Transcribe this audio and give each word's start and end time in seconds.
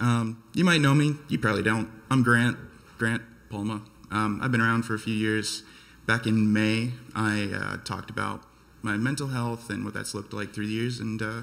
Um, 0.00 0.42
you 0.54 0.64
might 0.64 0.80
know 0.80 0.94
me, 0.94 1.16
you 1.28 1.38
probably 1.38 1.62
don't. 1.62 1.90
I'm 2.10 2.22
Grant, 2.22 2.56
Grant 2.98 3.22
Palma. 3.50 3.82
Um, 4.10 4.40
I've 4.42 4.50
been 4.50 4.62
around 4.62 4.84
for 4.84 4.94
a 4.94 4.98
few 4.98 5.14
years. 5.14 5.62
Back 6.06 6.26
in 6.26 6.52
May, 6.52 6.92
I 7.14 7.50
uh, 7.54 7.76
talked 7.84 8.10
about 8.10 8.42
my 8.82 8.96
mental 8.96 9.28
health 9.28 9.68
and 9.68 9.84
what 9.84 9.92
that's 9.92 10.14
looked 10.14 10.32
like 10.32 10.54
through 10.54 10.66
the 10.66 10.72
years. 10.72 10.98
And 10.98 11.20
uh, 11.20 11.42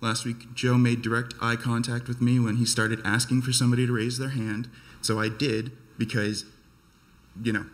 last 0.00 0.24
week, 0.24 0.52
Joe 0.54 0.76
made 0.76 1.02
direct 1.02 1.34
eye 1.40 1.56
contact 1.56 2.08
with 2.08 2.20
me 2.20 2.40
when 2.40 2.56
he 2.56 2.66
started 2.66 3.00
asking 3.04 3.42
for 3.42 3.52
somebody 3.52 3.86
to 3.86 3.92
raise 3.92 4.18
their 4.18 4.30
hand. 4.30 4.68
So 5.00 5.20
I 5.20 5.28
did 5.28 5.72
because, 5.96 6.44
you 7.40 7.52
know, 7.52 7.66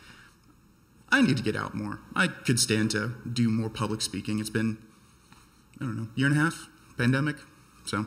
I 1.10 1.22
need 1.22 1.38
to 1.38 1.42
get 1.42 1.56
out 1.56 1.74
more. 1.74 2.00
I 2.14 2.26
could 2.26 2.60
stand 2.60 2.90
to 2.90 3.14
do 3.30 3.50
more 3.50 3.70
public 3.70 4.02
speaking. 4.02 4.38
It's 4.38 4.50
been, 4.50 4.76
I 5.80 5.84
don't 5.84 5.96
know, 5.96 6.08
year 6.14 6.26
and 6.26 6.36
a 6.36 6.40
half, 6.40 6.68
pandemic, 6.98 7.36
so 7.86 8.06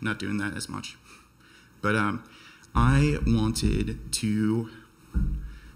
not 0.00 0.18
doing 0.18 0.38
that 0.38 0.56
as 0.56 0.68
much. 0.68 0.96
But 1.80 1.94
um, 1.94 2.24
I 2.74 3.18
wanted 3.26 4.12
to 4.12 4.70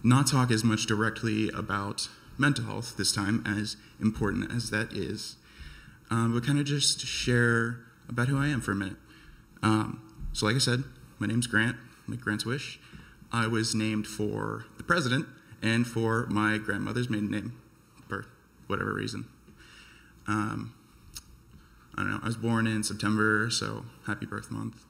not 0.02 0.26
talk 0.26 0.50
as 0.50 0.64
much 0.64 0.86
directly 0.86 1.48
about 1.50 2.08
mental 2.38 2.64
health 2.64 2.96
this 2.96 3.12
time, 3.12 3.44
as 3.46 3.77
important 4.00 4.50
as 4.52 4.70
that 4.70 4.92
is, 4.92 5.36
um, 6.10 6.34
but 6.34 6.44
kind 6.44 6.58
of 6.58 6.64
just 6.64 7.00
share 7.06 7.80
about 8.08 8.28
who 8.28 8.38
I 8.38 8.48
am 8.48 8.60
for 8.60 8.72
a 8.72 8.74
minute. 8.74 8.96
Um, 9.62 10.00
so, 10.32 10.46
like 10.46 10.56
I 10.56 10.58
said, 10.58 10.84
my 11.18 11.27
name's 11.27 11.46
Grant, 11.46 11.77
like 12.08 12.20
Grant's 12.20 12.44
Wish. 12.44 12.80
I 13.32 13.46
was 13.46 13.74
named 13.74 14.06
for 14.06 14.66
the 14.77 14.82
president 14.82 15.27
and 15.62 15.86
for 15.86 16.27
my 16.27 16.58
grandmother's 16.58 17.08
maiden 17.08 17.30
name, 17.30 17.60
for 18.08 18.27
whatever 18.66 18.92
reason. 18.92 19.27
Um, 20.27 20.74
I 21.96 22.02
don't 22.02 22.10
know. 22.10 22.20
I 22.23 22.27
was 22.27 22.37
born 22.37 22.66
in 22.66 22.82
September, 22.82 23.48
so 23.51 23.84
happy 24.06 24.27
birth 24.27 24.50
month. 24.50 24.84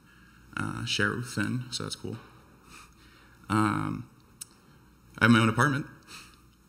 Uh, 0.55 0.85
Finn, 0.85 1.63
so 1.71 1.83
that's 1.83 1.95
cool. 1.95 2.17
Um, 3.49 4.07
I 5.19 5.25
have 5.25 5.31
my 5.31 5.39
own 5.39 5.49
apartment. 5.49 5.85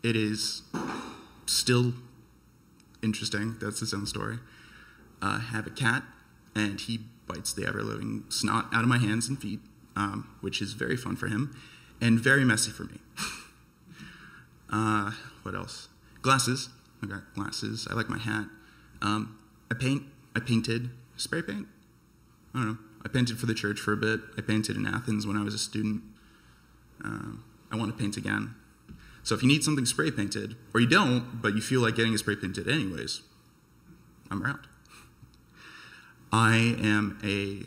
It 0.02 0.16
is 0.16 0.62
still 1.46 1.94
interesting. 3.02 3.56
That's 3.60 3.82
its 3.82 3.94
own 3.94 4.06
story. 4.06 4.38
Uh, 5.22 5.38
have 5.38 5.66
a 5.66 5.70
cat, 5.70 6.02
and 6.54 6.80
he 6.80 7.00
bites 7.26 7.52
the 7.52 7.66
ever 7.66 7.82
living 7.82 8.24
snot 8.28 8.66
out 8.72 8.82
of 8.82 8.88
my 8.88 8.98
hands 8.98 9.28
and 9.28 9.40
feet, 9.40 9.60
um, 9.96 10.28
which 10.40 10.60
is 10.60 10.72
very 10.72 10.96
fun 10.96 11.16
for 11.16 11.28
him 11.28 11.56
and 12.00 12.18
very 12.20 12.44
messy 12.44 12.70
for 12.70 12.84
me. 12.84 12.98
uh, 14.70 15.12
what 15.42 15.54
else? 15.54 15.88
Glasses. 16.22 16.68
I 17.02 17.06
got 17.06 17.34
glasses. 17.34 17.86
I 17.90 17.94
like 17.94 18.08
my 18.08 18.18
hat. 18.18 18.46
Um, 19.02 19.38
I 19.70 19.74
paint. 19.74 20.02
I 20.34 20.40
painted 20.40 20.90
spray 21.16 21.42
paint. 21.42 21.68
I 22.54 22.58
don't 22.58 22.68
know. 22.68 22.78
I 23.04 23.08
painted 23.08 23.38
for 23.38 23.46
the 23.46 23.54
church 23.54 23.78
for 23.78 23.92
a 23.92 23.96
bit. 23.96 24.20
I 24.36 24.40
painted 24.40 24.76
in 24.76 24.86
Athens 24.86 25.26
when 25.26 25.36
I 25.36 25.42
was 25.42 25.54
a 25.54 25.58
student. 25.58 26.02
Um, 27.02 27.44
I 27.70 27.76
want 27.76 27.96
to 27.96 28.02
paint 28.02 28.16
again. 28.16 28.54
So 29.22 29.34
if 29.34 29.42
you 29.42 29.48
need 29.48 29.64
something 29.64 29.86
spray 29.86 30.10
painted, 30.10 30.56
or 30.72 30.80
you 30.80 30.86
don't, 30.86 31.40
but 31.40 31.54
you 31.54 31.60
feel 31.60 31.80
like 31.80 31.96
getting 31.96 32.12
it 32.12 32.18
spray 32.18 32.36
painted 32.36 32.68
anyways, 32.68 33.22
I'm 34.30 34.42
around. 34.42 34.66
I 36.32 36.76
am 36.82 37.18
a 37.22 37.66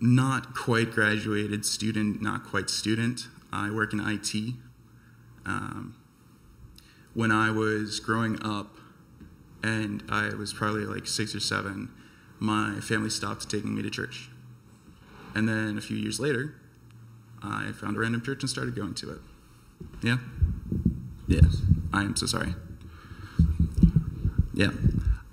not 0.00 0.54
quite 0.54 0.90
graduated 0.90 1.64
student, 1.64 2.20
not 2.20 2.44
quite 2.44 2.68
student. 2.68 3.28
I 3.52 3.70
work 3.70 3.92
in 3.92 4.00
IT. 4.00 4.54
Um, 5.46 5.96
when 7.14 7.30
I 7.32 7.50
was 7.50 8.00
growing 8.00 8.38
up, 8.42 8.76
and 9.62 10.02
I 10.08 10.30
was 10.30 10.52
probably 10.52 10.84
like 10.84 11.06
six 11.06 11.34
or 11.34 11.40
seven, 11.40 11.90
my 12.38 12.80
family 12.80 13.10
stopped 13.10 13.48
taking 13.50 13.74
me 13.74 13.82
to 13.82 13.90
church. 13.90 14.28
And 15.34 15.48
then 15.48 15.78
a 15.78 15.80
few 15.80 15.96
years 15.96 16.20
later, 16.20 16.54
I 17.42 17.72
found 17.72 17.96
a 17.96 18.00
random 18.00 18.22
church 18.22 18.42
and 18.42 18.50
started 18.50 18.74
going 18.74 18.94
to 18.94 19.12
it. 19.12 19.20
Yeah? 20.02 20.18
Yes. 21.26 21.62
I 21.92 22.02
am 22.02 22.16
so 22.16 22.26
sorry. 22.26 22.54
Yeah. 24.54 24.70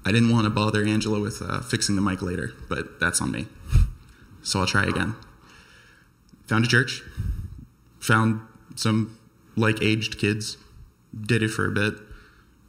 I 0.05 0.11
didn't 0.11 0.31
want 0.31 0.45
to 0.45 0.49
bother 0.49 0.83
Angela 0.83 1.19
with 1.19 1.41
uh, 1.41 1.61
fixing 1.61 1.95
the 1.95 2.01
mic 2.01 2.21
later, 2.21 2.53
but 2.67 2.99
that's 2.99 3.21
on 3.21 3.31
me. 3.31 3.47
So 4.41 4.61
I'll 4.61 4.67
try 4.67 4.85
again. 4.85 5.15
Found 6.47 6.65
a 6.65 6.67
church, 6.67 7.03
found 7.99 8.41
some 8.75 9.19
like 9.55 9.81
aged 9.81 10.17
kids, 10.17 10.57
did 11.19 11.43
it 11.43 11.49
for 11.49 11.65
a 11.65 11.71
bit, 11.71 11.95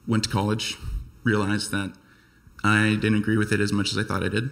went 0.07 0.25
to 0.25 0.31
college, 0.31 0.77
realized 1.23 1.71
that 1.71 1.93
I 2.63 2.97
didn't 3.01 3.19
agree 3.19 3.37
with 3.37 3.53
it 3.53 3.61
as 3.61 3.73
much 3.73 3.91
as 3.91 3.99
I 3.99 4.03
thought 4.03 4.23
I 4.23 4.29
did. 4.29 4.51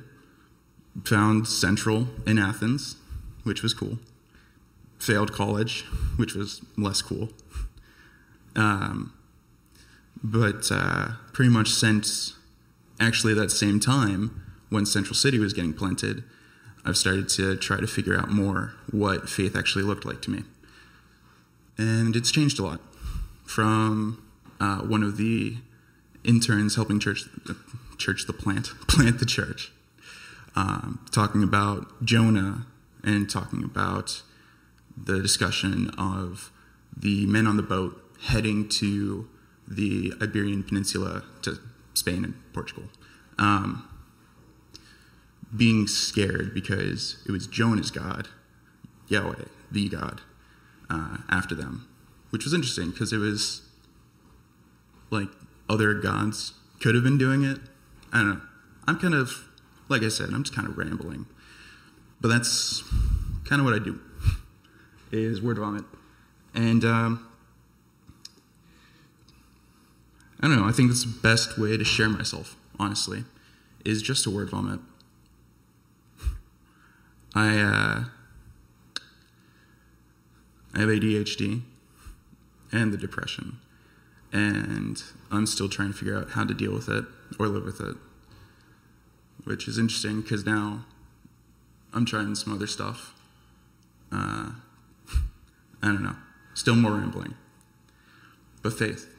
Found 1.05 1.47
Central 1.47 2.09
in 2.27 2.39
Athens, 2.39 2.97
which 3.45 3.63
was 3.63 3.75
cool. 3.75 3.99
Failed 4.99 5.33
college, 5.33 5.85
which 6.17 6.35
was 6.35 6.63
less 6.77 7.03
cool. 7.03 7.31
Um, 8.57 9.13
but 10.23 10.71
uh, 10.73 11.13
pretty 11.33 11.51
much 11.51 11.69
since 11.69 12.35
actually 12.99 13.35
that 13.35 13.51
same 13.51 13.79
time 13.79 14.43
when 14.71 14.85
Central 14.85 15.15
City 15.15 15.39
was 15.39 15.53
getting 15.53 15.73
planted, 15.73 16.25
I've 16.85 16.97
started 16.97 17.29
to 17.31 17.57
try 17.57 17.79
to 17.81 17.87
figure 17.87 18.19
out 18.19 18.31
more 18.31 18.75
what 18.91 19.29
faith 19.29 19.57
actually 19.57 19.85
looked 19.85 20.05
like 20.05 20.23
to 20.23 20.31
me. 20.31 20.45
And 21.77 22.17
it's 22.17 22.31
changed 22.31 22.59
a 22.59 22.65
lot. 22.65 22.81
From 23.45 24.23
uh, 24.61 24.79
one 24.79 25.03
of 25.03 25.17
the 25.17 25.59
interns 26.25 26.77
helping 26.77 27.01
church, 27.01 27.25
church 27.97 28.27
the 28.27 28.33
plant, 28.33 28.67
plant 28.89 29.19
the 29.19 29.27
church, 29.27 29.73
um, 30.57 31.05
talking 31.11 31.43
about 31.43 32.05
Jonah 32.05 32.67
and 33.03 33.29
talking 33.29 33.63
about 33.63 34.23
the 34.97 35.21
discussion 35.21 35.91
of 35.97 36.51
the 36.97 37.27
men 37.27 37.47
on 37.47 37.57
the 37.57 37.63
boat 37.63 38.03
heading 38.23 38.69
to 38.69 39.29
the 39.67 40.13
Iberian 40.21 40.65
Peninsula 40.65 41.23
to 41.43 41.59
Spain 41.95 42.25
and 42.25 42.35
Portugal. 42.53 42.85
Um, 43.39 43.89
being 45.57 45.87
scared 45.87 46.53
because 46.53 47.23
it 47.27 47.33
was 47.33 47.47
Jonah's 47.47 47.91
God, 47.91 48.29
Yahweh, 49.09 49.45
the 49.71 49.89
God, 49.89 50.21
uh, 50.91 51.19
after 51.29 51.55
them, 51.55 51.87
which 52.31 52.45
was 52.45 52.53
interesting 52.53 52.91
because 52.91 53.13
it 53.13 53.19
was 53.19 53.63
like 55.11 55.29
other 55.69 55.95
gods 55.95 56.53
could 56.81 56.95
have 56.95 57.05
been 57.05 57.19
doing 57.19 57.45
it. 57.45 57.59
I 58.13 58.19
don't 58.19 58.29
know. 58.31 58.41
I'm 58.87 58.99
kind 58.99 59.15
of, 59.15 59.49
like 59.89 60.03
I 60.03 60.09
said, 60.09 60.31
I'm 60.31 60.43
just 60.43 60.55
kind 60.55 60.69
of 60.69 60.79
rambling. 60.79 61.27
But 62.21 62.29
that's 62.29 62.83
kind 63.45 63.61
of 63.61 63.65
what 63.65 63.75
I 63.75 63.79
do, 63.79 64.01
is 65.13 65.41
word 65.41 65.59
vomit. 65.59 65.85
And 66.55 66.85
um, 66.85 67.29
I 70.41 70.49
don't 70.49 70.57
know, 70.57 70.67
I 70.67 70.73
think 70.73 70.91
that's 70.91 71.05
the 71.05 71.21
best 71.21 71.59
way 71.59 71.77
to 71.77 71.85
share 71.85 72.09
myself, 72.09 72.57
honestly, 72.79 73.25
is 73.85 74.03
just 74.03 74.27
a 74.27 74.31
word 74.31 74.51
vomit. 74.51 74.81
I, 77.35 77.59
uh, 77.61 78.05
I 80.75 80.81
have 80.81 80.89
ADHD 80.89 81.63
and 82.73 82.93
the 82.93 82.97
depression, 82.97 83.59
and 84.33 85.03
I'm 85.31 85.47
still 85.47 85.69
trying 85.69 85.93
to 85.93 85.99
figure 85.99 86.17
out 86.17 86.31
how 86.31 86.45
to 86.45 86.55
deal 86.55 86.73
with 86.73 86.89
it 86.89 87.05
or 87.39 87.49
live 87.49 87.65
with 87.65 87.81
it, 87.81 87.97
which 89.45 89.69
is 89.69 89.79
interesting 89.79 90.21
because 90.21 90.45
now 90.45 90.85
I'm 91.93 92.05
trying 92.05 92.35
some 92.35 92.53
other 92.53 92.67
stuff. 92.67 93.15
Uh, 94.13 94.53
I 95.83 95.87
don't 95.87 96.03
know, 96.03 96.17
still 96.55 96.75
more 96.75 96.93
rambling. 96.93 97.35
But 98.63 98.73
faith. 98.73 99.15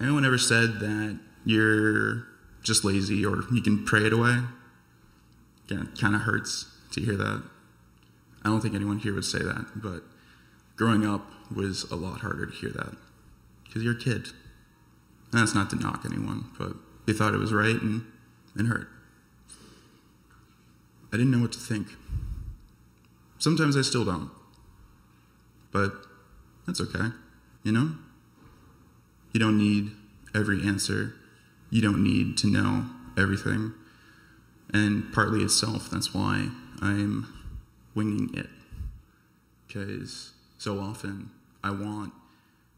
Anyone 0.00 0.24
ever 0.24 0.38
said 0.38 0.80
that 0.80 1.18
you're 1.44 2.26
just 2.62 2.84
lazy 2.84 3.24
or 3.24 3.42
you 3.52 3.60
can 3.60 3.84
pray 3.84 4.06
it 4.06 4.12
away? 4.12 4.38
Yeah, 5.68 5.82
it 5.82 6.00
kind 6.00 6.14
of 6.14 6.22
hurts 6.22 6.66
to 6.92 7.00
hear 7.00 7.16
that. 7.16 7.42
I 8.42 8.48
don't 8.48 8.60
think 8.60 8.74
anyone 8.74 8.98
here 8.98 9.14
would 9.14 9.24
say 9.24 9.40
that, 9.40 9.66
but 9.74 10.02
growing 10.76 11.04
up 11.06 11.30
was 11.54 11.84
a 11.90 11.96
lot 11.96 12.20
harder 12.20 12.46
to 12.46 12.52
hear 12.52 12.70
that 12.70 12.96
because 13.70 13.84
you're 13.84 13.94
a 13.94 13.98
kid. 13.98 14.26
And 15.30 15.40
that's 15.40 15.54
not 15.54 15.70
to 15.70 15.76
knock 15.76 16.02
anyone, 16.04 16.46
but 16.58 16.72
they 17.06 17.12
thought 17.12 17.34
it 17.34 17.38
was 17.38 17.52
right 17.52 17.80
and, 17.80 18.04
and 18.56 18.66
hurt. 18.66 18.88
I 21.12 21.16
didn't 21.16 21.30
know 21.30 21.38
what 21.38 21.52
to 21.52 21.60
think. 21.60 21.86
Sometimes 23.38 23.76
I 23.76 23.82
still 23.82 24.04
don't. 24.04 24.30
But 25.70 25.92
that's 26.66 26.80
okay, 26.80 27.10
you 27.62 27.70
know? 27.70 27.92
You 29.32 29.38
don't 29.38 29.56
need 29.56 29.92
every 30.34 30.66
answer. 30.66 31.14
You 31.70 31.80
don't 31.80 32.02
need 32.02 32.36
to 32.38 32.48
know 32.48 32.86
everything. 33.16 33.72
And 34.74 35.12
partly 35.12 35.44
itself, 35.44 35.88
that's 35.90 36.12
why 36.12 36.48
I'm 36.82 37.32
winging 37.94 38.30
it. 38.34 38.48
Because 39.68 40.32
so 40.58 40.80
often 40.80 41.30
I 41.62 41.70
want 41.70 42.12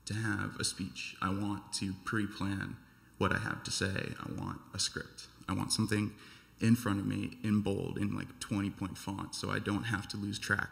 to 0.06 0.14
have 0.14 0.56
a 0.58 0.64
speech, 0.64 1.16
I 1.22 1.30
want 1.30 1.72
to 1.74 1.94
pre 2.04 2.26
plan 2.26 2.76
what 3.18 3.32
I 3.32 3.38
have 3.38 3.62
to 3.64 3.70
say, 3.70 4.14
I 4.20 4.40
want 4.40 4.60
a 4.74 4.78
script, 4.78 5.26
I 5.48 5.52
want 5.52 5.72
something 5.72 6.12
in 6.60 6.76
front 6.76 7.00
of 7.00 7.06
me 7.06 7.38
in 7.42 7.60
bold 7.60 7.98
in 7.98 8.14
like 8.14 8.38
20 8.38 8.70
point 8.70 8.96
font 8.96 9.34
so 9.34 9.50
I 9.50 9.58
don't 9.58 9.84
have 9.84 10.08
to 10.08 10.16
lose 10.16 10.38
track. 10.38 10.70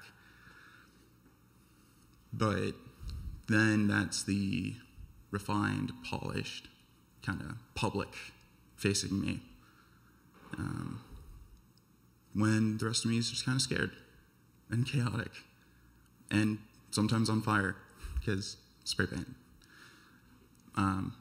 But 2.32 2.74
then 3.48 3.88
that's 3.88 4.22
the 4.22 4.74
refined, 5.32 5.92
polished, 6.04 6.68
kind 7.24 7.40
of 7.40 7.56
public 7.74 8.08
facing 8.76 9.20
me. 9.20 9.40
Um, 10.56 11.00
when 12.34 12.78
the 12.78 12.86
rest 12.86 13.04
of 13.04 13.10
me 13.10 13.18
is 13.18 13.30
just 13.30 13.44
kind 13.44 13.56
of 13.56 13.62
scared 13.62 13.90
and 14.70 14.86
chaotic 14.86 15.30
and 16.30 16.58
sometimes 16.90 17.28
on 17.28 17.42
fire 17.42 17.76
because 18.18 18.56
spray 18.84 19.06
paint. 19.06 19.34
Um, 20.76 21.14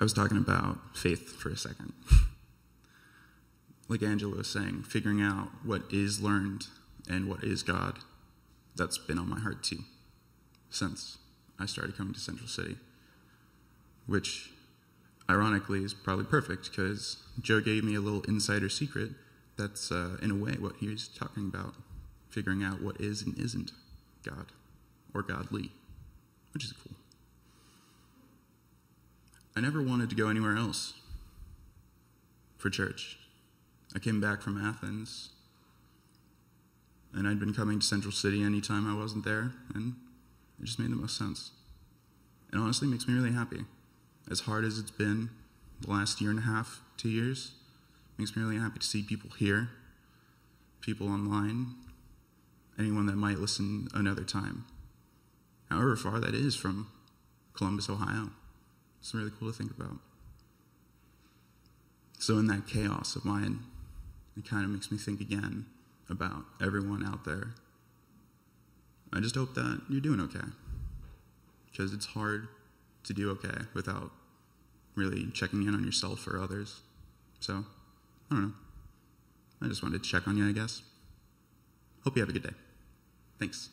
I 0.00 0.04
was 0.04 0.12
talking 0.12 0.36
about 0.36 0.78
faith 0.96 1.36
for 1.36 1.48
a 1.48 1.56
second. 1.56 1.92
like 3.88 4.02
Angela 4.02 4.36
was 4.36 4.48
saying, 4.48 4.82
figuring 4.82 5.22
out 5.22 5.48
what 5.64 5.82
is 5.90 6.20
learned 6.20 6.66
and 7.08 7.28
what 7.28 7.42
is 7.42 7.62
God. 7.62 7.98
That's 8.74 8.98
been 8.98 9.18
on 9.18 9.28
my 9.28 9.40
heart 9.40 9.62
too 9.62 9.84
since 10.68 11.16
I 11.58 11.64
started 11.64 11.96
coming 11.96 12.12
to 12.12 12.20
Central 12.20 12.48
City, 12.48 12.76
which 14.06 14.50
ironically 15.30 15.82
is 15.82 15.94
probably 15.94 16.26
perfect 16.26 16.70
because 16.70 17.16
Joe 17.40 17.60
gave 17.60 17.82
me 17.82 17.94
a 17.94 18.00
little 18.00 18.20
insider 18.22 18.68
secret 18.68 19.12
that's, 19.56 19.90
uh, 19.90 20.18
in 20.20 20.30
a 20.30 20.34
way, 20.34 20.52
what 20.52 20.76
he's 20.80 21.08
talking 21.08 21.50
about 21.52 21.74
figuring 22.28 22.62
out 22.62 22.82
what 22.82 23.00
is 23.00 23.22
and 23.22 23.38
isn't 23.38 23.72
God 24.22 24.52
or 25.16 25.22
godly, 25.22 25.70
which 26.52 26.64
is 26.64 26.72
cool. 26.72 26.94
I 29.56 29.60
never 29.60 29.80
wanted 29.80 30.10
to 30.10 30.16
go 30.16 30.28
anywhere 30.28 30.56
else 30.56 30.92
for 32.58 32.68
church. 32.68 33.18
I 33.94 33.98
came 33.98 34.20
back 34.20 34.42
from 34.42 34.62
Athens, 34.62 35.30
and 37.14 37.26
I'd 37.26 37.40
been 37.40 37.54
coming 37.54 37.80
to 37.80 37.86
Central 37.86 38.12
City 38.12 38.42
anytime 38.42 38.86
I 38.86 38.94
wasn't 38.94 39.24
there, 39.24 39.52
and 39.74 39.94
it 40.60 40.66
just 40.66 40.78
made 40.78 40.90
the 40.90 40.96
most 40.96 41.16
sense. 41.16 41.52
It 42.52 42.56
honestly 42.56 42.86
makes 42.86 43.08
me 43.08 43.14
really 43.14 43.32
happy. 43.32 43.64
As 44.30 44.40
hard 44.40 44.64
as 44.64 44.78
it's 44.78 44.90
been 44.90 45.30
the 45.80 45.90
last 45.90 46.20
year 46.20 46.30
and 46.30 46.40
a 46.40 46.42
half, 46.42 46.82
two 46.98 47.08
years, 47.08 47.52
makes 48.18 48.36
me 48.36 48.42
really 48.42 48.58
happy 48.58 48.80
to 48.80 48.86
see 48.86 49.02
people 49.02 49.30
here, 49.38 49.70
people 50.82 51.08
online, 51.08 51.74
anyone 52.78 53.06
that 53.06 53.16
might 53.16 53.38
listen 53.38 53.88
another 53.94 54.24
time, 54.24 54.66
however 55.70 55.96
far 55.96 56.20
that 56.20 56.34
is 56.34 56.54
from 56.54 56.88
Columbus, 57.54 57.88
Ohio. 57.88 58.30
It's 59.00 59.14
really 59.14 59.30
cool 59.38 59.50
to 59.50 59.56
think 59.56 59.70
about. 59.70 59.98
So, 62.18 62.38
in 62.38 62.46
that 62.46 62.66
chaos 62.66 63.16
of 63.16 63.24
mine, 63.24 63.60
it 64.36 64.48
kind 64.48 64.64
of 64.64 64.70
makes 64.70 64.90
me 64.90 64.98
think 64.98 65.20
again 65.20 65.66
about 66.08 66.44
everyone 66.62 67.04
out 67.04 67.24
there. 67.24 67.54
I 69.12 69.20
just 69.20 69.34
hope 69.34 69.54
that 69.54 69.82
you're 69.88 70.00
doing 70.00 70.20
okay. 70.20 70.46
Because 71.70 71.92
it's 71.92 72.06
hard 72.06 72.48
to 73.04 73.12
do 73.12 73.30
okay 73.32 73.64
without 73.74 74.10
really 74.94 75.26
checking 75.32 75.62
in 75.62 75.74
on 75.74 75.84
yourself 75.84 76.26
or 76.26 76.38
others. 76.38 76.80
So, 77.40 77.64
I 78.30 78.34
don't 78.34 78.42
know. 78.42 78.52
I 79.62 79.68
just 79.68 79.82
wanted 79.82 80.02
to 80.02 80.08
check 80.08 80.26
on 80.26 80.36
you, 80.36 80.48
I 80.48 80.52
guess. 80.52 80.82
Hope 82.04 82.16
you 82.16 82.22
have 82.22 82.28
a 82.28 82.32
good 82.32 82.42
day. 82.42 82.54
Thanks. 83.38 83.70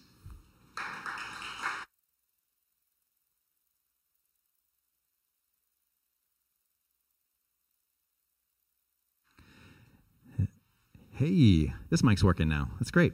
Hey, 11.24 11.74
this 11.90 12.04
mic's 12.04 12.22
working 12.22 12.50
now. 12.50 12.70
That's 12.80 12.92
great. 12.92 13.14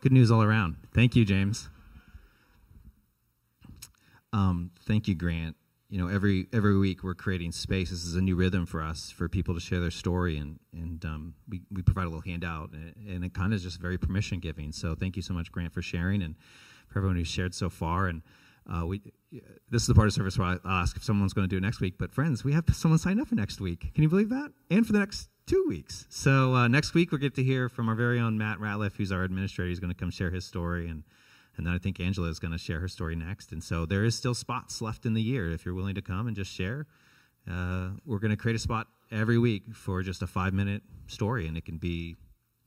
Good 0.00 0.12
news 0.12 0.30
all 0.30 0.42
around. 0.42 0.76
Thank 0.94 1.14
you, 1.14 1.26
James. 1.26 1.68
Um, 4.32 4.70
thank 4.86 5.06
you, 5.08 5.14
Grant. 5.14 5.54
You 5.90 5.98
know, 5.98 6.08
every 6.08 6.46
every 6.54 6.78
week 6.78 7.04
we're 7.04 7.12
creating 7.12 7.52
space. 7.52 7.90
This 7.90 8.02
is 8.02 8.14
a 8.14 8.22
new 8.22 8.34
rhythm 8.34 8.64
for 8.64 8.82
us 8.82 9.10
for 9.10 9.28
people 9.28 9.52
to 9.52 9.60
share 9.60 9.78
their 9.78 9.90
story, 9.90 10.38
and 10.38 10.58
and 10.72 11.04
um, 11.04 11.34
we 11.46 11.60
we 11.70 11.82
provide 11.82 12.04
a 12.04 12.08
little 12.08 12.22
handout, 12.22 12.70
and 12.72 12.88
it, 12.88 12.96
and 13.12 13.22
it 13.22 13.34
kind 13.34 13.52
of 13.52 13.58
is 13.58 13.62
just 13.62 13.78
very 13.78 13.98
permission 13.98 14.38
giving. 14.38 14.72
So 14.72 14.94
thank 14.94 15.14
you 15.14 15.20
so 15.20 15.34
much, 15.34 15.52
Grant, 15.52 15.74
for 15.74 15.82
sharing, 15.82 16.22
and 16.22 16.34
for 16.88 17.00
everyone 17.00 17.16
who's 17.16 17.28
shared 17.28 17.54
so 17.54 17.68
far. 17.68 18.06
And 18.06 18.22
uh, 18.72 18.86
we 18.86 19.02
this 19.68 19.82
is 19.82 19.86
the 19.86 19.94
part 19.94 20.06
of 20.06 20.14
service 20.14 20.38
where 20.38 20.48
I 20.48 20.56
ask 20.64 20.96
if 20.96 21.04
someone's 21.04 21.34
going 21.34 21.46
to 21.46 21.54
do 21.54 21.58
it 21.58 21.62
next 21.62 21.82
week. 21.82 21.96
But 21.98 22.10
friends, 22.10 22.42
we 22.42 22.54
have 22.54 22.64
someone 22.72 22.98
signed 22.98 23.20
up 23.20 23.28
for 23.28 23.34
next 23.34 23.60
week. 23.60 23.92
Can 23.92 24.02
you 24.02 24.08
believe 24.08 24.30
that? 24.30 24.50
And 24.70 24.86
for 24.86 24.94
the 24.94 25.00
next 25.00 25.28
two 25.48 25.64
weeks. 25.66 26.06
So 26.10 26.54
uh, 26.54 26.68
next 26.68 26.92
week 26.92 27.10
we'll 27.10 27.20
get 27.20 27.34
to 27.36 27.42
hear 27.42 27.70
from 27.70 27.88
our 27.88 27.94
very 27.94 28.20
own 28.20 28.36
Matt 28.36 28.58
Ratliff, 28.58 28.96
who's 28.96 29.10
our 29.10 29.24
administrator. 29.24 29.70
He's 29.70 29.80
going 29.80 29.92
to 29.92 29.98
come 29.98 30.10
share 30.10 30.30
his 30.30 30.44
story, 30.44 30.88
and 30.88 31.02
and 31.56 31.66
then 31.66 31.74
I 31.74 31.78
think 31.78 31.98
Angela 31.98 32.28
is 32.28 32.38
going 32.38 32.52
to 32.52 32.58
share 32.58 32.78
her 32.78 32.86
story 32.86 33.16
next. 33.16 33.50
And 33.50 33.64
so 33.64 33.84
there 33.84 34.04
is 34.04 34.14
still 34.14 34.34
spots 34.34 34.80
left 34.80 35.06
in 35.06 35.14
the 35.14 35.22
year 35.22 35.50
if 35.50 35.64
you're 35.64 35.74
willing 35.74 35.96
to 35.96 36.02
come 36.02 36.28
and 36.28 36.36
just 36.36 36.52
share. 36.52 36.86
Uh, 37.50 37.90
we're 38.06 38.20
going 38.20 38.30
to 38.30 38.36
create 38.36 38.54
a 38.54 38.60
spot 38.60 38.86
every 39.10 39.38
week 39.38 39.64
for 39.74 40.02
just 40.02 40.22
a 40.22 40.26
five 40.26 40.52
minute 40.52 40.82
story, 41.06 41.46
and 41.48 41.56
it 41.56 41.64
can 41.64 41.78
be, 41.78 42.14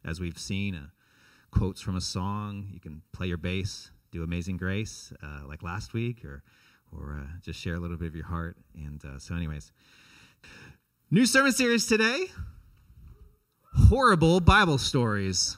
as 0.04 0.20
we've 0.20 0.40
seen, 0.40 0.76
uh, 0.76 0.88
quotes 1.52 1.82
from 1.82 1.96
a 1.96 2.02
song. 2.02 2.68
You 2.74 2.80
can 2.80 3.04
play 3.14 3.28
your 3.28 3.38
bass, 3.38 3.92
do 4.12 4.24
Amazing 4.24 4.58
Grace 4.58 5.14
uh, 5.24 5.48
like 5.48 5.62
last 5.62 5.94
week, 5.94 6.26
or 6.26 6.42
or 6.92 7.22
uh, 7.22 7.32
just 7.44 7.60
share 7.60 7.76
a 7.76 7.80
little 7.80 7.96
bit 7.96 8.08
of 8.08 8.16
your 8.16 8.26
heart. 8.26 8.58
And 8.76 9.06
uh, 9.06 9.20
so, 9.20 9.36
anyways, 9.36 9.72
new 11.12 11.28
sermon 11.28 11.52
series 11.52 11.86
today 11.86 12.26
horrible 13.74 14.40
Bible 14.40 14.78
stories. 14.78 15.58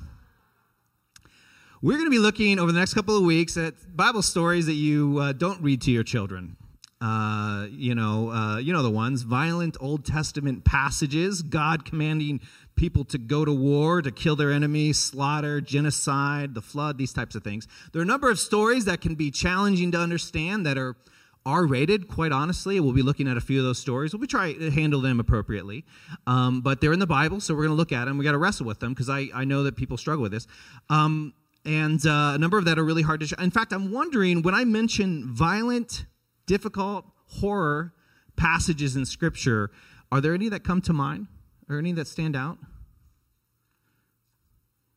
We're 1.82 1.98
going 1.98 2.06
to 2.06 2.12
be 2.12 2.20
looking 2.20 2.60
over 2.60 2.72
the 2.72 2.80
next 2.80 2.94
couple 2.94 3.18
of 3.18 3.24
weeks 3.24 3.58
at 3.58 3.74
Bible 3.96 4.22
stories 4.22 4.68
that 4.68 4.74
you 4.74 5.20
uh, 5.20 5.34
don't 5.34 5.62
read 5.62 5.82
to 5.82 5.92
your 5.92 6.04
children. 6.04 6.56
Uh, 7.02 7.68
you 7.70 7.94
know, 7.94 8.32
uh, 8.32 8.58
you 8.58 8.72
know 8.72 8.82
the 8.82 8.90
ones: 8.90 9.24
violent 9.24 9.76
Old 9.82 10.06
Testament 10.06 10.64
passages, 10.64 11.42
God 11.42 11.84
commanding 11.84 12.40
people 12.76 13.04
to 13.06 13.18
go 13.18 13.44
to 13.44 13.52
war, 13.52 14.02
to 14.02 14.12
kill 14.12 14.38
their 14.38 14.52
enemies, 14.52 14.98
slaughter, 14.98 15.60
genocide, 15.60 16.56
the 16.56 16.62
flood, 16.62 16.98
these 16.98 17.12
types 17.12 17.36
of 17.36 17.44
things. 17.44 17.68
There 17.92 18.00
are 18.00 18.04
a 18.04 18.08
number 18.08 18.30
of 18.30 18.40
stories 18.40 18.86
that 18.86 19.02
can 19.02 19.16
be 19.16 19.32
challenging 19.32 19.92
to 19.92 20.00
understand 20.00 20.66
that 20.66 20.78
are 20.78 20.96
R 21.46 21.66
rated, 21.66 22.08
quite 22.08 22.32
honestly. 22.32 22.80
We'll 22.80 22.94
be 22.94 23.02
looking 23.02 23.28
at 23.28 23.36
a 23.36 23.42
few 23.42 23.60
of 23.60 23.66
those 23.66 23.80
stories. 23.80 24.14
We'll 24.14 24.22
be 24.22 24.28
trying 24.28 24.60
to 24.60 24.72
handle 24.72 25.02
them 25.02 25.20
appropriately. 25.20 25.86
Um, 26.26 26.62
but 26.62 26.80
they're 26.80 26.94
in 26.94 27.00
the 27.00 27.08
Bible, 27.08 27.42
so 27.42 27.54
we're 27.54 27.64
going 27.64 27.76
to 27.76 27.76
look 27.76 27.92
at 27.92 28.06
them. 28.06 28.18
We 28.18 28.24
got 28.24 28.32
to 28.32 28.38
wrestle 28.38 28.66
with 28.66 28.80
them 28.80 28.94
because 28.94 29.10
I, 29.10 29.28
I 29.34 29.44
know 29.44 29.64
that 29.64 29.76
people 29.76 29.98
struggle 29.98 30.24
with 30.24 30.32
this. 30.32 30.48
Um, 30.90 31.34
and 31.66 32.06
uh, 32.06 32.34
a 32.36 32.38
number 32.38 32.58
of 32.58 32.66
that 32.66 32.80
are 32.80 32.84
really 32.84 33.02
hard 33.02 33.20
to. 33.22 33.28
Sh- 33.28 33.34
in 33.40 33.52
fact, 33.52 33.74
I'm 33.74 33.92
wondering 33.92 34.42
when 34.42 34.56
I 34.56 34.64
mention 34.64 35.34
violent, 35.34 36.06
difficult, 36.46 37.06
horror 37.28 37.94
passages 38.36 38.96
in 38.96 39.06
Scripture, 39.06 39.72
are 40.12 40.22
there 40.22 40.34
any 40.34 40.50
that 40.50 40.64
come 40.64 40.82
to 40.82 40.94
mind 40.94 41.28
or 41.70 41.78
any 41.78 41.92
that 41.94 42.08
stand 42.08 42.36
out? 42.36 42.58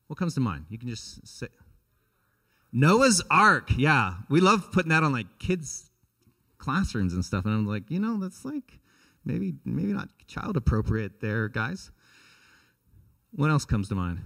What 0.06 0.18
comes 0.18 0.34
to 0.34 0.40
mind? 0.40 0.66
You 0.68 0.78
can 0.78 0.88
just 0.88 1.26
say. 1.26 1.48
Noah's 2.72 3.22
Ark. 3.30 3.70
Yeah, 3.76 4.14
we 4.28 4.40
love 4.40 4.70
putting 4.72 4.90
that 4.90 5.02
on 5.02 5.12
like 5.12 5.26
kids' 5.38 5.90
classrooms 6.58 7.14
and 7.14 7.24
stuff. 7.24 7.44
And 7.44 7.54
I'm 7.54 7.66
like, 7.66 7.90
you 7.90 8.00
know, 8.00 8.18
that's 8.18 8.44
like 8.44 8.80
maybe 9.24 9.54
maybe 9.64 9.92
not 9.92 10.08
child 10.26 10.56
appropriate 10.56 11.20
there, 11.20 11.48
guys. 11.48 11.90
What 13.32 13.50
else 13.50 13.64
comes 13.64 13.88
to 13.88 13.94
mind? 13.94 14.20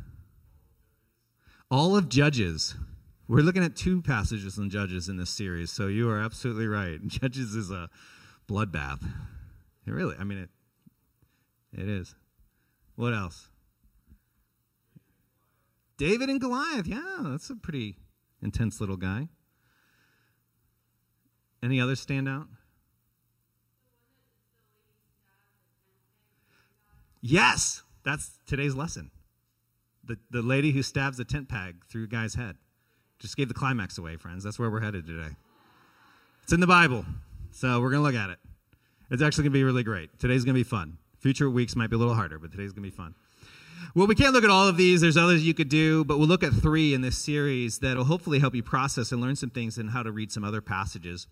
All 1.70 1.96
of 1.96 2.08
Judges. 2.08 2.74
We're 3.28 3.42
looking 3.42 3.62
at 3.62 3.76
two 3.76 4.02
passages 4.02 4.58
in 4.58 4.70
Judges 4.70 5.08
in 5.08 5.16
this 5.16 5.30
series, 5.30 5.70
so 5.70 5.86
you 5.86 6.10
are 6.10 6.20
absolutely 6.20 6.66
right. 6.66 6.98
Judges 7.06 7.54
is 7.54 7.70
a 7.70 7.88
bloodbath. 8.48 9.04
It 9.86 9.92
really, 9.92 10.16
I 10.18 10.24
mean, 10.24 10.38
it 10.38 10.50
it 11.72 11.88
is. 11.88 12.14
What 12.96 13.14
else? 13.14 13.48
David 15.96 16.28
and 16.28 16.40
Goliath. 16.40 16.86
Yeah, 16.86 17.18
that's 17.20 17.50
a 17.50 17.56
pretty 17.56 17.96
intense 18.42 18.80
little 18.80 18.96
guy. 18.96 19.28
Any 21.62 21.80
others 21.80 22.00
stand 22.00 22.28
out? 22.28 22.46
Yes, 27.20 27.82
that's 28.04 28.38
today's 28.46 28.74
lesson. 28.74 29.10
The, 30.04 30.16
the 30.30 30.42
lady 30.42 30.72
who 30.72 30.82
stabs 30.82 31.20
a 31.20 31.24
tent 31.24 31.48
peg 31.48 31.84
through 31.90 32.04
a 32.04 32.08
guy's 32.08 32.34
head. 32.34 32.56
Just 33.18 33.36
gave 33.36 33.48
the 33.48 33.54
climax 33.54 33.98
away, 33.98 34.16
friends. 34.16 34.42
That's 34.42 34.58
where 34.58 34.70
we're 34.70 34.80
headed 34.80 35.06
today. 35.06 35.36
It's 36.42 36.52
in 36.52 36.60
the 36.60 36.66
Bible, 36.66 37.04
so 37.50 37.80
we're 37.80 37.90
going 37.90 38.02
to 38.02 38.06
look 38.06 38.14
at 38.14 38.30
it. 38.30 38.38
It's 39.10 39.22
actually 39.22 39.44
going 39.44 39.52
to 39.52 39.58
be 39.58 39.64
really 39.64 39.82
great. 39.82 40.18
Today's 40.18 40.44
going 40.44 40.54
to 40.54 40.58
be 40.58 40.64
fun. 40.64 40.96
Future 41.18 41.50
weeks 41.50 41.76
might 41.76 41.90
be 41.90 41.96
a 41.96 41.98
little 41.98 42.14
harder, 42.14 42.38
but 42.38 42.50
today's 42.50 42.72
going 42.72 42.82
to 42.82 42.90
be 42.90 42.96
fun. 42.96 43.14
Well, 43.94 44.06
we 44.06 44.14
can't 44.14 44.32
look 44.32 44.44
at 44.44 44.50
all 44.50 44.68
of 44.68 44.76
these. 44.76 45.00
There's 45.00 45.16
others 45.16 45.44
you 45.44 45.52
could 45.52 45.68
do, 45.68 46.04
but 46.04 46.18
we'll 46.18 46.28
look 46.28 46.42
at 46.42 46.52
three 46.52 46.94
in 46.94 47.02
this 47.02 47.18
series 47.18 47.80
that'll 47.80 48.04
hopefully 48.04 48.38
help 48.38 48.54
you 48.54 48.62
process 48.62 49.12
and 49.12 49.20
learn 49.20 49.36
some 49.36 49.50
things 49.50 49.76
and 49.78 49.90
how 49.90 50.02
to 50.02 50.12
read 50.12 50.32
some 50.32 50.44
other 50.44 50.60
passages. 50.60 51.26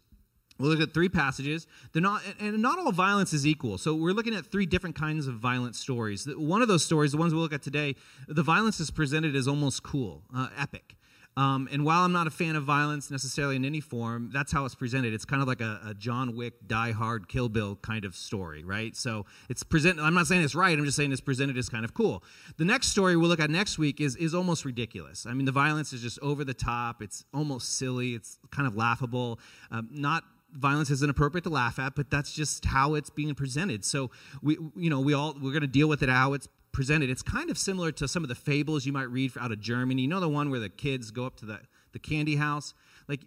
We'll 0.58 0.70
look 0.70 0.80
at 0.80 0.92
three 0.92 1.08
passages. 1.08 1.66
They're 1.92 2.02
not, 2.02 2.22
and 2.40 2.60
not 2.60 2.78
all 2.78 2.90
violence 2.90 3.32
is 3.32 3.46
equal. 3.46 3.78
So 3.78 3.94
we're 3.94 4.12
looking 4.12 4.34
at 4.34 4.46
three 4.46 4.66
different 4.66 4.96
kinds 4.96 5.26
of 5.26 5.34
violent 5.34 5.76
stories. 5.76 6.28
One 6.36 6.62
of 6.62 6.68
those 6.68 6.84
stories, 6.84 7.12
the 7.12 7.18
ones 7.18 7.32
we'll 7.32 7.42
look 7.42 7.52
at 7.52 7.62
today, 7.62 7.94
the 8.26 8.42
violence 8.42 8.80
is 8.80 8.90
presented 8.90 9.36
as 9.36 9.46
almost 9.46 9.82
cool, 9.82 10.24
uh, 10.34 10.48
epic. 10.58 10.96
Um, 11.38 11.68
and 11.70 11.84
while 11.84 12.04
I'm 12.04 12.10
not 12.10 12.26
a 12.26 12.30
fan 12.30 12.56
of 12.56 12.64
violence 12.64 13.12
necessarily 13.12 13.54
in 13.54 13.64
any 13.64 13.78
form, 13.78 14.30
that's 14.32 14.50
how 14.50 14.64
it's 14.64 14.74
presented. 14.74 15.14
It's 15.14 15.24
kind 15.24 15.40
of 15.40 15.46
like 15.46 15.60
a, 15.60 15.80
a, 15.86 15.94
John 15.94 16.34
Wick, 16.34 16.54
Die 16.66 16.90
Hard, 16.90 17.28
Kill 17.28 17.48
Bill 17.48 17.76
kind 17.76 18.04
of 18.04 18.16
story, 18.16 18.64
right? 18.64 18.96
So 18.96 19.24
it's 19.48 19.62
presented. 19.62 20.02
I'm 20.02 20.14
not 20.14 20.26
saying 20.26 20.42
it's 20.42 20.56
right. 20.56 20.76
I'm 20.76 20.84
just 20.84 20.96
saying 20.96 21.12
it's 21.12 21.20
presented 21.20 21.56
as 21.56 21.68
kind 21.68 21.84
of 21.84 21.94
cool. 21.94 22.24
The 22.56 22.64
next 22.64 22.88
story 22.88 23.16
we'll 23.16 23.28
look 23.28 23.38
at 23.38 23.50
next 23.50 23.78
week 23.78 24.00
is 24.00 24.16
is 24.16 24.34
almost 24.34 24.64
ridiculous. 24.64 25.26
I 25.26 25.32
mean, 25.32 25.44
the 25.44 25.52
violence 25.52 25.92
is 25.92 26.02
just 26.02 26.18
over 26.22 26.44
the 26.44 26.54
top. 26.54 27.02
It's 27.02 27.24
almost 27.32 27.78
silly. 27.78 28.14
It's 28.14 28.40
kind 28.50 28.66
of 28.66 28.74
laughable. 28.74 29.38
Um, 29.70 29.88
not 29.92 30.24
violence 30.52 30.90
isn't 30.90 31.10
appropriate 31.10 31.44
to 31.44 31.50
laugh 31.50 31.78
at, 31.78 31.94
but 31.94 32.10
that's 32.10 32.32
just 32.32 32.64
how 32.64 32.94
it's 32.94 33.10
being 33.10 33.34
presented. 33.34 33.84
So 33.84 34.10
we, 34.42 34.58
you 34.76 34.90
know, 34.90 35.00
we 35.00 35.14
all 35.14 35.34
we're 35.34 35.52
going 35.52 35.60
to 35.62 35.66
deal 35.66 35.88
with 35.88 36.02
it 36.02 36.08
how 36.08 36.32
it's 36.32 36.48
presented. 36.72 37.10
It's 37.10 37.22
kind 37.22 37.50
of 37.50 37.58
similar 37.58 37.92
to 37.92 38.08
some 38.08 38.22
of 38.22 38.28
the 38.28 38.34
fables 38.34 38.86
you 38.86 38.92
might 38.92 39.10
read 39.10 39.32
out 39.38 39.52
of 39.52 39.60
Germany. 39.60 40.02
You 40.02 40.08
know 40.08 40.20
the 40.20 40.28
one 40.28 40.50
where 40.50 40.60
the 40.60 40.68
kids 40.68 41.10
go 41.10 41.26
up 41.26 41.36
to 41.36 41.46
the 41.46 41.60
the 41.92 41.98
candy 41.98 42.36
house, 42.36 42.74
like 43.08 43.20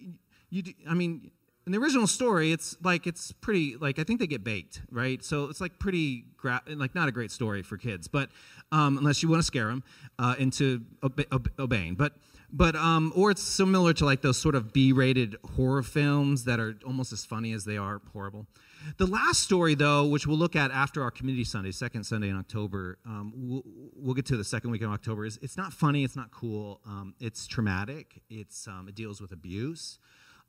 you. 0.50 0.64
I 0.88 0.94
mean, 0.94 1.32
in 1.66 1.72
the 1.72 1.78
original 1.78 2.08
story, 2.08 2.52
it's 2.52 2.76
like 2.84 3.06
it's 3.06 3.32
pretty 3.32 3.78
like 3.78 4.00
I 4.00 4.04
think 4.04 4.20
they 4.20 4.28
get 4.28 4.44
baked, 4.44 4.82
right? 4.92 5.24
So 5.24 5.46
it's 5.46 5.62
like 5.62 5.78
pretty 5.80 6.26
gra- 6.38 6.64
like 6.68 6.96
not 6.96 7.08
a 7.08 7.12
great 7.12 7.32
story 7.32 7.62
for 7.62 7.78
kids, 7.78 8.08
but 8.08 8.30
um, 8.72 8.98
unless 8.98 9.22
you 9.22 9.30
want 9.30 9.42
to 9.42 9.46
scare 9.46 9.68
them 9.68 9.84
uh, 10.18 10.36
into 10.40 10.82
obe- 11.04 11.28
obe- 11.32 11.52
obeying, 11.60 11.96
but 11.96 12.14
but 12.52 12.76
um, 12.76 13.14
or 13.16 13.32
it's 13.32 13.44
similar 13.44 13.94
to 13.94 14.06
like 14.06 14.22
those 14.22 14.38
sort 14.38 14.56
of 14.56 14.74
B-rated 14.74 15.38
horror 15.56 15.84
films 15.84 16.46
that 16.46 16.60
are 16.60 16.76
almost 16.86 17.14
as 17.14 17.24
funny 17.24 17.54
as 17.54 17.64
they 17.64 17.78
are 17.78 18.02
horrible. 18.12 18.48
The 18.98 19.06
last 19.06 19.42
story, 19.42 19.76
though, 19.76 20.08
which 20.08 20.26
we'll 20.26 20.40
look 20.40 20.56
at 20.56 20.72
after 20.72 21.04
our 21.04 21.12
community 21.12 21.44
Sunday, 21.44 21.72
second 21.72 22.04
Sunday 22.04 22.30
in 22.30 22.36
October, 22.36 22.98
um, 23.06 23.32
we'll, 23.36 23.64
we'll, 23.96 24.16
get 24.16 24.26
to 24.26 24.38
the 24.38 24.44
second 24.44 24.72
week 24.72 24.82
in 24.82 24.90
October. 24.90 25.24
Is 25.26 25.38
it's 25.42 25.56
not 25.56 25.72
funny, 25.72 26.04
it's 26.04 26.16
not 26.16 26.32
cool, 26.32 26.82
um, 26.86 27.14
it's 27.20 27.46
traumatic. 27.46 28.22
It's 28.30 28.68
um, 28.68 28.88
it 28.88 28.96
deals 28.96 29.22
with 29.22 29.32
abuse. 29.32 30.00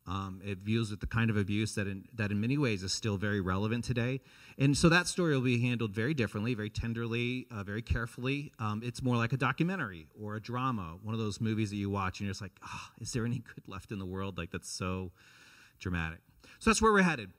Um, 0.07 0.41
it 0.45 0.65
deals 0.65 0.91
with 0.91 1.01
the 1.01 1.07
kind 1.07 1.31
of 1.31 1.37
abuse 1.37 1.77
that 1.77 1.87
in, 1.87 2.07
that 2.15 2.33
in 2.33 2.41
many 2.41 2.59
ways 2.59 2.83
is 2.83 2.93
still 2.93 3.17
very 3.17 3.41
relevant 3.41 3.85
today. 3.85 4.21
And 4.59 4.77
so 4.77 4.89
that 4.89 5.07
story 5.07 5.35
will 5.35 5.43
be 5.43 5.61
handled 5.61 5.95
very 5.95 6.13
differently, 6.13 6.55
very 6.55 6.71
tenderly, 6.71 7.47
uh, 7.51 7.63
very 7.63 7.83
carefully. 7.83 8.53
Um, 8.59 8.83
it's 8.85 9.03
more 9.03 9.17
like 9.17 9.33
a 9.33 9.37
documentary 9.37 10.09
or 10.21 10.37
a 10.37 10.41
drama, 10.41 10.99
one 11.03 11.15
of 11.15 11.21
those 11.21 11.41
movies 11.41 11.71
that 11.71 11.77
you 11.77 11.89
watch 11.89 12.19
and 12.19 12.27
you're 12.27 12.33
just 12.33 12.43
like, 12.43 12.59
oh, 12.65 12.89
is 13.01 13.13
there 13.13 13.25
any 13.25 13.39
good 13.39 13.69
left 13.69 13.93
in 13.93 14.01
the 14.01 14.07
world? 14.07 14.39
Like, 14.39 14.51
that's 14.51 14.71
so 14.71 15.13
dramatic. 15.79 16.19
So 16.59 16.71
that's 16.71 16.83
where 16.83 16.93
we're 16.93 17.03
headed. 17.03 17.31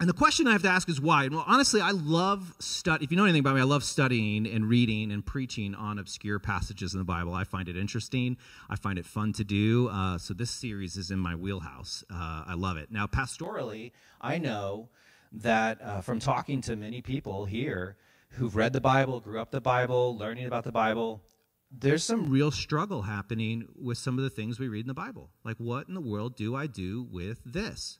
And 0.00 0.08
the 0.08 0.14
question 0.14 0.46
I 0.46 0.52
have 0.52 0.62
to 0.62 0.68
ask 0.68 0.88
is 0.88 1.00
why? 1.00 1.26
Well, 1.26 1.42
honestly, 1.44 1.80
I 1.80 1.90
love 1.90 2.54
study. 2.60 3.04
If 3.04 3.10
you 3.10 3.16
know 3.16 3.24
anything 3.24 3.40
about 3.40 3.56
me, 3.56 3.62
I 3.62 3.64
love 3.64 3.82
studying 3.82 4.46
and 4.46 4.68
reading 4.68 5.10
and 5.10 5.26
preaching 5.26 5.74
on 5.74 5.98
obscure 5.98 6.38
passages 6.38 6.94
in 6.94 7.00
the 7.00 7.04
Bible. 7.04 7.34
I 7.34 7.42
find 7.42 7.68
it 7.68 7.76
interesting. 7.76 8.36
I 8.70 8.76
find 8.76 8.96
it 8.96 9.06
fun 9.06 9.32
to 9.32 9.42
do. 9.42 9.88
Uh, 9.88 10.16
so 10.16 10.34
this 10.34 10.52
series 10.52 10.96
is 10.96 11.10
in 11.10 11.18
my 11.18 11.34
wheelhouse. 11.34 12.04
Uh, 12.08 12.44
I 12.46 12.54
love 12.54 12.76
it. 12.76 12.92
Now, 12.92 13.08
pastorally, 13.08 13.90
I 14.20 14.38
know 14.38 14.88
that 15.32 15.82
uh, 15.82 16.00
from 16.00 16.20
talking 16.20 16.60
to 16.60 16.76
many 16.76 17.02
people 17.02 17.46
here 17.46 17.96
who've 18.30 18.54
read 18.54 18.72
the 18.72 18.80
Bible, 18.80 19.18
grew 19.18 19.40
up 19.40 19.50
the 19.50 19.60
Bible, 19.60 20.16
learning 20.16 20.46
about 20.46 20.62
the 20.62 20.70
Bible, 20.70 21.24
there's 21.72 22.04
some 22.04 22.30
real 22.30 22.52
struggle 22.52 23.02
happening 23.02 23.66
with 23.74 23.98
some 23.98 24.16
of 24.16 24.22
the 24.22 24.30
things 24.30 24.60
we 24.60 24.68
read 24.68 24.82
in 24.82 24.88
the 24.88 24.94
Bible. 24.94 25.30
Like, 25.42 25.56
what 25.56 25.88
in 25.88 25.94
the 25.94 26.00
world 26.00 26.36
do 26.36 26.54
I 26.54 26.68
do 26.68 27.08
with 27.10 27.40
this? 27.44 27.98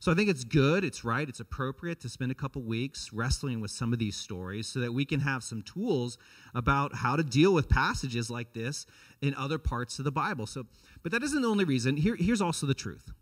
So 0.00 0.10
I 0.10 0.14
think 0.14 0.30
it's 0.30 0.44
good, 0.44 0.82
it's 0.82 1.04
right, 1.04 1.28
it's 1.28 1.40
appropriate 1.40 2.00
to 2.00 2.08
spend 2.08 2.32
a 2.32 2.34
couple 2.34 2.62
weeks 2.62 3.12
wrestling 3.12 3.60
with 3.60 3.70
some 3.70 3.92
of 3.92 3.98
these 3.98 4.16
stories 4.16 4.66
so 4.66 4.80
that 4.80 4.94
we 4.94 5.04
can 5.04 5.20
have 5.20 5.44
some 5.44 5.60
tools 5.60 6.16
about 6.54 6.94
how 6.94 7.16
to 7.16 7.22
deal 7.22 7.52
with 7.52 7.68
passages 7.68 8.30
like 8.30 8.54
this 8.54 8.86
in 9.20 9.34
other 9.34 9.58
parts 9.58 9.98
of 9.98 10.06
the 10.06 10.10
Bible. 10.10 10.46
So, 10.46 10.64
but 11.02 11.12
that 11.12 11.22
isn't 11.22 11.42
the 11.42 11.48
only 11.48 11.64
reason. 11.64 11.98
Here, 11.98 12.16
here's 12.16 12.40
also 12.40 12.66
the 12.66 12.72
truth. 12.72 13.12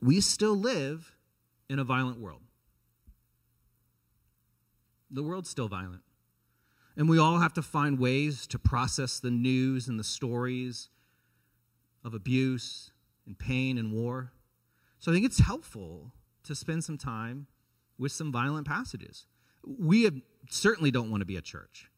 We 0.00 0.20
still 0.20 0.56
live 0.56 1.14
in 1.70 1.78
a 1.78 1.84
violent 1.84 2.18
world. 2.18 2.42
The 5.08 5.22
world's 5.22 5.50
still 5.50 5.68
violent. 5.68 6.02
And 6.96 7.08
we 7.08 7.20
all 7.20 7.38
have 7.38 7.52
to 7.52 7.62
find 7.62 8.00
ways 8.00 8.48
to 8.48 8.58
process 8.58 9.20
the 9.20 9.30
news 9.30 9.86
and 9.86 10.00
the 10.00 10.04
stories 10.04 10.88
of 12.04 12.12
abuse 12.12 12.90
and 13.24 13.38
pain 13.38 13.78
and 13.78 13.92
war. 13.92 14.32
So 15.02 15.10
I 15.10 15.14
think 15.14 15.26
it's 15.26 15.40
helpful 15.40 16.12
to 16.44 16.54
spend 16.54 16.84
some 16.84 16.96
time 16.96 17.48
with 17.98 18.12
some 18.12 18.30
violent 18.30 18.68
passages. 18.68 19.26
We 19.66 20.04
have, 20.04 20.14
certainly 20.48 20.92
don't 20.92 21.10
want 21.10 21.22
to 21.22 21.24
be 21.26 21.36
a 21.36 21.40
church 21.40 21.90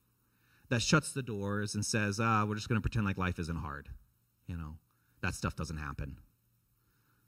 that 0.71 0.81
shuts 0.81 1.13
the 1.13 1.23
doors 1.23 1.75
and 1.75 1.85
says, 1.85 2.19
ah, 2.19 2.47
we're 2.49 2.55
just 2.55 2.67
going 2.67 2.79
to 2.79 2.81
pretend 2.81 3.05
like 3.05 3.19
life 3.19 3.39
isn't 3.39 3.59
hard. 3.59 3.91
You 4.47 4.57
know, 4.57 4.77
that 5.21 5.35
stuff 5.35 5.55
doesn't 5.55 5.77
happen. 5.77 6.17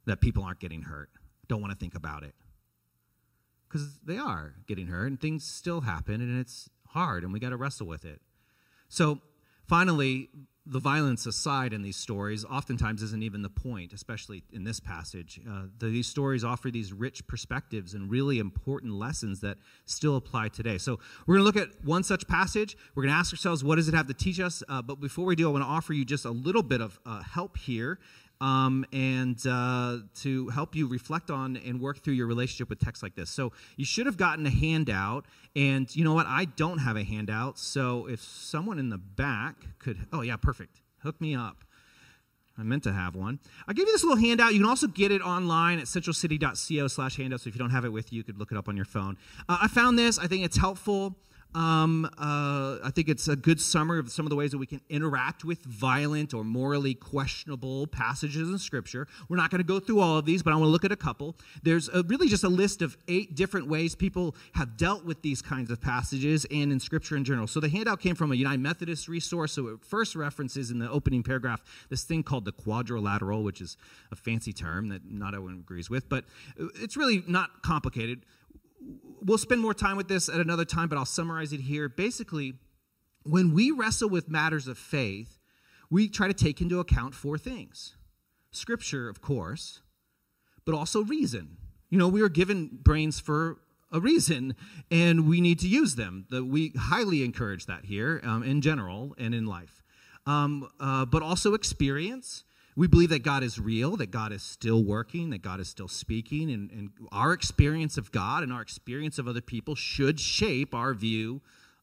That 0.06 0.22
people 0.22 0.42
aren't 0.44 0.60
getting 0.60 0.80
hurt. 0.80 1.10
Don't 1.46 1.60
want 1.60 1.74
to 1.74 1.78
think 1.78 1.94
about 1.94 2.22
it. 2.22 2.34
Because 3.68 3.98
they 4.02 4.16
are 4.16 4.54
getting 4.66 4.86
hurt 4.86 5.08
and 5.08 5.20
things 5.20 5.44
still 5.44 5.82
happen 5.82 6.22
and 6.22 6.40
it's 6.40 6.70
hard 6.88 7.22
and 7.22 7.34
we 7.34 7.38
got 7.38 7.50
to 7.50 7.56
wrestle 7.58 7.86
with 7.86 8.06
it. 8.06 8.22
So 8.88 9.20
finally, 9.66 10.30
the 10.68 10.80
violence 10.80 11.26
aside 11.26 11.72
in 11.72 11.82
these 11.82 11.96
stories 11.96 12.44
oftentimes 12.44 13.00
isn't 13.00 13.22
even 13.22 13.42
the 13.42 13.48
point, 13.48 13.92
especially 13.92 14.42
in 14.52 14.64
this 14.64 14.80
passage. 14.80 15.40
Uh, 15.48 15.62
the, 15.78 15.86
these 15.86 16.08
stories 16.08 16.42
offer 16.42 16.70
these 16.70 16.92
rich 16.92 17.26
perspectives 17.28 17.94
and 17.94 18.10
really 18.10 18.40
important 18.40 18.92
lessons 18.92 19.40
that 19.40 19.58
still 19.84 20.16
apply 20.16 20.48
today. 20.48 20.76
So 20.78 20.98
we're 21.26 21.36
going 21.36 21.52
to 21.52 21.58
look 21.58 21.68
at 21.68 21.84
one 21.84 22.02
such 22.02 22.26
passage. 22.26 22.76
We're 22.94 23.04
going 23.04 23.14
to 23.14 23.18
ask 23.18 23.32
ourselves, 23.32 23.62
what 23.62 23.76
does 23.76 23.88
it 23.88 23.94
have 23.94 24.08
to 24.08 24.14
teach 24.14 24.40
us? 24.40 24.64
Uh, 24.68 24.82
but 24.82 25.00
before 25.00 25.24
we 25.24 25.36
do, 25.36 25.48
I 25.48 25.52
want 25.52 25.62
to 25.62 25.68
offer 25.68 25.92
you 25.92 26.04
just 26.04 26.24
a 26.24 26.30
little 26.30 26.64
bit 26.64 26.80
of 26.80 26.98
uh, 27.06 27.22
help 27.22 27.56
here 27.56 28.00
um, 28.40 28.84
and 28.92 29.38
uh, 29.46 29.98
to 30.16 30.48
help 30.48 30.74
you 30.74 30.86
reflect 30.86 31.30
on 31.30 31.56
and 31.56 31.80
work 31.80 32.02
through 32.02 32.14
your 32.14 32.26
relationship 32.26 32.68
with 32.68 32.78
texts 32.78 33.02
like 33.02 33.14
this. 33.14 33.30
So 33.30 33.52
you 33.76 33.84
should 33.84 34.06
have 34.06 34.16
gotten 34.16 34.46
a 34.46 34.50
handout, 34.50 35.26
and 35.54 35.94
you 35.94 36.04
know 36.04 36.14
what? 36.14 36.26
I 36.26 36.44
don't 36.44 36.78
have 36.78 36.96
a 36.96 37.04
handout, 37.04 37.58
so 37.58 38.06
if 38.06 38.20
someone 38.20 38.78
in 38.78 38.90
the 38.90 38.98
back 38.98 39.56
could, 39.78 40.06
oh 40.12 40.22
yeah, 40.22 40.36
perfect, 40.36 40.80
hook 41.02 41.20
me 41.20 41.34
up. 41.34 41.64
I 42.58 42.62
meant 42.62 42.84
to 42.84 42.92
have 42.92 43.14
one. 43.14 43.38
I'll 43.68 43.74
give 43.74 43.86
you 43.86 43.92
this 43.92 44.02
little 44.02 44.16
handout. 44.16 44.54
You 44.54 44.60
can 44.60 44.68
also 44.68 44.86
get 44.86 45.12
it 45.12 45.20
online 45.20 45.78
at 45.78 45.84
centralcity.co 45.84 46.88
slash 46.88 47.16
handout. 47.18 47.42
So 47.42 47.48
if 47.48 47.54
you 47.54 47.58
don't 47.58 47.70
have 47.70 47.84
it 47.84 47.92
with 47.92 48.12
you, 48.12 48.18
you 48.18 48.24
could 48.24 48.38
look 48.38 48.50
it 48.50 48.56
up 48.56 48.68
on 48.68 48.76
your 48.76 48.86
phone. 48.86 49.18
Uh, 49.46 49.58
I 49.62 49.68
found 49.68 49.98
this. 49.98 50.18
I 50.18 50.26
think 50.26 50.42
it's 50.42 50.56
helpful. 50.56 51.16
Um, 51.54 52.04
uh, 52.18 52.78
I 52.84 52.90
think 52.94 53.08
it's 53.08 53.28
a 53.28 53.36
good 53.36 53.60
summary 53.60 53.98
of 53.98 54.10
some 54.10 54.26
of 54.26 54.30
the 54.30 54.36
ways 54.36 54.50
that 54.50 54.58
we 54.58 54.66
can 54.66 54.82
interact 54.90 55.44
with 55.44 55.64
violent 55.64 56.34
or 56.34 56.44
morally 56.44 56.94
questionable 56.94 57.86
passages 57.86 58.50
in 58.50 58.58
Scripture. 58.58 59.08
We're 59.28 59.38
not 59.38 59.50
going 59.50 59.60
to 59.60 59.66
go 59.66 59.80
through 59.80 60.00
all 60.00 60.18
of 60.18 60.26
these, 60.26 60.42
but 60.42 60.52
I 60.52 60.56
want 60.56 60.66
to 60.66 60.70
look 60.70 60.84
at 60.84 60.92
a 60.92 60.96
couple. 60.96 61.34
There's 61.62 61.88
a, 61.88 62.02
really 62.02 62.28
just 62.28 62.44
a 62.44 62.48
list 62.48 62.82
of 62.82 62.96
eight 63.08 63.34
different 63.34 63.68
ways 63.68 63.94
people 63.94 64.36
have 64.52 64.76
dealt 64.76 65.04
with 65.04 65.22
these 65.22 65.40
kinds 65.40 65.70
of 65.70 65.80
passages 65.80 66.46
and 66.50 66.70
in 66.70 66.78
Scripture 66.78 67.16
in 67.16 67.24
general. 67.24 67.46
So 67.46 67.60
the 67.60 67.70
handout 67.70 68.00
came 68.00 68.14
from 68.14 68.32
a 68.32 68.34
United 68.34 68.60
Methodist 68.60 69.08
resource. 69.08 69.52
So 69.52 69.68
it 69.68 69.84
first 69.84 70.14
references 70.14 70.70
in 70.70 70.78
the 70.78 70.90
opening 70.90 71.22
paragraph 71.22 71.62
this 71.88 72.04
thing 72.04 72.22
called 72.22 72.44
the 72.44 72.52
quadrilateral, 72.52 73.42
which 73.42 73.60
is 73.62 73.78
a 74.12 74.16
fancy 74.16 74.52
term 74.52 74.88
that 74.90 75.10
not 75.10 75.34
everyone 75.34 75.54
agrees 75.54 75.88
with, 75.88 76.08
but 76.08 76.24
it's 76.56 76.96
really 76.96 77.22
not 77.26 77.62
complicated 77.62 78.26
we'll 79.22 79.38
spend 79.38 79.60
more 79.60 79.74
time 79.74 79.96
with 79.96 80.08
this 80.08 80.28
at 80.28 80.40
another 80.40 80.64
time, 80.64 80.88
but 80.88 80.98
I'll 80.98 81.04
summarize 81.04 81.52
it 81.52 81.60
here. 81.60 81.88
Basically, 81.88 82.54
when 83.24 83.52
we 83.52 83.70
wrestle 83.70 84.08
with 84.08 84.28
matters 84.28 84.68
of 84.68 84.78
faith, 84.78 85.38
we 85.90 86.08
try 86.08 86.28
to 86.28 86.34
take 86.34 86.60
into 86.60 86.80
account 86.80 87.14
four 87.14 87.38
things 87.38 87.96
scripture, 88.52 89.08
of 89.08 89.20
course, 89.20 89.82
but 90.64 90.74
also 90.74 91.02
reason. 91.02 91.58
You 91.90 91.98
know, 91.98 92.08
we 92.08 92.22
are 92.22 92.28
given 92.28 92.70
brains 92.82 93.20
for 93.20 93.58
a 93.92 94.00
reason, 94.00 94.54
and 94.90 95.28
we 95.28 95.40
need 95.40 95.58
to 95.60 95.68
use 95.68 95.94
them. 95.94 96.26
We 96.30 96.72
highly 96.76 97.22
encourage 97.22 97.66
that 97.66 97.84
here 97.84 98.20
um, 98.24 98.42
in 98.42 98.62
general 98.62 99.14
and 99.18 99.34
in 99.34 99.46
life. 99.46 99.82
Um, 100.26 100.68
uh, 100.80 101.04
but 101.04 101.22
also 101.22 101.54
experience 101.54 102.44
we 102.76 102.86
believe 102.86 103.08
that 103.08 103.22
God 103.22 103.42
is 103.42 103.58
real, 103.58 103.96
that 103.96 104.10
God 104.10 104.32
is 104.32 104.42
still 104.42 104.84
working, 104.84 105.30
that 105.30 105.40
God 105.40 105.60
is 105.60 105.68
still 105.68 105.88
speaking, 105.88 106.50
and, 106.50 106.70
and 106.70 106.90
our 107.10 107.32
experience 107.32 107.96
of 107.96 108.12
God 108.12 108.42
and 108.42 108.52
our 108.52 108.60
experience 108.60 109.18
of 109.18 109.26
other 109.26 109.40
people 109.40 109.74
should 109.74 110.20
shape 110.20 110.74
our 110.74 110.92
view 110.92 111.40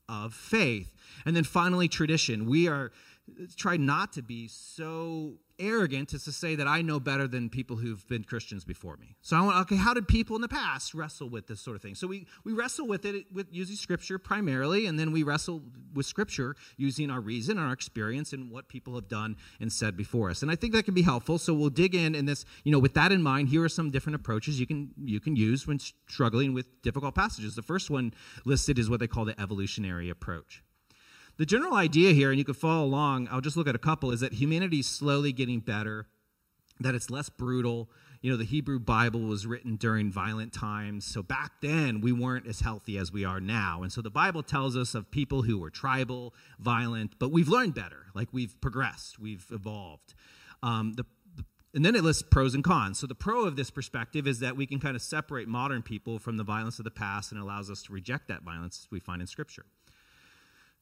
of 0.07 0.35
faith. 0.35 0.93
And 1.25 1.35
then 1.35 1.43
finally, 1.43 1.87
tradition. 1.87 2.45
We 2.45 2.67
are 2.67 2.91
try 3.55 3.77
not 3.77 4.13
to 4.13 4.21
be 4.21 4.47
so 4.47 5.35
arrogant 5.59 6.13
is 6.13 6.23
to 6.25 6.31
say 6.31 6.55
that 6.55 6.67
I 6.67 6.81
know 6.81 6.99
better 6.99 7.27
than 7.27 7.49
people 7.49 7.75
who've 7.75 8.05
been 8.07 8.23
Christians 8.23 8.65
before 8.65 8.97
me. 8.97 9.15
So 9.21 9.37
I 9.37 9.41
want, 9.41 9.57
okay, 9.61 9.75
how 9.75 9.93
did 9.93 10.07
people 10.07 10.35
in 10.35 10.41
the 10.41 10.47
past 10.47 10.93
wrestle 10.93 11.29
with 11.29 11.47
this 11.47 11.61
sort 11.61 11.75
of 11.75 11.81
thing? 11.81 11.95
So 11.95 12.07
we, 12.07 12.27
we 12.43 12.53
wrestle 12.53 12.87
with 12.87 13.05
it 13.05 13.25
with 13.31 13.47
using 13.51 13.75
scripture 13.75 14.17
primarily, 14.17 14.85
and 14.85 14.99
then 14.99 15.11
we 15.11 15.23
wrestle 15.23 15.63
with 15.93 16.05
scripture 16.05 16.55
using 16.77 17.09
our 17.09 17.21
reason 17.21 17.57
and 17.57 17.67
our 17.67 17.73
experience 17.73 18.33
and 18.33 18.51
what 18.51 18.67
people 18.67 18.95
have 18.95 19.07
done 19.07 19.35
and 19.59 19.71
said 19.71 19.95
before 19.95 20.29
us. 20.29 20.41
And 20.41 20.51
I 20.51 20.55
think 20.55 20.73
that 20.73 20.85
can 20.85 20.93
be 20.93 21.03
helpful. 21.03 21.37
So 21.37 21.53
we'll 21.53 21.69
dig 21.69 21.95
in 21.95 22.15
in 22.15 22.25
this, 22.25 22.45
you 22.63 22.71
know, 22.71 22.79
with 22.79 22.93
that 22.95 23.11
in 23.11 23.21
mind, 23.21 23.49
here 23.49 23.63
are 23.63 23.69
some 23.69 23.91
different 23.91 24.15
approaches 24.15 24.59
you 24.59 24.67
can 24.67 24.91
you 25.03 25.19
can 25.19 25.35
use 25.35 25.67
when 25.67 25.79
struggling 25.79 26.53
with 26.53 26.81
difficult 26.81 27.15
passages. 27.15 27.55
The 27.55 27.61
first 27.61 27.89
one 27.89 28.13
listed 28.45 28.79
is 28.79 28.89
what 28.89 28.99
they 28.99 29.07
call 29.07 29.25
the 29.25 29.39
evolutionary 29.39 30.09
approach. 30.09 30.62
The 31.37 31.45
general 31.45 31.73
idea 31.73 32.13
here, 32.13 32.29
and 32.29 32.37
you 32.37 32.45
can 32.45 32.53
follow 32.53 32.85
along, 32.85 33.27
I'll 33.31 33.41
just 33.41 33.57
look 33.57 33.67
at 33.67 33.75
a 33.75 33.79
couple, 33.79 34.11
is 34.11 34.19
that 34.19 34.33
humanity 34.33 34.79
is 34.79 34.87
slowly 34.87 35.31
getting 35.31 35.59
better, 35.59 36.05
that 36.79 36.93
it's 36.93 37.09
less 37.09 37.29
brutal. 37.29 37.89
You 38.21 38.31
know, 38.31 38.37
the 38.37 38.45
Hebrew 38.45 38.79
Bible 38.79 39.21
was 39.21 39.47
written 39.47 39.75
during 39.75 40.11
violent 40.11 40.53
times. 40.53 41.05
So 41.05 41.23
back 41.23 41.53
then, 41.61 42.01
we 42.01 42.11
weren't 42.11 42.47
as 42.47 42.59
healthy 42.59 42.97
as 42.97 43.11
we 43.11 43.25
are 43.25 43.41
now. 43.41 43.81
And 43.81 43.91
so 43.91 44.01
the 44.01 44.11
Bible 44.11 44.43
tells 44.43 44.77
us 44.77 44.93
of 44.93 45.09
people 45.11 45.41
who 45.41 45.57
were 45.57 45.69
tribal, 45.69 46.33
violent, 46.59 47.17
but 47.19 47.31
we've 47.31 47.49
learned 47.49 47.73
better. 47.73 48.05
Like 48.13 48.29
we've 48.31 48.59
progressed, 48.61 49.19
we've 49.19 49.45
evolved. 49.51 50.13
Um, 50.61 50.93
the, 50.93 51.05
and 51.73 51.83
then 51.83 51.95
it 51.95 52.03
lists 52.03 52.21
pros 52.21 52.53
and 52.53 52.63
cons. 52.63 52.99
So 52.99 53.07
the 53.07 53.15
pro 53.15 53.45
of 53.45 53.55
this 53.55 53.71
perspective 53.71 54.27
is 54.27 54.39
that 54.39 54.55
we 54.55 54.67
can 54.67 54.79
kind 54.79 54.95
of 54.95 55.01
separate 55.01 55.47
modern 55.47 55.81
people 55.81 56.19
from 56.19 56.37
the 56.37 56.43
violence 56.43 56.77
of 56.77 56.85
the 56.85 56.91
past 56.91 57.31
and 57.31 57.41
allows 57.41 57.71
us 57.71 57.81
to 57.83 57.93
reject 57.93 58.27
that 58.27 58.43
violence 58.43 58.87
we 58.91 58.99
find 58.99 59.19
in 59.19 59.27
Scripture. 59.27 59.65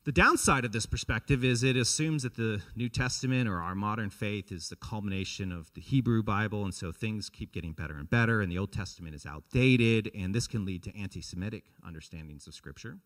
The 0.04 0.12
downside 0.12 0.66
of 0.66 0.72
this 0.72 0.88
perspective 0.88 1.44
is 1.44 1.62
it 1.62 1.76
assumes 1.76 2.24
that 2.24 2.34
the 2.34 2.60
New 2.76 2.90
Testament 2.90 3.48
or 3.48 3.62
our 3.62 3.76
modern 3.76 4.10
faith 4.10 4.52
is 4.52 4.68
the 4.68 4.76
culmination 4.76 5.52
of 5.52 5.72
the 5.76 5.82
Hebrew 5.82 6.24
Bible, 6.24 6.64
and 6.64 6.74
so 6.74 6.92
things 6.92 7.30
keep 7.30 7.52
getting 7.52 7.74
better 7.74 7.96
and 7.98 8.10
better, 8.10 8.42
and 8.42 8.52
the 8.52 8.58
Old 8.58 8.72
Testament 8.72 9.14
is 9.14 9.28
outdated, 9.28 10.10
and 10.16 10.34
this 10.34 10.48
can 10.48 10.66
lead 10.66 10.82
to 10.84 10.98
anti 10.98 11.22
Semitic 11.22 11.66
understandings 11.86 12.48
of 12.48 12.56
Scripture. 12.56 12.98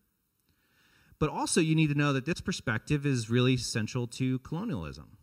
But 1.18 1.28
also, 1.28 1.60
you 1.60 1.74
need 1.74 1.88
to 1.88 1.94
know 1.94 2.14
that 2.14 2.24
this 2.24 2.40
perspective 2.40 3.04
is 3.04 3.28
really 3.28 3.58
central 3.58 4.06
to 4.06 4.38
colonialism. 4.38 5.18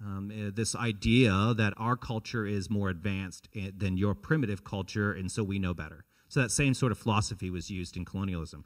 Um, 0.00 0.30
uh, 0.30 0.50
this 0.54 0.76
idea 0.76 1.52
that 1.56 1.74
our 1.78 1.96
culture 1.96 2.46
is 2.46 2.70
more 2.70 2.90
advanced 2.90 3.48
eh, 3.56 3.72
than 3.76 3.96
your 3.96 4.14
primitive 4.14 4.62
culture, 4.62 5.12
and 5.12 5.32
so 5.32 5.42
we 5.42 5.58
know 5.58 5.74
better. 5.74 6.04
So, 6.28 6.40
that 6.42 6.52
same 6.52 6.74
sort 6.74 6.92
of 6.92 6.98
philosophy 6.98 7.50
was 7.50 7.72
used 7.72 7.96
in 7.96 8.04
colonialism. 8.04 8.64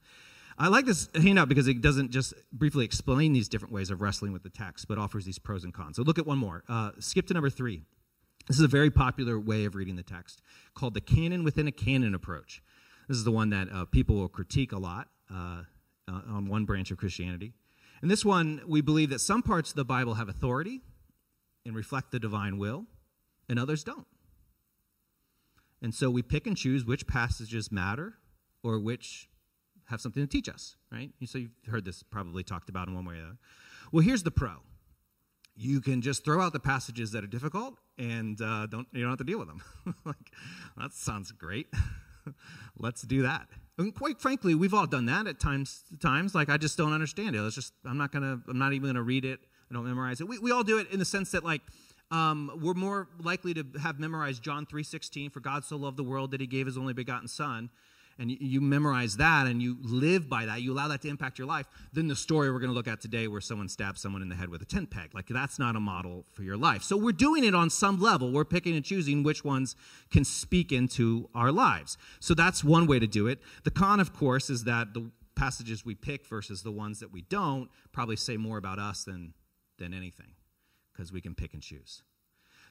I 0.58 0.68
like 0.68 0.86
this 0.86 1.08
handout 1.14 1.48
because 1.48 1.68
it 1.68 1.82
doesn't 1.82 2.10
just 2.10 2.32
briefly 2.50 2.84
explain 2.84 3.32
these 3.32 3.48
different 3.48 3.74
ways 3.74 3.90
of 3.90 4.00
wrestling 4.00 4.32
with 4.32 4.42
the 4.42 4.48
text, 4.48 4.88
but 4.88 4.96
offers 4.96 5.26
these 5.26 5.38
pros 5.38 5.64
and 5.64 5.74
cons. 5.74 5.96
So 5.96 6.02
look 6.02 6.18
at 6.18 6.26
one 6.26 6.38
more. 6.38 6.64
Uh, 6.68 6.92
skip 6.98 7.26
to 7.26 7.34
number 7.34 7.50
three. 7.50 7.82
This 8.48 8.58
is 8.58 8.64
a 8.64 8.68
very 8.68 8.90
popular 8.90 9.38
way 9.38 9.64
of 9.64 9.74
reading 9.74 9.96
the 9.96 10.02
text 10.02 10.40
called 10.74 10.94
the 10.94 11.00
canon 11.00 11.44
within 11.44 11.66
a 11.66 11.72
canon 11.72 12.14
approach. 12.14 12.62
This 13.08 13.18
is 13.18 13.24
the 13.24 13.32
one 13.32 13.50
that 13.50 13.68
uh, 13.72 13.84
people 13.86 14.16
will 14.16 14.28
critique 14.28 14.72
a 14.72 14.78
lot 14.78 15.08
uh, 15.30 15.62
uh 16.08 16.20
on 16.28 16.48
one 16.48 16.64
branch 16.64 16.90
of 16.90 16.96
Christianity. 16.96 17.52
In 18.02 18.08
this 18.08 18.24
one, 18.24 18.62
we 18.66 18.80
believe 18.80 19.10
that 19.10 19.20
some 19.20 19.42
parts 19.42 19.70
of 19.70 19.76
the 19.76 19.84
Bible 19.84 20.14
have 20.14 20.28
authority 20.28 20.80
and 21.64 21.74
reflect 21.74 22.12
the 22.12 22.20
divine 22.20 22.58
will, 22.58 22.86
and 23.48 23.58
others 23.58 23.82
don't. 23.82 24.06
And 25.82 25.94
so 25.94 26.10
we 26.10 26.22
pick 26.22 26.46
and 26.46 26.56
choose 26.56 26.84
which 26.84 27.06
passages 27.06 27.72
matter 27.72 28.14
or 28.62 28.78
which 28.78 29.28
have 29.86 30.00
something 30.00 30.22
to 30.22 30.28
teach 30.28 30.48
us, 30.48 30.76
right? 30.90 31.10
So 31.24 31.38
you've 31.38 31.50
heard 31.68 31.84
this 31.84 32.02
probably 32.02 32.42
talked 32.42 32.68
about 32.68 32.88
in 32.88 32.94
one 32.94 33.04
way 33.04 33.14
or 33.14 33.18
the. 33.18 33.36
Well, 33.92 34.04
here's 34.04 34.22
the 34.22 34.30
pro. 34.30 34.56
You 35.54 35.80
can 35.80 36.02
just 36.02 36.24
throw 36.24 36.42
out 36.42 36.52
the 36.52 36.60
passages 36.60 37.12
that 37.12 37.24
are 37.24 37.28
difficult 37.28 37.74
and 37.98 38.40
uh, 38.42 38.66
don't 38.66 38.86
you 38.92 39.02
don't 39.02 39.10
have 39.10 39.18
to 39.18 39.24
deal 39.24 39.38
with 39.38 39.48
them. 39.48 39.62
like 40.04 40.32
that 40.76 40.92
sounds 40.92 41.32
great. 41.32 41.68
Let's 42.78 43.02
do 43.02 43.22
that. 43.22 43.48
And 43.78 43.94
quite 43.94 44.20
frankly, 44.20 44.54
we've 44.54 44.74
all 44.74 44.86
done 44.86 45.06
that 45.06 45.26
at 45.26 45.40
times. 45.40 45.84
Times 46.00 46.34
like 46.34 46.48
I 46.48 46.56
just 46.56 46.76
don't 46.76 46.92
understand 46.92 47.36
it. 47.36 47.40
It's 47.40 47.54
just 47.54 47.72
I'm 47.84 47.98
not 47.98 48.12
gonna. 48.12 48.40
I'm 48.48 48.58
not 48.58 48.72
even 48.72 48.88
gonna 48.88 49.02
read 49.02 49.24
it. 49.24 49.40
I 49.70 49.74
don't 49.74 49.84
memorize 49.84 50.20
it. 50.20 50.28
We, 50.28 50.38
we 50.38 50.52
all 50.52 50.62
do 50.62 50.78
it 50.78 50.90
in 50.92 50.98
the 50.98 51.04
sense 51.04 51.30
that 51.32 51.44
like 51.44 51.62
um, 52.10 52.50
we're 52.62 52.74
more 52.74 53.08
likely 53.20 53.52
to 53.54 53.64
have 53.82 53.98
memorized 53.98 54.42
John 54.42 54.66
3:16. 54.66 55.32
For 55.32 55.40
God 55.40 55.64
so 55.64 55.76
loved 55.76 55.96
the 55.96 56.04
world 56.04 56.32
that 56.32 56.40
He 56.40 56.46
gave 56.46 56.66
His 56.66 56.76
only 56.76 56.92
begotten 56.92 57.28
Son 57.28 57.70
and 58.18 58.30
you, 58.30 58.36
you, 58.40 58.60
memorize 58.60 59.16
that 59.18 59.46
and 59.46 59.60
you 59.60 59.76
live 59.82 60.28
by 60.28 60.46
that, 60.46 60.62
you 60.62 60.72
allow 60.72 60.88
that 60.88 61.02
to 61.02 61.08
impact 61.08 61.38
your 61.38 61.46
life, 61.46 61.66
then 61.92 62.08
the 62.08 62.16
story 62.16 62.50
we're 62.50 62.58
going 62.58 62.70
to 62.70 62.74
look 62.74 62.88
at 62.88 63.00
today 63.00 63.28
where 63.28 63.40
someone 63.40 63.68
stabs 63.68 64.00
someone 64.00 64.22
in 64.22 64.28
the 64.28 64.34
head 64.34 64.48
with 64.48 64.62
a 64.62 64.64
tent 64.64 64.90
peg, 64.90 65.14
like 65.14 65.26
that's 65.28 65.58
not 65.58 65.76
a 65.76 65.80
model 65.80 66.24
for 66.32 66.42
your 66.42 66.56
life. 66.56 66.82
So 66.82 66.96
we're 66.96 67.12
doing 67.12 67.44
it 67.44 67.54
on 67.54 67.70
some 67.70 68.00
level. 68.00 68.32
We're 68.32 68.44
picking 68.44 68.74
and 68.74 68.84
choosing 68.84 69.22
which 69.22 69.44
ones 69.44 69.76
can 70.10 70.24
speak 70.24 70.72
into 70.72 71.28
our 71.34 71.52
lives. 71.52 71.98
So 72.20 72.34
that's 72.34 72.64
one 72.64 72.86
way 72.86 72.98
to 72.98 73.06
do 73.06 73.26
it. 73.26 73.40
The 73.64 73.70
con, 73.70 74.00
of 74.00 74.12
course, 74.12 74.50
is 74.50 74.64
that 74.64 74.94
the 74.94 75.10
passages 75.34 75.84
we 75.84 75.94
pick 75.94 76.26
versus 76.26 76.62
the 76.62 76.72
ones 76.72 77.00
that 77.00 77.12
we 77.12 77.22
don't 77.22 77.68
probably 77.92 78.16
say 78.16 78.36
more 78.36 78.56
about 78.56 78.78
us 78.78 79.04
than, 79.04 79.34
than 79.78 79.92
anything 79.92 80.32
because 80.92 81.12
we 81.12 81.20
can 81.20 81.34
pick 81.34 81.52
and 81.52 81.62
choose. 81.62 82.02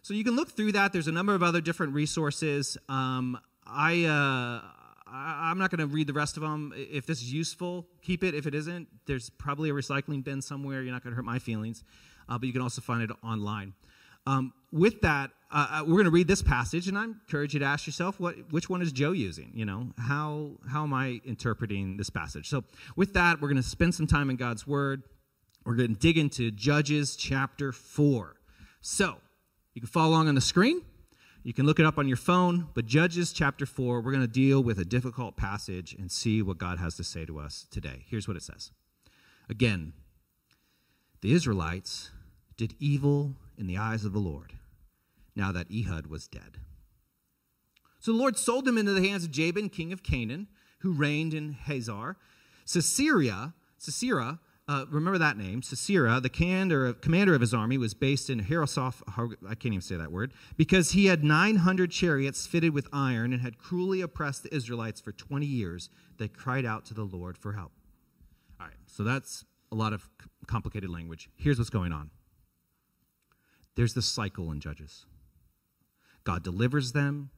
So 0.01 0.13
you 0.13 0.23
can 0.23 0.35
look 0.35 0.51
through 0.51 0.73
that. 0.73 0.91
There's 0.93 1.07
a 1.07 1.11
number 1.11 1.33
of 1.33 1.43
other 1.43 1.61
different 1.61 1.93
resources. 1.93 2.77
Um, 2.89 3.39
I, 3.65 4.05
uh, 4.05 4.84
I, 5.15 5.51
am 5.51 5.57
not 5.57 5.71
going 5.71 5.79
to 5.79 5.93
read 5.93 6.07
the 6.07 6.13
rest 6.13 6.37
of 6.37 6.43
them. 6.43 6.73
If 6.75 7.05
this 7.05 7.21
is 7.21 7.31
useful, 7.31 7.87
keep 8.01 8.23
it. 8.23 8.35
If 8.35 8.47
it 8.47 8.55
isn't, 8.55 8.87
there's 9.05 9.29
probably 9.29 9.69
a 9.69 9.73
recycling 9.73 10.23
bin 10.23 10.41
somewhere. 10.41 10.81
You're 10.81 10.93
not 10.93 11.03
going 11.03 11.11
to 11.11 11.15
hurt 11.15 11.25
my 11.25 11.39
feelings. 11.39 11.83
Uh, 12.27 12.37
but 12.37 12.47
you 12.47 12.53
can 12.53 12.61
also 12.61 12.81
find 12.81 13.03
it 13.03 13.11
online. 13.23 13.73
Um, 14.27 14.53
with 14.71 15.01
that, 15.01 15.31
uh, 15.51 15.67
uh 15.69 15.83
we're 15.83 15.93
going 15.93 16.05
to 16.05 16.11
read 16.11 16.27
this 16.27 16.41
passage, 16.41 16.87
and 16.87 16.97
I 16.97 17.03
encourage 17.03 17.53
you 17.53 17.59
to 17.59 17.65
ask 17.65 17.85
yourself, 17.85 18.19
what, 18.19 18.35
which 18.51 18.69
one 18.69 18.81
is 18.81 18.91
Joe 18.91 19.11
using? 19.11 19.51
You 19.53 19.65
know, 19.65 19.91
how, 19.97 20.51
how 20.69 20.83
am 20.83 20.93
I 20.93 21.21
interpreting 21.23 21.97
this 21.97 22.09
passage? 22.09 22.49
So 22.49 22.63
with 22.95 23.13
that, 23.13 23.39
we're 23.39 23.49
going 23.49 23.61
to 23.61 23.67
spend 23.67 23.95
some 23.95 24.07
time 24.07 24.29
in 24.29 24.35
God's 24.35 24.65
Word. 24.65 25.03
We're 25.65 25.75
going 25.75 25.93
to 25.93 25.99
dig 25.99 26.17
into 26.17 26.51
Judges 26.51 27.15
chapter 27.15 27.71
4. 27.71 28.35
So 28.81 29.15
you 29.73 29.81
can 29.81 29.87
follow 29.87 30.09
along 30.09 30.27
on 30.27 30.35
the 30.35 30.41
screen. 30.41 30.81
You 31.45 31.53
can 31.53 31.67
look 31.67 31.79
it 31.79 31.85
up 31.85 31.99
on 31.99 32.07
your 32.07 32.17
phone, 32.17 32.69
but 32.73 32.87
Judges 32.87 33.31
chapter 33.31 33.67
4, 33.67 34.01
we're 34.01 34.11
going 34.11 34.21
to 34.21 34.27
deal 34.27 34.63
with 34.63 34.79
a 34.79 34.83
difficult 34.83 35.37
passage 35.37 35.93
and 35.93 36.11
see 36.11 36.41
what 36.41 36.57
God 36.57 36.79
has 36.79 36.95
to 36.95 37.03
say 37.03 37.23
to 37.23 37.37
us 37.37 37.67
today. 37.69 38.03
Here's 38.09 38.27
what 38.27 38.35
it 38.35 38.41
says 38.41 38.71
Again, 39.47 39.93
the 41.21 41.33
Israelites 41.33 42.09
did 42.57 42.73
evil 42.79 43.35
in 43.59 43.67
the 43.67 43.77
eyes 43.77 44.05
of 44.05 44.11
the 44.11 44.19
Lord, 44.19 44.53
now 45.35 45.51
that 45.51 45.67
Ehud 45.71 46.07
was 46.07 46.27
dead. 46.27 46.57
So 47.99 48.11
the 48.11 48.17
Lord 48.17 48.39
sold 48.39 48.65
them 48.65 48.79
into 48.79 48.93
the 48.93 49.07
hands 49.07 49.23
of 49.23 49.29
Jabin, 49.29 49.69
king 49.69 49.93
of 49.93 50.01
Canaan, 50.01 50.47
who 50.79 50.93
reigned 50.93 51.35
in 51.35 51.51
Hazor. 51.51 52.17
Sisera, 52.65 53.53
Sisera 53.77 54.39
uh, 54.67 54.85
remember 54.89 55.19
that 55.19 55.37
name, 55.37 55.61
Sisera, 55.61 56.19
the 56.19 56.29
commander 56.29 56.87
of, 56.87 57.01
commander 57.01 57.35
of 57.35 57.41
his 57.41 57.53
army, 57.53 57.77
was 57.77 57.93
based 57.93 58.29
in 58.29 58.41
Harosoth, 58.41 59.01
I 59.47 59.55
can't 59.55 59.73
even 59.73 59.81
say 59.81 59.95
that 59.95 60.11
word, 60.11 60.33
because 60.57 60.91
he 60.91 61.05
had 61.05 61.23
900 61.23 61.91
chariots 61.91 62.47
fitted 62.47 62.73
with 62.73 62.87
iron 62.91 63.31
and 63.31 63.41
had 63.41 63.59
cruelly 63.59 64.01
oppressed 64.01 64.43
the 64.43 64.55
Israelites 64.55 64.99
for 64.99 65.11
20 65.11 65.45
years. 65.45 65.89
They 66.17 66.27
cried 66.27 66.65
out 66.65 66.85
to 66.85 66.95
the 66.95 67.03
Lord 67.03 67.37
for 67.37 67.53
help. 67.53 67.73
All 68.59 68.65
right, 68.65 68.75
so 68.87 69.03
that's 69.03 69.45
a 69.71 69.75
lot 69.75 69.93
of 69.93 70.09
complicated 70.47 70.89
language. 70.89 71.29
Here's 71.35 71.59
what's 71.59 71.69
going 71.69 71.91
on 71.91 72.09
there's 73.75 73.93
this 73.93 74.05
cycle 74.05 74.51
in 74.51 74.59
Judges 74.59 75.05
God 76.23 76.43
delivers 76.43 76.93
them. 76.93 77.29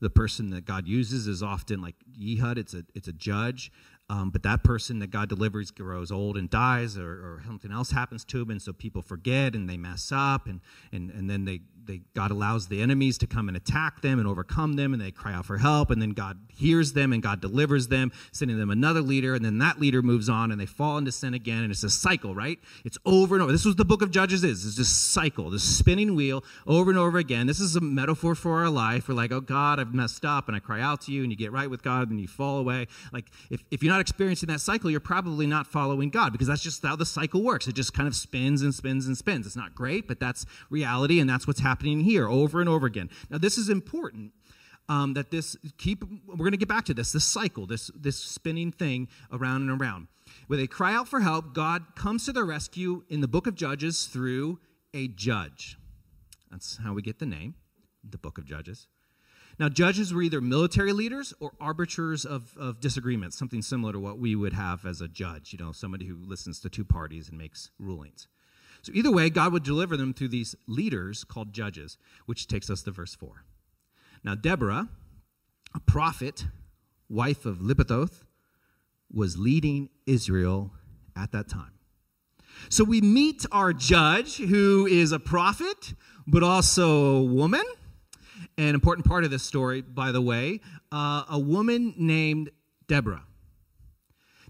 The 0.00 0.10
person 0.10 0.50
that 0.50 0.64
God 0.64 0.86
uses 0.86 1.26
is 1.26 1.42
often 1.42 1.82
like 1.82 1.96
Ehud, 2.16 2.56
it's 2.56 2.72
a, 2.72 2.84
it's 2.94 3.08
a 3.08 3.12
judge. 3.12 3.72
Um, 4.10 4.30
but 4.30 4.42
that 4.42 4.64
person 4.64 5.00
that 5.00 5.08
God 5.10 5.28
delivers 5.28 5.70
grows 5.70 6.10
old 6.10 6.38
and 6.38 6.48
dies, 6.48 6.96
or, 6.96 7.10
or, 7.10 7.42
something 7.46 7.70
else 7.70 7.90
happens 7.90 8.24
to 8.26 8.40
him, 8.40 8.50
and 8.50 8.62
so 8.62 8.72
people 8.72 9.02
forget 9.02 9.54
and 9.54 9.68
they 9.68 9.76
mess 9.76 10.10
up, 10.10 10.46
and, 10.46 10.60
and, 10.92 11.10
and 11.10 11.28
then 11.28 11.44
they, 11.44 11.60
they, 11.88 12.02
God 12.14 12.30
allows 12.30 12.68
the 12.68 12.80
enemies 12.80 13.18
to 13.18 13.26
come 13.26 13.48
and 13.48 13.56
attack 13.56 14.02
them 14.02 14.20
and 14.20 14.28
overcome 14.28 14.74
them, 14.74 14.92
and 14.92 15.02
they 15.02 15.10
cry 15.10 15.32
out 15.32 15.46
for 15.46 15.58
help, 15.58 15.90
and 15.90 16.00
then 16.00 16.10
God 16.10 16.38
hears 16.54 16.92
them 16.92 17.12
and 17.12 17.22
God 17.22 17.40
delivers 17.40 17.88
them, 17.88 18.12
sending 18.30 18.58
them 18.58 18.70
another 18.70 19.00
leader, 19.00 19.34
and 19.34 19.44
then 19.44 19.58
that 19.58 19.80
leader 19.80 20.02
moves 20.02 20.28
on, 20.28 20.52
and 20.52 20.60
they 20.60 20.66
fall 20.66 20.98
into 20.98 21.10
sin 21.10 21.34
again, 21.34 21.62
and 21.62 21.72
it's 21.72 21.82
a 21.82 21.90
cycle, 21.90 22.34
right? 22.34 22.58
It's 22.84 22.98
over 23.04 23.34
and 23.34 23.42
over. 23.42 23.50
This 23.50 23.62
is 23.62 23.68
what 23.68 23.76
the 23.78 23.84
book 23.84 24.02
of 24.02 24.10
Judges 24.10 24.44
is. 24.44 24.64
It's 24.64 24.76
this 24.76 24.88
cycle, 24.88 25.50
this 25.50 25.64
spinning 25.64 26.14
wheel 26.14 26.44
over 26.66 26.90
and 26.90 26.98
over 26.98 27.18
again. 27.18 27.46
This 27.46 27.58
is 27.58 27.74
a 27.74 27.80
metaphor 27.80 28.34
for 28.34 28.60
our 28.60 28.68
life. 28.68 29.08
We're 29.08 29.14
like, 29.14 29.32
oh 29.32 29.40
God, 29.40 29.80
I've 29.80 29.94
messed 29.94 30.24
up, 30.24 30.46
and 30.46 30.56
I 30.56 30.60
cry 30.60 30.80
out 30.80 31.00
to 31.02 31.12
you, 31.12 31.22
and 31.22 31.32
you 31.32 31.38
get 31.38 31.52
right 31.52 31.70
with 31.70 31.82
God, 31.82 32.10
and 32.10 32.20
you 32.20 32.28
fall 32.28 32.58
away. 32.58 32.86
Like, 33.12 33.26
if, 33.50 33.64
if 33.70 33.82
you're 33.82 33.92
not 33.92 34.00
experiencing 34.00 34.48
that 34.50 34.60
cycle, 34.60 34.90
you're 34.90 35.00
probably 35.00 35.46
not 35.46 35.66
following 35.66 36.10
God, 36.10 36.32
because 36.32 36.48
that's 36.48 36.62
just 36.62 36.84
how 36.84 36.96
the 36.96 37.06
cycle 37.06 37.42
works. 37.42 37.66
It 37.66 37.74
just 37.74 37.94
kind 37.94 38.06
of 38.06 38.14
spins 38.14 38.60
and 38.60 38.74
spins 38.74 39.06
and 39.06 39.16
spins. 39.16 39.46
It's 39.46 39.56
not 39.56 39.74
great, 39.74 40.06
but 40.06 40.20
that's 40.20 40.44
reality, 40.68 41.18
and 41.18 41.30
that's 41.30 41.46
what's 41.46 41.60
happening 41.60 41.77
happening 41.78 42.00
here 42.00 42.28
over 42.28 42.60
and 42.60 42.68
over 42.68 42.86
again. 42.86 43.08
Now, 43.30 43.38
this 43.38 43.56
is 43.56 43.68
important 43.68 44.32
um, 44.88 45.14
that 45.14 45.30
this 45.30 45.56
keep 45.76 46.02
we're 46.26 46.36
going 46.36 46.50
to 46.50 46.58
get 46.58 46.68
back 46.68 46.84
to 46.86 46.94
this 46.94 47.12
this 47.12 47.24
cycle 47.24 47.66
this 47.66 47.90
this 47.94 48.16
spinning 48.16 48.72
thing 48.72 49.06
around 49.32 49.68
and 49.68 49.80
around. 49.80 50.08
Where 50.48 50.56
they 50.56 50.66
cry 50.66 50.94
out 50.94 51.06
for 51.06 51.20
help 51.20 51.54
god 51.54 51.94
comes 51.94 52.24
to 52.24 52.32
their 52.32 52.44
rescue 52.44 53.04
in 53.08 53.20
the 53.20 53.28
book 53.28 53.46
of 53.46 53.54
judges 53.54 54.06
through 54.06 54.58
a 54.92 55.06
judge. 55.08 55.78
That's 56.50 56.78
how 56.78 56.94
we 56.94 57.02
get 57.02 57.20
the 57.20 57.26
name 57.26 57.54
the 58.08 58.18
book 58.18 58.38
of 58.38 58.44
judges. 58.44 58.88
Now 59.60 59.68
judges 59.68 60.12
were 60.12 60.22
either 60.22 60.40
military 60.40 60.92
leaders 60.92 61.32
or 61.38 61.52
arbiters 61.60 62.24
of, 62.24 62.56
of 62.58 62.80
disagreements 62.80 63.38
something 63.38 63.62
similar 63.62 63.92
to 63.92 64.00
what 64.00 64.18
we 64.18 64.34
would 64.34 64.54
have 64.54 64.84
as 64.84 65.00
a 65.00 65.08
judge 65.08 65.52
you 65.52 65.64
know 65.64 65.70
somebody 65.70 66.06
who 66.06 66.16
listens 66.16 66.58
to 66.60 66.68
two 66.68 66.84
parties 66.84 67.28
and 67.28 67.38
makes 67.38 67.70
rulings 67.78 68.26
so 68.82 68.92
either 68.94 69.10
way 69.10 69.30
god 69.30 69.52
would 69.52 69.62
deliver 69.62 69.96
them 69.96 70.12
through 70.12 70.28
these 70.28 70.54
leaders 70.66 71.24
called 71.24 71.52
judges 71.52 71.98
which 72.26 72.46
takes 72.46 72.70
us 72.70 72.82
to 72.82 72.90
verse 72.90 73.14
4 73.14 73.44
now, 74.24 74.34
Deborah, 74.34 74.88
a 75.74 75.80
prophet, 75.80 76.46
wife 77.08 77.46
of 77.46 77.58
Lapidoth, 77.58 78.24
was 79.12 79.38
leading 79.38 79.88
Israel 80.06 80.72
at 81.16 81.32
that 81.32 81.48
time. 81.48 81.72
So 82.68 82.84
we 82.84 83.00
meet 83.00 83.46
our 83.52 83.72
judge, 83.72 84.38
who 84.38 84.86
is 84.86 85.12
a 85.12 85.18
prophet, 85.18 85.94
but 86.26 86.42
also 86.42 87.16
a 87.16 87.22
woman. 87.22 87.64
An 88.56 88.74
important 88.74 89.06
part 89.06 89.24
of 89.24 89.30
this 89.30 89.44
story, 89.44 89.82
by 89.82 90.10
the 90.12 90.20
way, 90.20 90.60
uh, 90.90 91.24
a 91.30 91.38
woman 91.38 91.94
named 91.96 92.50
Deborah. 92.88 93.24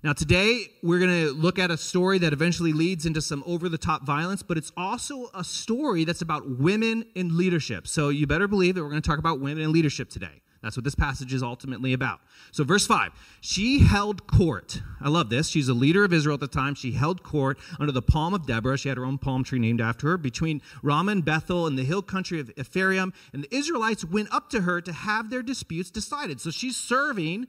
Now, 0.04 0.12
today 0.12 0.68
we're 0.80 1.00
going 1.00 1.26
to 1.26 1.32
look 1.32 1.58
at 1.58 1.72
a 1.72 1.76
story 1.76 2.18
that 2.18 2.32
eventually 2.32 2.72
leads 2.72 3.04
into 3.04 3.20
some 3.20 3.42
over 3.46 3.68
the 3.68 3.78
top 3.78 4.04
violence, 4.04 4.44
but 4.44 4.56
it's 4.56 4.70
also 4.76 5.28
a 5.34 5.42
story 5.42 6.04
that's 6.04 6.22
about 6.22 6.48
women 6.58 7.04
in 7.16 7.36
leadership. 7.36 7.88
So 7.88 8.08
you 8.08 8.24
better 8.26 8.46
believe 8.46 8.76
that 8.76 8.84
we're 8.84 8.90
going 8.90 9.02
to 9.02 9.08
talk 9.08 9.18
about 9.18 9.40
women 9.40 9.64
in 9.64 9.72
leadership 9.72 10.08
today. 10.08 10.40
That's 10.62 10.76
what 10.76 10.84
this 10.84 10.94
passage 10.94 11.32
is 11.32 11.42
ultimately 11.42 11.92
about. 11.92 12.20
So, 12.50 12.64
verse 12.64 12.84
5 12.84 13.12
She 13.40 13.78
held 13.78 14.26
court. 14.26 14.82
I 15.00 15.08
love 15.08 15.30
this. 15.30 15.48
She's 15.48 15.68
a 15.68 15.74
leader 15.74 16.02
of 16.02 16.12
Israel 16.12 16.34
at 16.34 16.40
the 16.40 16.48
time. 16.48 16.74
She 16.74 16.92
held 16.92 17.22
court 17.22 17.58
under 17.78 17.92
the 17.92 18.02
palm 18.02 18.34
of 18.34 18.44
Deborah. 18.44 18.76
She 18.76 18.88
had 18.88 18.98
her 18.98 19.04
own 19.04 19.18
palm 19.18 19.44
tree 19.44 19.60
named 19.60 19.80
after 19.80 20.08
her 20.08 20.18
between 20.18 20.60
Ramah 20.82 21.12
and 21.12 21.24
Bethel 21.24 21.68
in 21.68 21.76
the 21.76 21.84
hill 21.84 22.02
country 22.02 22.40
of 22.40 22.50
Ephraim. 22.56 23.12
And 23.32 23.44
the 23.44 23.54
Israelites 23.54 24.04
went 24.04 24.32
up 24.34 24.50
to 24.50 24.62
her 24.62 24.80
to 24.80 24.92
have 24.92 25.30
their 25.30 25.42
disputes 25.42 25.92
decided. 25.92 26.40
So, 26.40 26.50
she's 26.50 26.76
serving 26.76 27.46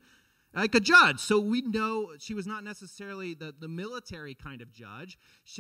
like 0.54 0.76
a 0.76 0.80
judge. 0.80 1.20
So 1.20 1.40
we 1.40 1.62
know 1.62 2.14
she 2.20 2.34
was 2.34 2.48
not 2.48 2.64
necessarily 2.64 3.34
the, 3.34 3.54
the 3.58 3.68
military 3.68 4.34
kind 4.34 4.62
of 4.62 4.72
judge, 4.72 5.18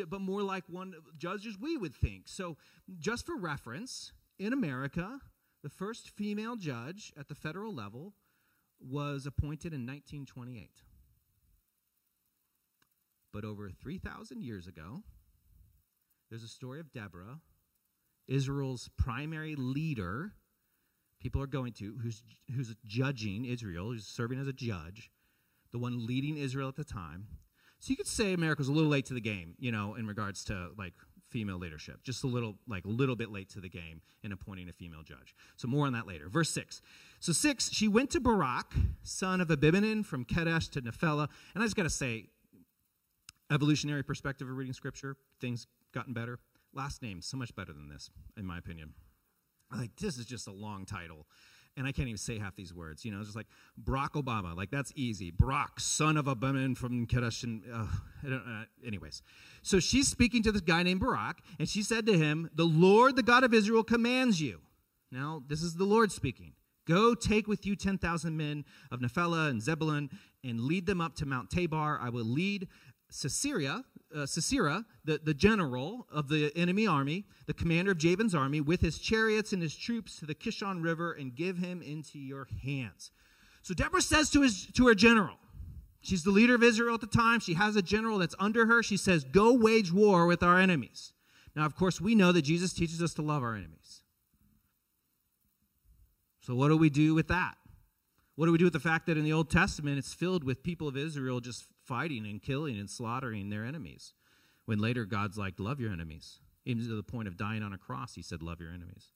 but 0.07 0.21
more 0.21 0.41
like 0.41 0.63
one 0.67 0.93
judges 1.17 1.57
we 1.59 1.77
would 1.77 1.95
think. 1.95 2.27
So, 2.27 2.57
just 2.99 3.25
for 3.25 3.37
reference, 3.37 4.13
in 4.39 4.53
America, 4.53 5.19
the 5.61 5.69
first 5.69 6.09
female 6.09 6.55
judge 6.55 7.13
at 7.17 7.27
the 7.27 7.35
federal 7.35 7.73
level 7.73 8.13
was 8.79 9.25
appointed 9.25 9.73
in 9.73 9.85
1928. 9.85 10.69
But 13.31 13.45
over 13.45 13.69
3,000 13.69 14.41
years 14.41 14.65
ago, 14.65 15.03
there's 16.29 16.43
a 16.43 16.47
story 16.47 16.79
of 16.79 16.91
Deborah, 16.91 17.41
Israel's 18.27 18.89
primary 18.97 19.55
leader 19.55 20.33
people 21.19 21.41
are 21.41 21.47
going 21.47 21.73
to, 21.73 21.95
who's, 22.01 22.23
who's 22.55 22.75
judging 22.85 23.45
Israel, 23.45 23.85
who's 23.85 24.05
serving 24.05 24.39
as 24.39 24.47
a 24.47 24.53
judge, 24.53 25.11
the 25.71 25.77
one 25.77 26.05
leading 26.05 26.37
Israel 26.37 26.67
at 26.67 26.75
the 26.75 26.83
time. 26.83 27.27
So 27.79 27.91
you 27.91 27.97
could 27.97 28.07
say 28.07 28.33
America's 28.33 28.67
a 28.67 28.71
little 28.71 28.89
late 28.89 29.05
to 29.05 29.13
the 29.13 29.21
game, 29.21 29.55
you 29.57 29.71
know, 29.71 29.95
in 29.95 30.07
regards 30.07 30.43
to 30.45 30.69
like 30.77 30.93
female 31.29 31.57
leadership. 31.57 32.03
Just 32.03 32.23
a 32.23 32.27
little, 32.27 32.55
like 32.67 32.85
a 32.85 32.89
little 32.89 33.15
bit 33.15 33.29
late 33.31 33.49
to 33.51 33.61
the 33.61 33.69
game 33.69 34.01
in 34.23 34.31
appointing 34.31 34.67
a 34.67 34.73
female 34.73 35.03
judge. 35.03 35.35
So 35.57 35.67
more 35.67 35.85
on 35.85 35.93
that 35.93 36.07
later. 36.07 36.27
Verse 36.27 36.49
6. 36.49 36.81
So 37.19 37.31
6, 37.31 37.71
she 37.71 37.87
went 37.87 38.09
to 38.11 38.19
Barak, 38.19 38.73
son 39.03 39.39
of 39.39 39.49
Abimanan, 39.49 40.05
from 40.05 40.25
Kadesh 40.25 40.67
to 40.69 40.81
Nephelah. 40.81 41.29
And 41.53 41.63
I 41.63 41.65
just 41.65 41.75
got 41.75 41.83
to 41.83 41.89
say, 41.89 42.25
evolutionary 43.51 44.03
perspective 44.03 44.49
of 44.49 44.57
reading 44.57 44.73
scripture, 44.73 45.15
things 45.39 45.67
gotten 45.93 46.13
better. 46.13 46.39
Last 46.73 47.01
name, 47.01 47.21
so 47.21 47.37
much 47.37 47.55
better 47.55 47.73
than 47.73 47.89
this, 47.89 48.09
in 48.37 48.45
my 48.45 48.57
opinion 48.57 48.93
like 49.71 49.95
this 49.97 50.17
is 50.17 50.25
just 50.25 50.47
a 50.47 50.51
long 50.51 50.85
title 50.85 51.27
and 51.79 51.87
I 51.87 51.93
can't 51.93 52.09
even 52.09 52.17
say 52.17 52.37
half 52.37 52.57
these 52.57 52.73
words. 52.73 53.05
You 53.05 53.11
know, 53.11 53.19
it's 53.19 53.27
just 53.27 53.37
like 53.37 53.47
Barack 53.81 54.11
Obama, 54.11 54.55
like 54.55 54.69
that's 54.69 54.91
easy. 54.95 55.31
Barack, 55.31 55.79
son 55.79 56.17
of 56.17 56.27
a 56.27 56.33
woman 56.33 56.75
from 56.75 57.05
Kadesh. 57.05 57.43
And, 57.43 57.63
uh, 57.73 57.85
uh, 58.29 58.63
anyways, 58.85 59.21
so 59.61 59.79
she's 59.79 60.09
speaking 60.09 60.43
to 60.43 60.51
this 60.51 60.61
guy 60.61 60.83
named 60.83 60.99
Barak 60.99 61.37
and 61.57 61.69
she 61.69 61.81
said 61.81 62.05
to 62.07 62.17
him, 62.17 62.49
"The 62.53 62.65
Lord, 62.65 63.15
the 63.15 63.23
God 63.23 63.45
of 63.45 63.53
Israel, 63.53 63.83
commands 63.83 64.41
you." 64.41 64.59
Now, 65.11 65.41
this 65.47 65.63
is 65.63 65.75
the 65.75 65.85
Lord 65.85 66.11
speaking. 66.11 66.53
Go 66.85 67.15
take 67.15 67.47
with 67.47 67.65
you 67.65 67.75
10,000 67.75 68.35
men 68.35 68.65
of 68.91 68.99
Nephilah 68.99 69.49
and 69.49 69.61
Zebulun 69.61 70.09
and 70.43 70.61
lead 70.61 70.85
them 70.85 70.99
up 70.99 71.15
to 71.15 71.25
Mount 71.25 71.49
Tabor. 71.49 71.99
I 72.01 72.09
will 72.09 72.25
lead 72.25 72.67
Sisera, 73.09 73.85
uh, 74.15 74.25
Sisera, 74.25 74.85
the, 75.05 75.19
the 75.23 75.33
general 75.33 76.07
of 76.11 76.29
the 76.29 76.51
enemy 76.55 76.87
army, 76.87 77.25
the 77.45 77.53
commander 77.53 77.91
of 77.91 77.97
Jabin's 77.97 78.35
army, 78.35 78.61
with 78.61 78.81
his 78.81 78.97
chariots 78.99 79.53
and 79.53 79.61
his 79.61 79.75
troops 79.75 80.19
to 80.19 80.25
the 80.25 80.35
Kishon 80.35 80.83
River 80.83 81.11
and 81.13 81.35
give 81.35 81.57
him 81.57 81.81
into 81.81 82.19
your 82.19 82.47
hands. 82.63 83.11
So 83.61 83.73
Deborah 83.73 84.01
says 84.01 84.29
to, 84.31 84.41
his, 84.41 84.67
to 84.73 84.87
her 84.87 84.95
general, 84.95 85.35
she's 86.01 86.23
the 86.23 86.31
leader 86.31 86.55
of 86.55 86.63
Israel 86.63 86.95
at 86.95 87.01
the 87.01 87.07
time. 87.07 87.39
She 87.39 87.53
has 87.55 87.75
a 87.75 87.81
general 87.81 88.17
that's 88.17 88.35
under 88.39 88.65
her. 88.65 88.81
She 88.81 88.97
says, 88.97 89.23
Go 89.23 89.53
wage 89.53 89.91
war 89.91 90.25
with 90.25 90.41
our 90.43 90.59
enemies. 90.59 91.13
Now, 91.55 91.65
of 91.65 91.75
course, 91.75 91.99
we 91.99 92.15
know 92.15 92.31
that 92.31 92.43
Jesus 92.43 92.73
teaches 92.73 93.01
us 93.01 93.13
to 93.15 93.21
love 93.21 93.43
our 93.43 93.55
enemies. 93.55 94.01
So, 96.41 96.55
what 96.55 96.69
do 96.69 96.77
we 96.77 96.89
do 96.89 97.13
with 97.13 97.27
that? 97.27 97.55
What 98.35 98.45
do 98.45 98.53
we 98.53 98.57
do 98.57 98.63
with 98.63 98.73
the 98.73 98.79
fact 98.79 99.05
that 99.07 99.17
in 99.17 99.25
the 99.25 99.33
Old 99.33 99.49
Testament 99.49 99.97
it's 99.97 100.13
filled 100.13 100.45
with 100.45 100.63
people 100.63 100.87
of 100.87 100.95
Israel 100.95 101.41
just 101.41 101.65
fighting 101.89 102.27
and 102.27 102.41
killing 102.41 102.77
and 102.77 102.87
slaughtering 102.87 103.49
their 103.49 103.65
enemies. 103.65 104.13
When 104.65 104.77
later 104.77 105.05
God's 105.05 105.39
like, 105.39 105.55
love 105.59 105.79
your 105.79 105.91
enemies. 105.91 106.39
Even 106.63 106.87
to 106.87 106.95
the 106.95 107.01
point 107.01 107.27
of 107.27 107.35
dying 107.35 107.63
on 107.63 107.73
a 107.73 107.77
cross, 107.79 108.13
he 108.13 108.21
said, 108.21 108.43
love 108.43 108.61
your 108.61 108.69
enemies. 108.69 109.07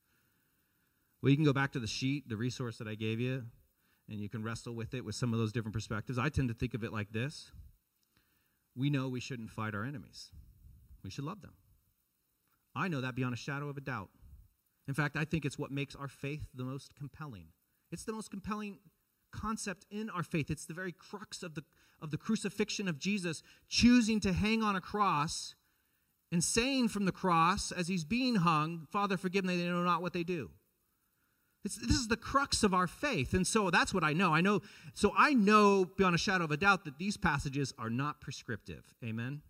Well, 1.22 1.30
you 1.30 1.38
can 1.38 1.46
go 1.46 1.54
back 1.54 1.72
to 1.74 1.80
the 1.80 1.88
sheet, 1.88 2.28
the 2.28 2.36
resource 2.36 2.80
that 2.80 2.88
I 2.88 2.96
gave 2.96 3.20
you, 3.20 3.44
and 4.10 4.20
you 4.20 4.28
can 4.28 4.44
wrestle 4.44 4.74
with 4.74 4.96
it 4.96 5.06
with 5.06 5.14
some 5.14 5.34
of 5.34 5.40
those 5.40 5.52
different 5.52 5.76
perspectives. 5.76 6.18
I 6.18 6.30
tend 6.30 6.48
to 6.48 6.56
think 6.56 6.74
of 6.74 6.84
it 6.84 6.92
like 6.92 7.12
this 7.12 7.52
We 8.76 8.90
know 8.90 9.08
we 9.08 9.20
shouldn't 9.20 9.52
fight 9.52 9.76
our 9.76 9.86
enemies, 9.86 10.32
we 11.04 11.12
should 11.12 11.26
love 11.26 11.42
them. 11.42 11.54
I 12.76 12.88
know 12.88 13.02
that 13.02 13.16
beyond 13.16 13.36
a 13.36 13.38
shadow 13.38 13.70
of 13.70 13.78
a 13.78 13.82
doubt. 13.82 14.10
In 14.88 14.96
fact, 14.96 15.16
I 15.16 15.26
think 15.26 15.46
it's 15.46 15.60
what 15.60 15.70
makes 15.70 15.96
our 15.96 16.08
faith 16.08 16.48
the 16.56 16.64
most 16.64 16.96
compelling. 16.96 17.50
It's 17.92 18.04
the 18.04 18.14
most 18.14 18.32
compelling 18.32 18.80
concept 19.34 19.86
in 19.91 20.10
our 20.10 20.24
faith. 20.24 20.50
It's 20.50 20.65
the 20.65 20.74
very 20.74 20.91
crux 20.91 21.43
of 21.43 21.56
the, 21.56 21.63
of 22.02 22.12
the 22.12 22.17
crucifixion 22.17 22.88
of 22.88 23.00
Jesus, 23.00 23.43
choosing 23.67 24.19
to 24.22 24.32
hang 24.32 24.63
on 24.63 24.76
a 24.76 24.82
cross 24.82 25.56
and 26.32 26.43
saying 26.43 26.88
from 26.88 27.06
the 27.06 27.12
cross 27.12 27.72
as 27.72 27.88
he's 27.88 28.06
being 28.06 28.36
hung, 28.36 28.88
Father, 28.91 29.17
forgive 29.17 29.46
them, 29.46 29.58
they 29.58 29.65
know 29.65 29.84
not 29.84 30.02
what 30.02 30.13
they 30.13 30.24
do. 30.24 30.50
It's, 31.63 31.76
this 31.76 31.96
is 31.96 32.08
the 32.08 32.17
crux 32.17 32.63
of 32.63 32.74
our 32.74 32.88
faith. 32.88 33.34
And 33.34 33.48
so 33.48 33.69
that's 33.69 33.93
what 33.93 34.04
I 34.04 34.13
know. 34.13 34.34
I 34.34 34.41
know, 34.41 34.62
so 34.93 35.13
I 35.17 35.34
know 35.34 35.86
beyond 35.86 36.15
a 36.15 36.17
shadow 36.17 36.43
of 36.43 36.52
a 36.52 36.58
doubt 36.58 36.86
that 36.86 36.98
these 36.98 37.17
passages 37.17 37.74
are 37.78 37.89
not 37.89 38.19
prescriptive. 38.19 38.84
Amen? 39.04 39.41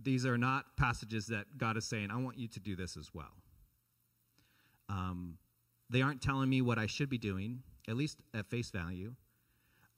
These 0.00 0.24
are 0.24 0.38
not 0.38 0.76
passages 0.76 1.26
that 1.26 1.58
God 1.58 1.76
is 1.76 1.84
saying, 1.84 2.10
I 2.10 2.16
want 2.16 2.38
you 2.38 2.46
to 2.48 2.60
do 2.60 2.76
this 2.76 2.96
as 2.96 3.10
well. 3.12 3.32
Um, 4.88 5.38
they 5.88 6.02
aren't 6.02 6.22
telling 6.22 6.48
me 6.48 6.62
what 6.62 6.78
I 6.78 6.86
should 6.86 7.08
be 7.08 7.18
doing 7.18 7.62
at 7.88 7.96
least 7.96 8.18
at 8.34 8.46
face 8.46 8.70
value. 8.70 9.14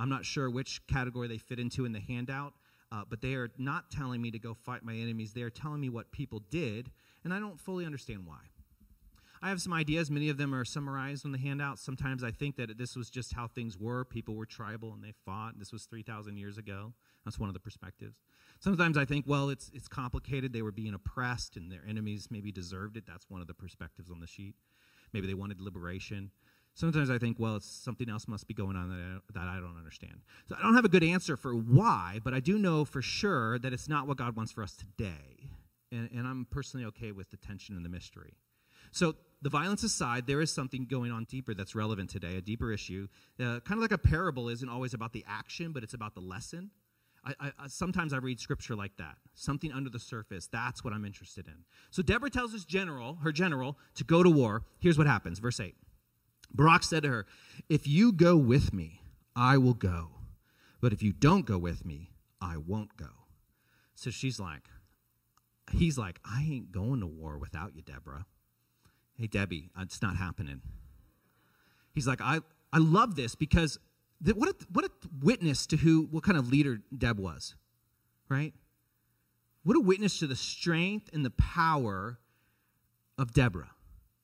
I'm 0.00 0.08
not 0.08 0.24
sure 0.24 0.50
which 0.50 0.86
category 0.86 1.28
they 1.28 1.38
fit 1.38 1.60
into 1.60 1.84
in 1.84 1.92
the 1.92 2.00
handout, 2.00 2.54
uh, 2.90 3.02
but 3.08 3.20
they 3.20 3.34
are 3.34 3.50
not 3.58 3.90
telling 3.90 4.20
me 4.20 4.30
to 4.30 4.38
go 4.38 4.54
fight 4.54 4.82
my 4.82 4.94
enemies. 4.94 5.32
They 5.32 5.42
are 5.42 5.50
telling 5.50 5.80
me 5.80 5.88
what 5.88 6.10
people 6.12 6.42
did, 6.50 6.90
and 7.24 7.32
I 7.32 7.38
don't 7.38 7.60
fully 7.60 7.86
understand 7.86 8.26
why. 8.26 8.38
I 9.44 9.48
have 9.48 9.60
some 9.60 9.72
ideas. 9.72 10.08
Many 10.08 10.28
of 10.28 10.36
them 10.36 10.54
are 10.54 10.64
summarized 10.64 11.26
on 11.26 11.32
the 11.32 11.38
handout. 11.38 11.80
Sometimes 11.80 12.22
I 12.22 12.30
think 12.30 12.56
that 12.56 12.78
this 12.78 12.94
was 12.94 13.10
just 13.10 13.32
how 13.32 13.48
things 13.48 13.76
were. 13.76 14.04
People 14.04 14.36
were 14.36 14.46
tribal 14.46 14.92
and 14.92 15.02
they 15.02 15.12
fought. 15.24 15.58
This 15.58 15.72
was 15.72 15.84
3,000 15.84 16.36
years 16.36 16.58
ago. 16.58 16.92
That's 17.24 17.40
one 17.40 17.48
of 17.48 17.54
the 17.54 17.60
perspectives. 17.60 18.22
Sometimes 18.60 18.96
I 18.96 19.04
think, 19.04 19.24
well, 19.26 19.50
it's, 19.50 19.68
it's 19.74 19.88
complicated. 19.88 20.52
They 20.52 20.62
were 20.62 20.70
being 20.70 20.94
oppressed 20.94 21.56
and 21.56 21.72
their 21.72 21.82
enemies 21.88 22.28
maybe 22.30 22.52
deserved 22.52 22.96
it. 22.96 23.04
That's 23.04 23.28
one 23.28 23.40
of 23.40 23.48
the 23.48 23.54
perspectives 23.54 24.12
on 24.12 24.20
the 24.20 24.28
sheet. 24.28 24.54
Maybe 25.12 25.26
they 25.26 25.34
wanted 25.34 25.60
liberation. 25.60 26.30
Sometimes 26.74 27.10
I 27.10 27.18
think, 27.18 27.38
well, 27.38 27.56
it's 27.56 27.66
something 27.66 28.08
else 28.08 28.26
must 28.26 28.48
be 28.48 28.54
going 28.54 28.76
on 28.76 28.88
that 28.88 28.94
I, 28.96 29.40
that 29.40 29.48
I 29.48 29.60
don't 29.60 29.76
understand. 29.76 30.22
So 30.48 30.56
I 30.58 30.62
don't 30.62 30.74
have 30.74 30.86
a 30.86 30.88
good 30.88 31.04
answer 31.04 31.36
for 31.36 31.54
why, 31.54 32.20
but 32.24 32.32
I 32.32 32.40
do 32.40 32.58
know 32.58 32.84
for 32.84 33.02
sure 33.02 33.58
that 33.58 33.72
it's 33.72 33.88
not 33.88 34.06
what 34.06 34.16
God 34.16 34.36
wants 34.36 34.52
for 34.52 34.62
us 34.62 34.74
today. 34.74 35.50
And, 35.90 36.08
and 36.14 36.26
I'm 36.26 36.46
personally 36.50 36.86
okay 36.86 37.12
with 37.12 37.30
the 37.30 37.36
tension 37.36 37.76
and 37.76 37.84
the 37.84 37.90
mystery. 37.90 38.34
So, 38.90 39.16
the 39.42 39.50
violence 39.50 39.82
aside, 39.82 40.28
there 40.28 40.40
is 40.40 40.52
something 40.52 40.86
going 40.86 41.10
on 41.10 41.24
deeper 41.24 41.52
that's 41.52 41.74
relevant 41.74 42.10
today, 42.10 42.36
a 42.36 42.40
deeper 42.40 42.70
issue. 42.72 43.08
Uh, 43.40 43.58
kind 43.60 43.72
of 43.72 43.78
like 43.80 43.90
a 43.90 43.98
parable 43.98 44.48
isn't 44.48 44.68
always 44.68 44.94
about 44.94 45.12
the 45.12 45.24
action, 45.26 45.72
but 45.72 45.82
it's 45.82 45.94
about 45.94 46.14
the 46.14 46.20
lesson. 46.20 46.70
I, 47.24 47.34
I, 47.40 47.66
sometimes 47.68 48.12
I 48.12 48.18
read 48.18 48.38
scripture 48.38 48.76
like 48.76 48.96
that, 48.98 49.16
something 49.34 49.72
under 49.72 49.90
the 49.90 49.98
surface. 49.98 50.46
That's 50.46 50.84
what 50.84 50.92
I'm 50.92 51.04
interested 51.04 51.46
in. 51.46 51.64
So 51.90 52.02
Deborah 52.02 52.30
tells 52.30 52.52
his 52.52 52.64
general, 52.64 53.18
her 53.22 53.32
general, 53.32 53.78
to 53.96 54.04
go 54.04 54.22
to 54.22 54.30
war. 54.30 54.62
Here's 54.78 54.98
what 54.98 55.06
happens, 55.06 55.38
verse 55.38 55.60
eight. 55.60 55.76
Barak 56.54 56.82
said 56.82 57.02
to 57.04 57.08
her, 57.08 57.26
If 57.68 57.86
you 57.86 58.12
go 58.12 58.36
with 58.36 58.72
me, 58.72 59.02
I 59.34 59.58
will 59.58 59.74
go. 59.74 60.10
But 60.80 60.92
if 60.92 61.02
you 61.02 61.12
don't 61.12 61.46
go 61.46 61.58
with 61.58 61.84
me, 61.84 62.10
I 62.40 62.56
won't 62.56 62.96
go. 62.96 63.06
So 63.94 64.10
she's 64.10 64.40
like, 64.40 64.68
He's 65.70 65.96
like, 65.96 66.20
I 66.24 66.42
ain't 66.42 66.72
going 66.72 67.00
to 67.00 67.06
war 67.06 67.38
without 67.38 67.74
you, 67.74 67.82
Deborah. 67.82 68.26
Hey, 69.16 69.26
Debbie, 69.26 69.70
it's 69.78 70.02
not 70.02 70.16
happening. 70.16 70.60
He's 71.94 72.06
like, 72.06 72.20
I, 72.20 72.40
I 72.72 72.78
love 72.78 73.14
this 73.14 73.34
because 73.34 73.78
th- 74.24 74.36
what, 74.36 74.48
a, 74.48 74.54
what 74.72 74.84
a 74.84 74.90
witness 75.22 75.66
to 75.68 75.76
who, 75.76 76.08
what 76.10 76.24
kind 76.24 76.38
of 76.38 76.48
leader 76.48 76.80
Deb 76.96 77.18
was, 77.18 77.54
right? 78.28 78.52
What 79.64 79.76
a 79.76 79.80
witness 79.80 80.18
to 80.18 80.26
the 80.26 80.36
strength 80.36 81.10
and 81.12 81.24
the 81.24 81.30
power 81.30 82.18
of 83.18 83.32
Deborah. 83.32 83.71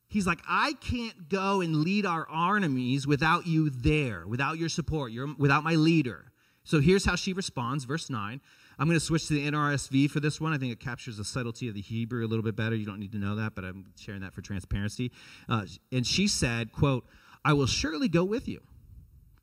He's 0.09 0.27
like, 0.27 0.41
I 0.49 0.73
can't 0.81 1.29
go 1.29 1.61
and 1.61 1.77
lead 1.77 2.07
our 2.07 2.27
armies 2.29 3.07
without 3.07 3.47
you 3.47 3.69
there, 3.69 4.27
without 4.27 4.57
your 4.57 4.71
support, 4.71 5.13
your, 5.13 5.35
without 5.37 5.65
my 5.65 5.75
leader. 5.75 6.33
So 6.65 6.81
here's 6.81 7.05
how 7.05 7.15
she 7.15 7.35
responds, 7.35 7.85
verse 7.85 8.09
9. 8.09 8.41
I'm 8.79 8.87
going 8.87 8.99
to 8.99 9.05
switch 9.05 9.27
to 9.29 9.35
the 9.35 9.51
NRSV 9.51 10.11
for 10.11 10.21
this 10.21 10.41
one. 10.41 10.53
I 10.53 10.59
think 10.59 10.73
it 10.73 10.81
captures 10.81 11.17
the 11.17 11.25
subtlety 11.25 11.69
of 11.69 11.75
the 11.75 11.81
Hebrew 11.81 12.25
a 12.25 12.29
little 12.29 12.45
bit 12.45 12.57
better. 12.57 12.77
You 12.77 12.87
don't 12.87 13.01
need 13.01 13.13
to 13.13 13.19
know 13.19 13.35
that, 13.37 13.55
but 13.55 13.65
I'm 13.65 13.87
sharing 13.99 14.21
that 14.23 14.33
for 14.33 14.41
transparency. 14.41 15.11
Uh, 15.49 15.67
and 15.91 16.07
she 16.07 16.29
said, 16.29 16.73
quote, 16.73 17.05
I 17.45 17.53
will 17.53 17.67
surely 17.67 18.09
go 18.09 18.25
with 18.25 18.49
you. 18.49 18.61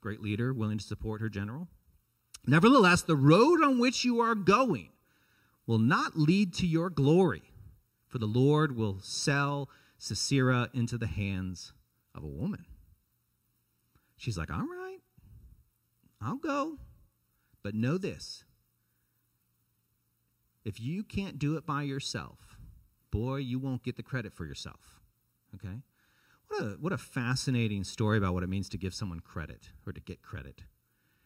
Great 0.02 0.22
leader, 0.22 0.54
willing 0.54 0.78
to 0.78 0.84
support 0.84 1.22
her 1.22 1.30
general. 1.30 1.68
Nevertheless, 2.48 3.02
the 3.02 3.16
road 3.16 3.62
on 3.62 3.80
which 3.80 4.06
you 4.06 4.20
are 4.22 4.36
going 4.36 4.90
will 5.68 5.80
not 5.80 6.18
lead 6.18 6.54
to 6.56 6.68
your 6.68 6.90
glory, 6.90 7.44
for 8.08 8.20
the 8.20 8.28
Lord 8.28 8.76
will 8.76 9.00
sell 9.02 9.70
Sisera 9.98 10.70
into 10.74 10.98
the 10.98 11.08
hands 11.08 11.74
of 12.14 12.24
a 12.24 12.28
woman. 12.28 12.66
She's 14.18 14.38
like, 14.38 14.52
All 14.52 14.68
right, 14.68 15.00
I'll 16.22 16.38
go. 16.38 16.78
But 17.64 17.74
know 17.74 17.98
this 17.98 18.44
if 20.66 20.80
you 20.80 21.04
can't 21.04 21.38
do 21.38 21.56
it 21.56 21.66
by 21.66 21.84
yourself, 21.84 22.58
boy, 23.12 23.38
you 23.38 23.60
won't 23.60 23.84
get 23.84 23.96
the 23.96 24.04
credit 24.04 24.34
for 24.34 24.46
yourself. 24.46 25.00
Okay? 25.54 25.82
What 26.48 26.62
a, 26.62 26.66
what 26.80 26.94
a 26.94 26.98
fascinating 26.98 27.84
story 27.84 28.18
about 28.18 28.34
what 28.34 28.44
it 28.44 28.50
means 28.50 28.68
to 28.70 28.78
give 28.78 28.94
someone 28.94 29.20
credit 29.20 29.70
or 29.86 29.94
to 29.94 30.02
get 30.02 30.22
credit, 30.22 30.64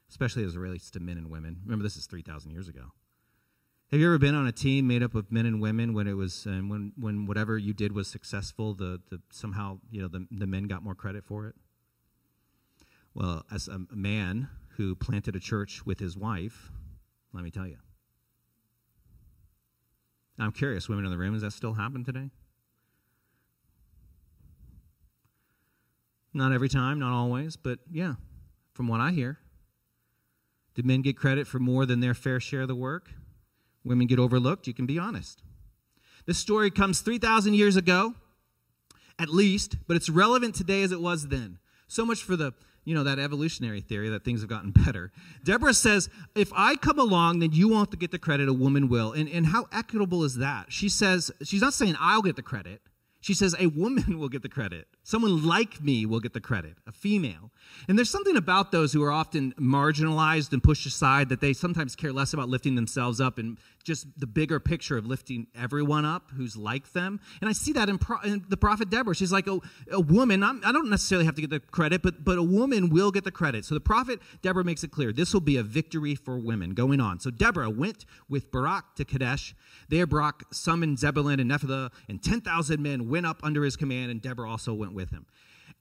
especially 0.09 0.43
as 0.43 0.55
it 0.55 0.59
relates 0.59 0.91
to 0.91 0.99
men 0.99 1.17
and 1.17 1.29
women. 1.29 1.57
Remember, 1.63 1.83
this 1.83 1.95
is 1.95 2.05
3,000 2.05 2.51
years 2.51 2.67
ago. 2.67 2.91
Have 3.91 3.99
you 3.99 4.05
ever 4.05 4.19
been 4.19 4.35
on 4.35 4.45
a 4.45 4.51
team 4.51 4.85
made 4.85 5.01
up 5.01 5.15
of 5.15 5.31
men 5.31 5.47
and 5.47 5.59
women 5.59 5.95
when 5.95 6.05
it 6.05 6.13
was 6.13 6.45
and 6.45 6.69
when 6.69 6.93
when 6.95 7.25
whatever 7.25 7.57
you 7.57 7.73
did 7.73 7.91
was 7.91 8.07
successful, 8.07 8.75
the, 8.75 9.01
the 9.09 9.19
somehow 9.31 9.79
you 9.89 9.99
know 9.99 10.07
the, 10.07 10.27
the 10.29 10.45
men 10.45 10.67
got 10.67 10.83
more 10.83 10.93
credit 10.93 11.25
for 11.25 11.47
it? 11.47 11.55
Well, 13.15 13.45
as 13.51 13.67
a 13.67 13.79
man 13.91 14.49
who 14.77 14.93
planted 14.93 15.35
a 15.35 15.39
church 15.39 15.87
with 15.87 15.99
his 15.99 16.15
wife, 16.15 16.69
let 17.33 17.43
me 17.43 17.49
tell 17.49 17.65
you. 17.65 17.77
I'm 20.37 20.51
curious, 20.51 20.87
women 20.87 21.05
in 21.05 21.11
the 21.11 21.17
room, 21.17 21.33
does 21.33 21.41
that 21.41 21.51
still 21.51 21.73
happen 21.73 22.05
today? 22.05 22.29
Not 26.31 26.51
every 26.51 26.69
time, 26.69 26.99
not 26.99 27.11
always, 27.11 27.57
but 27.57 27.79
yeah, 27.91 28.13
from 28.71 28.87
what 28.87 29.01
I 29.01 29.11
hear. 29.11 29.39
Did 30.75 30.85
men 30.85 31.01
get 31.01 31.17
credit 31.17 31.47
for 31.47 31.57
more 31.57 31.87
than 31.87 32.01
their 32.01 32.13
fair 32.13 32.39
share 32.39 32.61
of 32.61 32.67
the 32.67 32.75
work? 32.75 33.09
Women 33.83 34.07
get 34.07 34.19
overlooked, 34.19 34.67
you 34.67 34.73
can 34.73 34.85
be 34.85 34.99
honest. 34.99 35.41
This 36.25 36.37
story 36.37 36.69
comes 36.69 37.01
3,000 37.01 37.53
years 37.53 37.75
ago, 37.75 38.13
at 39.17 39.29
least, 39.29 39.77
but 39.87 39.97
it's 39.97 40.09
relevant 40.09 40.55
today 40.55 40.83
as 40.83 40.91
it 40.91 41.01
was 41.01 41.27
then. 41.27 41.59
So 41.87 42.05
much 42.05 42.23
for 42.23 42.35
the, 42.35 42.53
you 42.85 42.93
know, 42.93 43.03
that 43.03 43.19
evolutionary 43.19 43.81
theory 43.81 44.09
that 44.09 44.23
things 44.23 44.41
have 44.41 44.49
gotten 44.49 44.71
better. 44.85 45.11
Deborah 45.43 45.73
says, 45.73 46.09
if 46.35 46.51
I 46.55 46.75
come 46.75 46.99
along, 46.99 47.39
then 47.39 47.51
you 47.51 47.67
won't 47.67 47.97
get 47.99 48.11
the 48.11 48.19
credit, 48.19 48.47
a 48.47 48.53
woman 48.53 48.89
will. 48.89 49.11
And, 49.11 49.27
and 49.29 49.47
how 49.47 49.67
equitable 49.71 50.23
is 50.23 50.35
that? 50.35 50.71
She 50.71 50.89
says, 50.89 51.31
she's 51.43 51.61
not 51.61 51.73
saying 51.73 51.95
I'll 51.99 52.21
get 52.21 52.35
the 52.35 52.43
credit. 52.43 52.81
She 53.21 53.33
says, 53.33 53.55
a 53.59 53.67
woman 53.67 54.19
will 54.19 54.29
get 54.29 54.41
the 54.41 54.49
credit. 54.49 54.87
Someone 55.09 55.43
like 55.43 55.81
me 55.81 56.05
will 56.05 56.19
get 56.19 56.33
the 56.33 56.39
credit, 56.39 56.75
a 56.85 56.91
female. 56.91 57.49
And 57.87 57.97
there's 57.97 58.11
something 58.11 58.37
about 58.37 58.71
those 58.71 58.93
who 58.93 59.03
are 59.03 59.11
often 59.11 59.55
marginalized 59.59 60.53
and 60.53 60.61
pushed 60.61 60.85
aside 60.85 61.29
that 61.29 61.41
they 61.41 61.51
sometimes 61.51 61.95
care 61.95 62.13
less 62.13 62.31
about 62.31 62.47
lifting 62.47 62.75
themselves 62.75 63.19
up 63.19 63.39
and 63.39 63.57
just 63.83 64.05
the 64.19 64.27
bigger 64.27 64.59
picture 64.59 64.99
of 64.99 65.07
lifting 65.07 65.47
everyone 65.55 66.05
up 66.05 66.29
who's 66.37 66.55
like 66.55 66.93
them. 66.93 67.19
And 67.41 67.49
I 67.49 67.53
see 67.53 67.71
that 67.73 67.89
in, 67.89 67.97
Pro- 67.97 68.19
in 68.19 68.45
the 68.49 68.57
prophet 68.57 68.91
Deborah. 68.91 69.15
She's 69.15 69.31
like, 69.31 69.47
a, 69.47 69.59
a 69.91 69.99
woman, 69.99 70.43
I'm, 70.43 70.61
I 70.63 70.71
do 70.71 70.79
not 70.79 70.89
necessarily 70.89 71.25
have 71.25 71.33
to 71.35 71.41
get 71.41 71.49
the 71.49 71.59
credit, 71.59 72.03
but, 72.03 72.23
but 72.23 72.37
a 72.37 72.43
woman 72.43 72.89
will 72.89 73.09
get 73.09 73.23
the 73.23 73.31
credit. 73.31 73.65
So 73.65 73.73
the 73.73 73.81
prophet 73.81 74.19
Deborah 74.43 74.63
makes 74.63 74.83
it 74.83 74.91
clear 74.91 75.11
this 75.11 75.33
will 75.33 75.41
be 75.41 75.57
a 75.57 75.63
victory 75.63 76.13
for 76.13 76.37
women 76.37 76.75
going 76.75 76.99
on. 76.99 77.19
So 77.19 77.31
Deborah 77.31 77.71
went 77.71 78.05
with 78.27 78.51
Barak 78.51 78.93
to 78.97 79.05
Kadesh. 79.05 79.55
There, 79.87 80.05
Barak 80.05 80.43
summoned 80.53 80.99
Zebulun 80.99 81.39
and 81.39 81.49
Nephthalah, 81.49 81.91
and 82.07 82.21
10,000 82.21 82.79
men 82.79 83.09
went 83.09 83.25
up 83.25 83.39
under 83.41 83.63
his 83.63 83.75
command, 83.75 84.11
and 84.11 84.21
Deborah 84.21 84.49
also 84.49 84.71
went 84.73 84.93
with 84.93 84.98
him. 85.09 85.25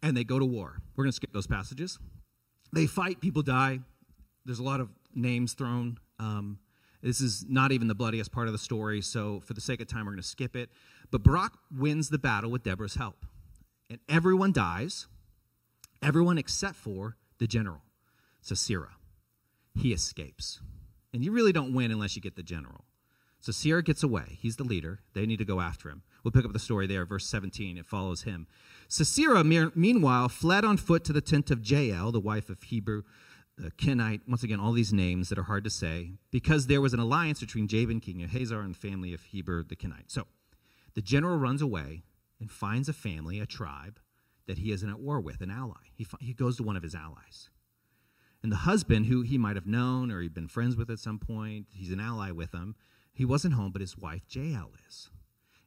And 0.02 0.16
they 0.16 0.22
go 0.22 0.38
to 0.38 0.44
war. 0.44 0.80
We're 0.94 1.04
going 1.04 1.10
to 1.10 1.16
skip 1.16 1.32
those 1.32 1.48
passages. 1.48 1.98
They 2.72 2.86
fight, 2.86 3.20
people 3.20 3.42
die. 3.42 3.80
There's 4.44 4.60
a 4.60 4.64
lot 4.64 4.80
of 4.80 4.90
names 5.14 5.54
thrown. 5.54 5.98
Um, 6.20 6.58
this 7.02 7.20
is 7.20 7.44
not 7.48 7.72
even 7.72 7.88
the 7.88 7.94
bloodiest 7.94 8.32
part 8.32 8.46
of 8.46 8.52
the 8.52 8.58
story, 8.58 9.00
so 9.00 9.40
for 9.40 9.54
the 9.54 9.60
sake 9.60 9.80
of 9.80 9.88
time, 9.88 10.06
we're 10.06 10.12
going 10.12 10.22
to 10.22 10.28
skip 10.28 10.56
it. 10.56 10.70
But 11.10 11.22
Barak 11.22 11.52
wins 11.76 12.08
the 12.08 12.18
battle 12.18 12.50
with 12.50 12.62
Deborah's 12.62 12.94
help. 12.94 13.24
And 13.90 13.98
everyone 14.08 14.52
dies, 14.52 15.06
everyone 16.02 16.38
except 16.38 16.76
for 16.76 17.16
the 17.38 17.46
general, 17.46 17.82
Sisera. 18.40 18.96
He 19.74 19.92
escapes. 19.92 20.60
And 21.14 21.24
you 21.24 21.32
really 21.32 21.52
don't 21.52 21.72
win 21.72 21.90
unless 21.90 22.16
you 22.16 22.22
get 22.22 22.36
the 22.36 22.42
general. 22.42 22.84
Sisera 23.40 23.82
gets 23.82 24.02
away. 24.02 24.38
He's 24.40 24.56
the 24.56 24.64
leader. 24.64 25.00
They 25.14 25.24
need 25.24 25.38
to 25.38 25.44
go 25.44 25.60
after 25.60 25.88
him. 25.88 26.02
We'll 26.22 26.32
pick 26.32 26.44
up 26.44 26.52
the 26.52 26.58
story 26.58 26.86
there, 26.86 27.06
verse 27.06 27.26
17. 27.26 27.78
It 27.78 27.86
follows 27.86 28.22
him. 28.22 28.46
Sisera, 28.88 29.44
meanwhile, 29.44 30.28
fled 30.28 30.64
on 30.64 30.78
foot 30.78 31.04
to 31.04 31.12
the 31.12 31.20
tent 31.20 31.50
of 31.50 31.68
Jael, 31.68 32.10
the 32.10 32.20
wife 32.20 32.48
of 32.48 32.62
Heber 32.62 33.04
uh, 33.62 33.68
Kenite, 33.76 34.22
once 34.26 34.42
again, 34.42 34.60
all 34.60 34.72
these 34.72 34.92
names 34.92 35.28
that 35.28 35.38
are 35.38 35.44
hard 35.44 35.64
to 35.64 35.70
say, 35.70 36.12
because 36.30 36.66
there 36.66 36.80
was 36.80 36.94
an 36.94 37.00
alliance 37.00 37.40
between 37.40 37.68
Jabin, 37.68 38.00
king 38.00 38.22
of 38.22 38.30
Hazor, 38.30 38.60
and 38.60 38.74
the 38.74 38.78
family 38.78 39.12
of 39.12 39.22
Heber 39.24 39.62
the 39.62 39.76
Kenite. 39.76 40.10
So 40.10 40.26
the 40.94 41.02
general 41.02 41.36
runs 41.36 41.60
away 41.60 42.02
and 42.40 42.50
finds 42.50 42.88
a 42.88 42.92
family, 42.92 43.40
a 43.40 43.46
tribe, 43.46 43.98
that 44.46 44.58
he 44.58 44.72
isn't 44.72 44.88
at 44.88 45.00
war 45.00 45.20
with, 45.20 45.40
an 45.40 45.50
ally. 45.50 45.90
He, 45.94 46.06
he 46.20 46.32
goes 46.32 46.56
to 46.56 46.62
one 46.62 46.76
of 46.76 46.82
his 46.82 46.94
allies. 46.94 47.50
And 48.42 48.52
the 48.52 48.56
husband, 48.56 49.06
who 49.06 49.22
he 49.22 49.36
might 49.36 49.56
have 49.56 49.66
known 49.66 50.10
or 50.10 50.20
he'd 50.20 50.34
been 50.34 50.48
friends 50.48 50.76
with 50.76 50.88
at 50.88 51.00
some 51.00 51.18
point, 51.18 51.66
he's 51.74 51.92
an 51.92 52.00
ally 52.00 52.30
with 52.30 52.52
him. 52.52 52.76
He 53.12 53.24
wasn't 53.24 53.54
home, 53.54 53.72
but 53.72 53.80
his 53.80 53.98
wife 53.98 54.22
Jael 54.30 54.70
is. 54.88 55.10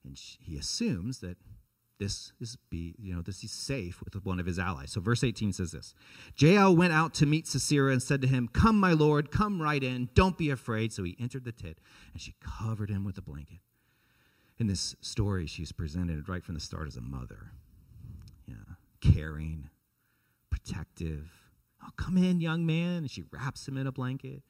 And 0.03 0.17
she, 0.17 0.37
he 0.41 0.57
assumes 0.57 1.19
that 1.19 1.37
this 2.01 2.33
is 2.41 2.57
be 2.71 2.95
you 2.97 3.13
know 3.13 3.21
this 3.21 3.43
is 3.43 3.51
safe 3.51 4.01
with 4.03 4.25
one 4.25 4.39
of 4.39 4.47
his 4.47 4.57
allies. 4.57 4.91
So 4.91 4.99
verse 4.99 5.23
18 5.23 5.53
says 5.53 5.71
this 5.71 5.93
jael 6.35 6.75
went 6.75 6.91
out 6.91 7.13
to 7.13 7.27
meet 7.27 7.45
sisera 7.45 7.91
and 7.91 8.01
said 8.01 8.21
to 8.23 8.27
him 8.27 8.49
come 8.51 8.79
my 8.79 8.93
lord 8.93 9.29
come 9.29 9.61
right 9.61 9.83
in. 9.83 10.09
Don't 10.15 10.35
be 10.35 10.49
afraid. 10.49 10.91
So 10.91 11.03
he 11.03 11.15
entered 11.19 11.45
the 11.45 11.51
tent 11.51 11.77
and 12.11 12.19
she 12.19 12.33
covered 12.41 12.89
him 12.89 13.03
with 13.03 13.19
a 13.19 13.21
blanket. 13.21 13.59
In 14.57 14.65
this 14.65 14.95
story 15.01 15.45
she's 15.45 15.71
presented 15.71 16.27
right 16.27 16.43
from 16.43 16.55
the 16.55 16.61
start 16.61 16.87
as 16.87 16.97
a 16.97 17.01
mother. 17.01 17.51
Yeah 18.47 18.55
caring 18.99 19.69
protective. 20.49 21.29
Oh 21.83 21.89
come 21.97 22.17
in 22.17 22.41
young 22.41 22.65
man. 22.65 22.97
And 22.97 23.11
she 23.11 23.25
wraps 23.31 23.67
him 23.67 23.77
in 23.77 23.85
a 23.85 23.91
blanket 23.91 24.41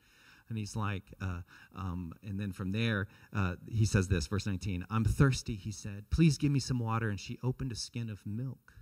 and 0.52 0.58
he's 0.58 0.76
like, 0.76 1.14
uh, 1.22 1.40
um, 1.78 2.12
and 2.24 2.38
then 2.38 2.52
from 2.52 2.74
there, 2.74 3.08
uh, 3.34 3.56
he 3.70 3.86
says 3.86 4.10
this, 4.10 4.28
verse 4.28 4.46
19, 4.46 4.86
I'm 4.90 5.06
thirsty, 5.06 5.56
he 5.56 5.72
said. 5.72 6.04
Please 6.10 6.38
give 6.38 6.52
me 6.52 6.60
some 6.60 6.78
water. 6.78 7.10
And 7.10 7.18
she 7.18 7.40
opened 7.42 7.72
a 7.72 7.76
skin 7.76 8.10
of 8.10 8.20
milk, 8.26 8.74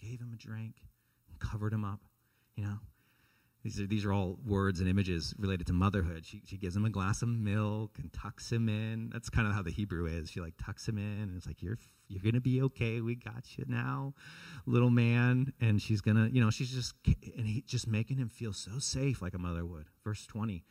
gave 0.00 0.20
him 0.20 0.32
a 0.32 0.36
drink, 0.36 0.76
and 1.28 1.38
covered 1.38 1.74
him 1.74 1.84
up. 1.84 2.00
You 2.56 2.64
know, 2.64 2.78
these 3.62 3.78
are, 3.78 3.86
these 3.86 4.06
are 4.06 4.12
all 4.12 4.38
words 4.46 4.80
and 4.80 4.88
images 4.88 5.34
related 5.38 5.66
to 5.66 5.74
motherhood. 5.74 6.24
She, 6.24 6.40
she 6.46 6.56
gives 6.56 6.74
him 6.74 6.86
a 6.86 6.90
glass 6.90 7.20
of 7.20 7.28
milk 7.28 7.98
and 7.98 8.10
tucks 8.10 8.50
him 8.50 8.70
in. 8.70 9.10
That's 9.12 9.28
kind 9.28 9.46
of 9.46 9.52
how 9.52 9.62
the 9.62 9.70
Hebrew 9.70 10.06
is. 10.06 10.30
She 10.30 10.40
like 10.40 10.54
tucks 10.56 10.88
him 10.88 10.96
in 10.96 11.24
and 11.24 11.36
it's 11.36 11.46
like, 11.46 11.60
you're, 11.60 11.76
you're 12.08 12.22
going 12.22 12.36
to 12.36 12.40
be 12.40 12.62
okay. 12.62 13.02
We 13.02 13.16
got 13.16 13.58
you 13.58 13.66
now, 13.68 14.14
little 14.64 14.88
man. 14.88 15.52
And 15.60 15.82
she's 15.82 16.00
going 16.00 16.16
to, 16.16 16.34
you 16.34 16.42
know, 16.42 16.48
she's 16.48 16.70
just, 16.70 16.94
and 17.36 17.46
he, 17.46 17.60
just 17.66 17.86
making 17.86 18.16
him 18.16 18.30
feel 18.30 18.54
so 18.54 18.78
safe 18.78 19.20
like 19.20 19.34
a 19.34 19.38
mother 19.38 19.66
would. 19.66 19.88
Verse 20.02 20.24
20. 20.24 20.64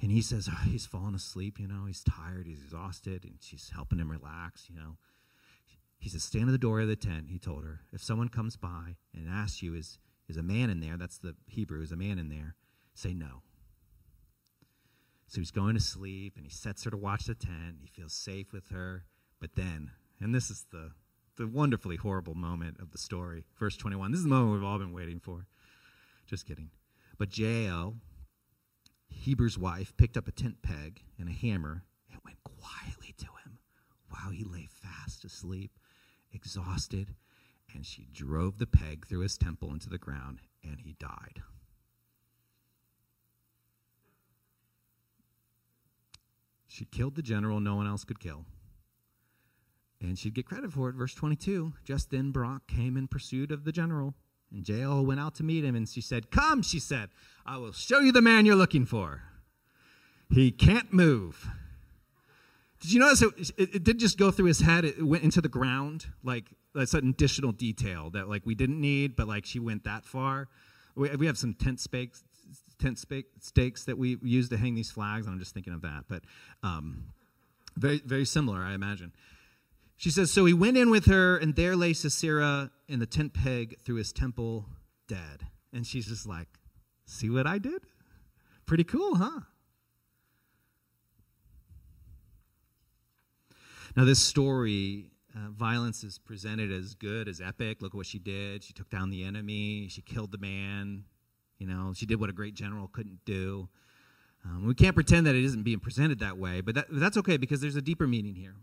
And 0.00 0.12
he 0.12 0.22
says 0.22 0.48
oh, 0.50 0.68
he's 0.68 0.86
fallen 0.86 1.14
asleep, 1.14 1.58
you 1.58 1.66
know, 1.66 1.86
he's 1.86 2.04
tired, 2.04 2.46
he's 2.46 2.62
exhausted, 2.62 3.24
and 3.24 3.34
she's 3.40 3.72
helping 3.74 3.98
him 3.98 4.10
relax, 4.10 4.68
you 4.68 4.76
know. 4.76 4.96
He 5.98 6.08
says, 6.08 6.22
Stand 6.22 6.48
at 6.48 6.52
the 6.52 6.58
door 6.58 6.80
of 6.80 6.88
the 6.88 6.96
tent, 6.96 7.26
he 7.30 7.38
told 7.38 7.64
her. 7.64 7.80
If 7.92 8.02
someone 8.02 8.28
comes 8.28 8.56
by 8.56 8.96
and 9.12 9.28
asks 9.28 9.62
you, 9.62 9.74
Is, 9.74 9.98
is 10.28 10.36
a 10.36 10.42
man 10.42 10.70
in 10.70 10.80
there? 10.80 10.96
That's 10.96 11.18
the 11.18 11.34
Hebrew, 11.48 11.82
is 11.82 11.90
a 11.90 11.96
man 11.96 12.18
in 12.18 12.28
there? 12.28 12.54
Say 12.94 13.12
no. 13.12 13.42
So 15.26 15.40
he's 15.40 15.50
going 15.50 15.74
to 15.74 15.80
sleep 15.80 16.34
and 16.36 16.46
he 16.46 16.50
sets 16.50 16.84
her 16.84 16.90
to 16.90 16.96
watch 16.96 17.24
the 17.24 17.34
tent. 17.34 17.76
He 17.80 17.88
feels 17.88 18.14
safe 18.14 18.52
with 18.52 18.68
her. 18.70 19.04
But 19.40 19.56
then, 19.56 19.90
and 20.20 20.34
this 20.34 20.50
is 20.50 20.66
the 20.72 20.92
the 21.36 21.46
wonderfully 21.46 21.94
horrible 21.94 22.34
moment 22.34 22.78
of 22.80 22.90
the 22.90 22.98
story. 22.98 23.44
Verse 23.58 23.76
21. 23.76 24.10
This 24.10 24.18
is 24.18 24.24
the 24.24 24.30
moment 24.30 24.54
we've 24.54 24.68
all 24.68 24.78
been 24.78 24.92
waiting 24.92 25.20
for. 25.20 25.46
Just 26.26 26.46
kidding. 26.46 26.70
But 27.16 27.38
Jael, 27.38 27.94
Heber's 29.10 29.58
wife, 29.58 29.96
picked 29.96 30.16
up 30.16 30.28
a 30.28 30.32
tent 30.32 30.62
peg 30.62 31.02
and 31.18 31.28
a 31.28 31.32
hammer 31.32 31.84
and 32.10 32.20
went 32.24 32.38
quietly 32.44 33.14
to 33.18 33.24
him 33.24 33.58
while 34.08 34.30
he 34.30 34.44
lay 34.44 34.68
fast 34.70 35.24
asleep, 35.24 35.78
exhausted, 36.32 37.14
and 37.74 37.84
she 37.84 38.08
drove 38.12 38.58
the 38.58 38.66
peg 38.66 39.06
through 39.06 39.20
his 39.20 39.36
temple 39.36 39.72
into 39.72 39.88
the 39.90 39.98
ground, 39.98 40.40
and 40.62 40.80
he 40.80 40.94
died. 40.98 41.42
She 46.66 46.84
killed 46.84 47.16
the 47.16 47.22
general 47.22 47.60
no 47.60 47.74
one 47.74 47.86
else 47.86 48.04
could 48.04 48.20
kill. 48.20 48.44
And 50.00 50.18
she'd 50.18 50.34
get 50.34 50.46
credit 50.46 50.72
for 50.72 50.88
it. 50.88 50.94
Verse 50.94 51.14
22 51.14 51.72
Just 51.82 52.10
then 52.10 52.30
Barak 52.30 52.66
came 52.68 52.96
in 52.96 53.08
pursuit 53.08 53.50
of 53.50 53.64
the 53.64 53.72
general. 53.72 54.14
And 54.52 54.66
Jael 54.66 55.04
went 55.04 55.20
out 55.20 55.34
to 55.36 55.42
meet 55.42 55.64
him, 55.64 55.74
and 55.74 55.88
she 55.88 56.00
said, 56.00 56.30
Come, 56.30 56.62
she 56.62 56.80
said, 56.80 57.10
I 57.44 57.58
will 57.58 57.72
show 57.72 58.00
you 58.00 58.12
the 58.12 58.22
man 58.22 58.46
you're 58.46 58.56
looking 58.56 58.86
for. 58.86 59.22
He 60.30 60.50
can't 60.50 60.92
move. 60.92 61.48
Did 62.80 62.92
you 62.92 63.00
notice 63.00 63.22
it, 63.22 63.50
it, 63.56 63.74
it 63.76 63.84
did 63.84 63.98
just 63.98 64.18
go 64.18 64.30
through 64.30 64.46
his 64.46 64.60
head? 64.60 64.84
It 64.84 65.02
went 65.04 65.24
into 65.24 65.40
the 65.40 65.48
ground. 65.48 66.06
Like, 66.22 66.44
that's 66.74 66.94
an 66.94 67.08
additional 67.08 67.52
detail 67.52 68.10
that, 68.10 68.28
like, 68.28 68.46
we 68.46 68.54
didn't 68.54 68.80
need, 68.80 69.16
but, 69.16 69.26
like, 69.26 69.44
she 69.44 69.58
went 69.58 69.84
that 69.84 70.04
far. 70.04 70.48
We, 70.94 71.08
we 71.16 71.26
have 71.26 71.38
some 71.38 71.54
tent 71.54 71.80
stakes, 71.80 72.22
tent 72.78 72.98
stakes 73.40 73.84
that 73.84 73.98
we 73.98 74.18
use 74.22 74.48
to 74.50 74.56
hang 74.56 74.74
these 74.74 74.90
flags. 74.90 75.26
I'm 75.26 75.38
just 75.38 75.54
thinking 75.54 75.72
of 75.72 75.82
that. 75.82 76.04
But 76.08 76.22
um, 76.62 77.08
very, 77.76 78.00
very 78.04 78.24
similar, 78.24 78.60
I 78.60 78.74
imagine. 78.74 79.12
She 79.98 80.10
says, 80.10 80.30
So 80.30 80.46
he 80.46 80.54
went 80.54 80.76
in 80.76 80.90
with 80.90 81.06
her, 81.06 81.36
and 81.36 81.54
there 81.56 81.76
lay 81.76 81.92
Sisera 81.92 82.70
in 82.86 83.00
the 83.00 83.06
tent 83.06 83.34
peg 83.34 83.78
through 83.84 83.96
his 83.96 84.12
temple, 84.12 84.64
dead. 85.08 85.48
And 85.72 85.86
she's 85.86 86.06
just 86.06 86.26
like, 86.26 86.48
See 87.04 87.28
what 87.28 87.46
I 87.46 87.58
did? 87.58 87.82
Pretty 88.64 88.84
cool, 88.84 89.16
huh? 89.16 89.40
Now, 93.96 94.04
this 94.04 94.20
story, 94.20 95.10
uh, 95.34 95.50
violence 95.50 96.04
is 96.04 96.18
presented 96.18 96.70
as 96.70 96.94
good, 96.94 97.26
as 97.26 97.40
epic. 97.40 97.82
Look 97.82 97.94
at 97.94 97.96
what 97.96 98.06
she 98.06 98.20
did. 98.20 98.62
She 98.62 98.72
took 98.72 98.88
down 98.90 99.10
the 99.10 99.24
enemy, 99.24 99.88
she 99.90 100.02
killed 100.02 100.30
the 100.30 100.38
man. 100.38 101.04
You 101.58 101.66
know, 101.66 101.92
she 101.92 102.06
did 102.06 102.20
what 102.20 102.30
a 102.30 102.32
great 102.32 102.54
general 102.54 102.86
couldn't 102.86 103.24
do. 103.24 103.68
Um, 104.44 104.64
we 104.64 104.74
can't 104.74 104.94
pretend 104.94 105.26
that 105.26 105.34
it 105.34 105.42
isn't 105.42 105.64
being 105.64 105.80
presented 105.80 106.20
that 106.20 106.38
way, 106.38 106.60
but 106.60 106.76
that, 106.76 106.86
that's 106.88 107.16
okay 107.16 107.36
because 107.36 107.60
there's 107.60 107.74
a 107.74 107.82
deeper 107.82 108.06
meaning 108.06 108.36
here. 108.36 108.54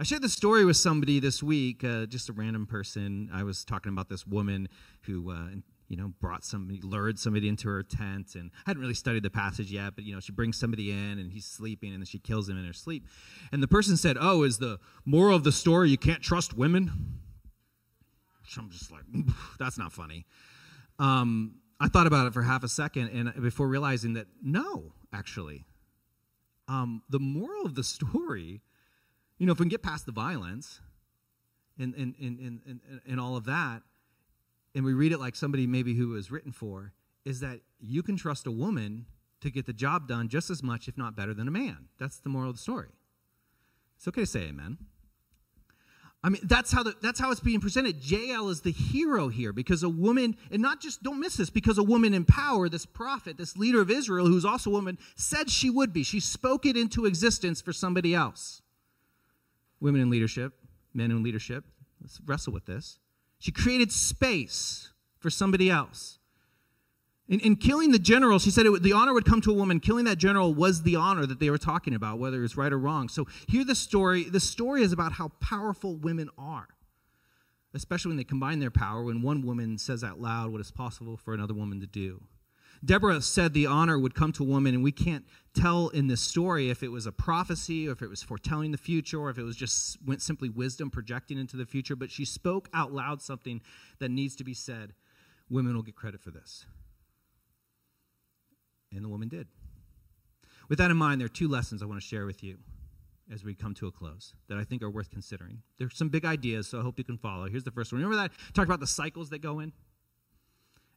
I 0.00 0.04
shared 0.04 0.22
the 0.22 0.28
story 0.28 0.64
with 0.64 0.76
somebody 0.76 1.18
this 1.18 1.42
week, 1.42 1.82
uh, 1.82 2.06
just 2.06 2.28
a 2.28 2.32
random 2.32 2.66
person. 2.66 3.28
I 3.32 3.42
was 3.42 3.64
talking 3.64 3.90
about 3.90 4.08
this 4.08 4.24
woman 4.24 4.68
who, 5.02 5.32
uh, 5.32 5.48
you 5.88 5.96
know, 5.96 6.12
brought 6.20 6.44
somebody, 6.44 6.80
lured 6.80 7.18
somebody 7.18 7.48
into 7.48 7.66
her 7.66 7.82
tent, 7.82 8.36
and 8.36 8.52
I 8.64 8.70
hadn't 8.70 8.80
really 8.80 8.94
studied 8.94 9.24
the 9.24 9.30
passage 9.30 9.72
yet, 9.72 9.96
but 9.96 10.04
you 10.04 10.14
know, 10.14 10.20
she 10.20 10.30
brings 10.30 10.56
somebody 10.56 10.92
in, 10.92 11.18
and 11.18 11.32
he's 11.32 11.46
sleeping, 11.46 11.90
and 11.92 12.00
then 12.00 12.06
she 12.06 12.20
kills 12.20 12.48
him 12.48 12.56
in 12.56 12.64
her 12.64 12.72
sleep. 12.72 13.08
And 13.50 13.60
the 13.60 13.66
person 13.66 13.96
said, 13.96 14.16
"Oh, 14.20 14.44
is 14.44 14.58
the 14.58 14.78
moral 15.04 15.34
of 15.34 15.42
the 15.42 15.50
story 15.50 15.90
you 15.90 15.98
can't 15.98 16.22
trust 16.22 16.54
women?" 16.54 17.18
So 18.46 18.60
I'm 18.62 18.70
just 18.70 18.92
like, 18.92 19.02
that's 19.58 19.78
not 19.78 19.92
funny. 19.92 20.26
Um, 21.00 21.56
I 21.80 21.88
thought 21.88 22.06
about 22.06 22.28
it 22.28 22.32
for 22.34 22.42
half 22.42 22.62
a 22.62 22.68
second, 22.68 23.08
and 23.08 23.42
before 23.42 23.66
realizing 23.66 24.12
that 24.12 24.28
no, 24.40 24.92
actually, 25.12 25.64
um, 26.68 27.02
the 27.10 27.18
moral 27.18 27.66
of 27.66 27.74
the 27.74 27.82
story 27.82 28.62
you 29.38 29.46
know, 29.46 29.52
if 29.52 29.58
we 29.58 29.64
can 29.64 29.70
get 29.70 29.82
past 29.82 30.04
the 30.04 30.12
violence 30.12 30.80
and, 31.78 31.94
and, 31.94 32.14
and, 32.20 32.60
and, 32.66 32.80
and, 33.06 33.20
all 33.20 33.36
of 33.36 33.44
that, 33.44 33.82
and 34.74 34.84
we 34.84 34.92
read 34.92 35.12
it 35.12 35.18
like 35.18 35.36
somebody 35.36 35.66
maybe 35.66 35.94
who 35.94 36.08
was 36.08 36.30
written 36.30 36.52
for, 36.52 36.92
is 37.24 37.40
that 37.40 37.60
you 37.80 38.02
can 38.02 38.16
trust 38.16 38.46
a 38.46 38.50
woman 38.50 39.06
to 39.40 39.50
get 39.50 39.66
the 39.66 39.72
job 39.72 40.08
done 40.08 40.28
just 40.28 40.50
as 40.50 40.62
much, 40.62 40.88
if 40.88 40.98
not 40.98 41.14
better, 41.14 41.32
than 41.32 41.46
a 41.46 41.50
man. 41.52 41.88
That's 41.98 42.18
the 42.18 42.28
moral 42.28 42.50
of 42.50 42.56
the 42.56 42.62
story. 42.62 42.88
It's 43.96 44.08
okay 44.08 44.22
to 44.22 44.26
say 44.26 44.40
amen. 44.40 44.78
I 46.22 46.30
mean, 46.30 46.42
that's 46.44 46.72
how 46.72 46.82
the, 46.82 46.96
that's 47.00 47.20
how 47.20 47.30
it's 47.30 47.38
being 47.38 47.60
presented. 47.60 48.04
Jael 48.04 48.48
is 48.48 48.62
the 48.62 48.72
hero 48.72 49.28
here 49.28 49.52
because 49.52 49.84
a 49.84 49.88
woman, 49.88 50.36
and 50.50 50.60
not 50.60 50.80
just 50.80 51.00
don't 51.04 51.20
miss 51.20 51.36
this, 51.36 51.48
because 51.48 51.78
a 51.78 51.82
woman 51.84 52.12
in 52.12 52.24
power, 52.24 52.68
this 52.68 52.84
prophet, 52.84 53.36
this 53.36 53.56
leader 53.56 53.80
of 53.80 53.88
Israel, 53.88 54.26
who's 54.26 54.44
also 54.44 54.70
a 54.70 54.72
woman, 54.72 54.98
said 55.14 55.48
she 55.48 55.70
would 55.70 55.92
be. 55.92 56.02
She 56.02 56.18
spoke 56.18 56.66
it 56.66 56.76
into 56.76 57.06
existence 57.06 57.60
for 57.60 57.72
somebody 57.72 58.14
else 58.16 58.62
women 59.80 60.00
in 60.00 60.10
leadership, 60.10 60.52
men 60.94 61.10
in 61.10 61.22
leadership. 61.22 61.64
Let's 62.00 62.20
wrestle 62.24 62.52
with 62.52 62.66
this. 62.66 62.98
She 63.38 63.52
created 63.52 63.92
space 63.92 64.92
for 65.18 65.30
somebody 65.30 65.70
else. 65.70 66.18
In, 67.28 67.40
in 67.40 67.56
killing 67.56 67.92
the 67.92 67.98
general, 67.98 68.38
she 68.38 68.50
said 68.50 68.66
it, 68.66 68.82
the 68.82 68.92
honor 68.92 69.12
would 69.12 69.24
come 69.24 69.40
to 69.42 69.50
a 69.50 69.54
woman. 69.54 69.80
Killing 69.80 70.06
that 70.06 70.16
general 70.16 70.54
was 70.54 70.82
the 70.82 70.96
honor 70.96 71.26
that 71.26 71.40
they 71.40 71.50
were 71.50 71.58
talking 71.58 71.94
about, 71.94 72.18
whether 72.18 72.42
it's 72.42 72.56
right 72.56 72.72
or 72.72 72.78
wrong. 72.78 73.08
So 73.08 73.26
hear 73.46 73.64
the 73.64 73.74
story. 73.74 74.24
The 74.24 74.40
story 74.40 74.82
is 74.82 74.92
about 74.92 75.12
how 75.12 75.28
powerful 75.40 75.96
women 75.96 76.30
are, 76.38 76.68
especially 77.74 78.10
when 78.10 78.16
they 78.16 78.24
combine 78.24 78.60
their 78.60 78.70
power, 78.70 79.02
when 79.02 79.20
one 79.20 79.42
woman 79.42 79.76
says 79.76 80.02
out 80.02 80.20
loud 80.20 80.50
what 80.50 80.60
is 80.60 80.70
possible 80.70 81.16
for 81.16 81.34
another 81.34 81.54
woman 81.54 81.80
to 81.80 81.86
do. 81.86 82.22
Deborah 82.84 83.20
said 83.20 83.54
the 83.54 83.66
honor 83.66 83.98
would 83.98 84.14
come 84.14 84.32
to 84.32 84.42
a 84.42 84.46
woman, 84.46 84.74
and 84.74 84.82
we 84.82 84.92
can't 84.92 85.24
tell 85.54 85.88
in 85.88 86.06
this 86.06 86.20
story 86.20 86.70
if 86.70 86.82
it 86.82 86.88
was 86.88 87.06
a 87.06 87.12
prophecy 87.12 87.88
or 87.88 87.92
if 87.92 88.02
it 88.02 88.08
was 88.08 88.22
foretelling 88.22 88.70
the 88.70 88.78
future 88.78 89.18
or 89.18 89.30
if 89.30 89.38
it 89.38 89.42
was 89.42 89.56
just 89.56 89.98
went 90.04 90.22
simply 90.22 90.48
wisdom 90.48 90.90
projecting 90.90 91.38
into 91.38 91.56
the 91.56 91.66
future. 91.66 91.96
But 91.96 92.10
she 92.10 92.24
spoke 92.24 92.68
out 92.72 92.92
loud 92.92 93.20
something 93.20 93.60
that 93.98 94.10
needs 94.10 94.36
to 94.36 94.44
be 94.44 94.54
said. 94.54 94.92
Women 95.50 95.74
will 95.74 95.82
get 95.82 95.96
credit 95.96 96.20
for 96.20 96.30
this. 96.30 96.66
And 98.92 99.04
the 99.04 99.08
woman 99.08 99.28
did. 99.28 99.48
With 100.68 100.78
that 100.78 100.90
in 100.90 100.96
mind, 100.96 101.20
there 101.20 101.26
are 101.26 101.30
two 101.30 101.48
lessons 101.48 101.82
I 101.82 101.86
want 101.86 102.00
to 102.00 102.06
share 102.06 102.26
with 102.26 102.42
you 102.42 102.58
as 103.32 103.44
we 103.44 103.54
come 103.54 103.74
to 103.74 103.86
a 103.86 103.92
close 103.92 104.34
that 104.48 104.58
I 104.58 104.64
think 104.64 104.82
are 104.82 104.90
worth 104.90 105.10
considering. 105.10 105.62
There's 105.78 105.96
some 105.96 106.08
big 106.08 106.24
ideas, 106.24 106.68
so 106.68 106.78
I 106.78 106.82
hope 106.82 106.98
you 106.98 107.04
can 107.04 107.18
follow. 107.18 107.48
Here's 107.48 107.64
the 107.64 107.70
first 107.70 107.92
one. 107.92 108.02
Remember 108.02 108.22
that? 108.22 108.32
Talk 108.54 108.66
about 108.66 108.80
the 108.80 108.86
cycles 108.86 109.30
that 109.30 109.40
go 109.40 109.60
in? 109.60 109.72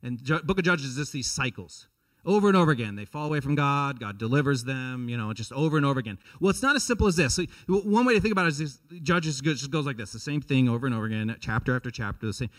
And 0.03 0.23
Book 0.23 0.57
of 0.57 0.63
Judges 0.63 0.85
is 0.85 0.95
just 0.97 1.13
these 1.13 1.29
cycles. 1.29 1.87
Over 2.23 2.47
and 2.47 2.57
over 2.57 2.69
again, 2.69 2.95
they 2.95 3.05
fall 3.05 3.25
away 3.25 3.39
from 3.39 3.55
God. 3.55 3.99
God 3.99 4.19
delivers 4.19 4.63
them, 4.63 5.09
you 5.09 5.17
know, 5.17 5.33
just 5.33 5.51
over 5.53 5.77
and 5.77 5.85
over 5.85 5.99
again. 5.99 6.19
Well, 6.39 6.51
it's 6.51 6.61
not 6.61 6.75
as 6.75 6.83
simple 6.83 7.07
as 7.07 7.15
this. 7.15 7.35
So, 7.35 7.45
one 7.67 8.05
way 8.05 8.13
to 8.13 8.21
think 8.21 8.31
about 8.31 8.45
it 8.45 8.49
is 8.49 8.57
this, 8.59 8.79
Judges 9.01 9.41
just 9.41 9.71
goes 9.71 9.87
like 9.87 9.97
this 9.97 10.11
the 10.11 10.19
same 10.19 10.41
thing 10.41 10.69
over 10.69 10.85
and 10.85 10.95
over 10.95 11.05
again, 11.05 11.35
chapter 11.39 11.75
after 11.75 11.89
chapter, 11.89 12.27
the 12.27 12.33
same. 12.33 12.49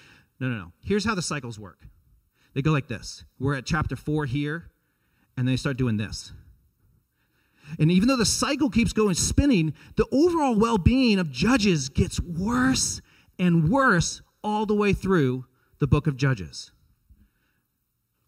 No, 0.40 0.48
no, 0.48 0.56
no. 0.56 0.72
Here's 0.82 1.04
how 1.04 1.14
the 1.14 1.22
cycles 1.22 1.58
work 1.58 1.78
they 2.54 2.62
go 2.62 2.72
like 2.72 2.88
this. 2.88 3.24
We're 3.38 3.54
at 3.54 3.64
chapter 3.64 3.94
four 3.94 4.26
here, 4.26 4.70
and 5.36 5.46
they 5.46 5.56
start 5.56 5.76
doing 5.76 5.96
this. 5.96 6.32
And 7.78 7.90
even 7.92 8.08
though 8.08 8.16
the 8.16 8.26
cycle 8.26 8.68
keeps 8.68 8.92
going 8.92 9.14
spinning, 9.14 9.74
the 9.96 10.06
overall 10.10 10.56
well 10.56 10.78
being 10.78 11.20
of 11.20 11.30
Judges 11.30 11.88
gets 11.88 12.18
worse 12.20 13.00
and 13.38 13.70
worse 13.70 14.22
all 14.42 14.66
the 14.66 14.74
way 14.74 14.92
through 14.92 15.46
the 15.78 15.86
book 15.86 16.08
of 16.08 16.16
Judges 16.16 16.72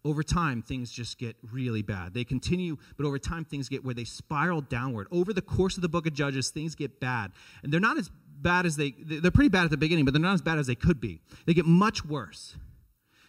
over 0.05 0.21
time 0.21 0.61
things 0.61 0.91
just 0.91 1.17
get 1.17 1.35
really 1.51 1.81
bad. 1.81 2.13
They 2.13 2.23
continue 2.23 2.77
but 2.95 3.05
over 3.05 3.17
time 3.17 3.43
things 3.43 3.67
get 3.67 3.83
where 3.83 3.95
they 3.95 4.03
spiral 4.03 4.61
downward. 4.61 5.07
Over 5.11 5.33
the 5.33 5.41
course 5.41 5.75
of 5.75 5.81
the 5.81 5.89
book 5.89 6.05
of 6.05 6.13
judges 6.13 6.51
things 6.51 6.75
get 6.75 6.99
bad. 6.99 7.31
And 7.63 7.73
they're 7.73 7.79
not 7.79 7.97
as 7.97 8.11
bad 8.39 8.67
as 8.67 8.77
they 8.77 8.93
they're 8.99 9.31
pretty 9.31 9.49
bad 9.49 9.65
at 9.65 9.71
the 9.71 9.77
beginning 9.77 10.05
but 10.05 10.13
they're 10.13 10.21
not 10.21 10.35
as 10.35 10.43
bad 10.43 10.59
as 10.59 10.67
they 10.67 10.75
could 10.75 11.01
be. 11.01 11.19
They 11.47 11.55
get 11.55 11.65
much 11.65 12.05
worse. 12.05 12.55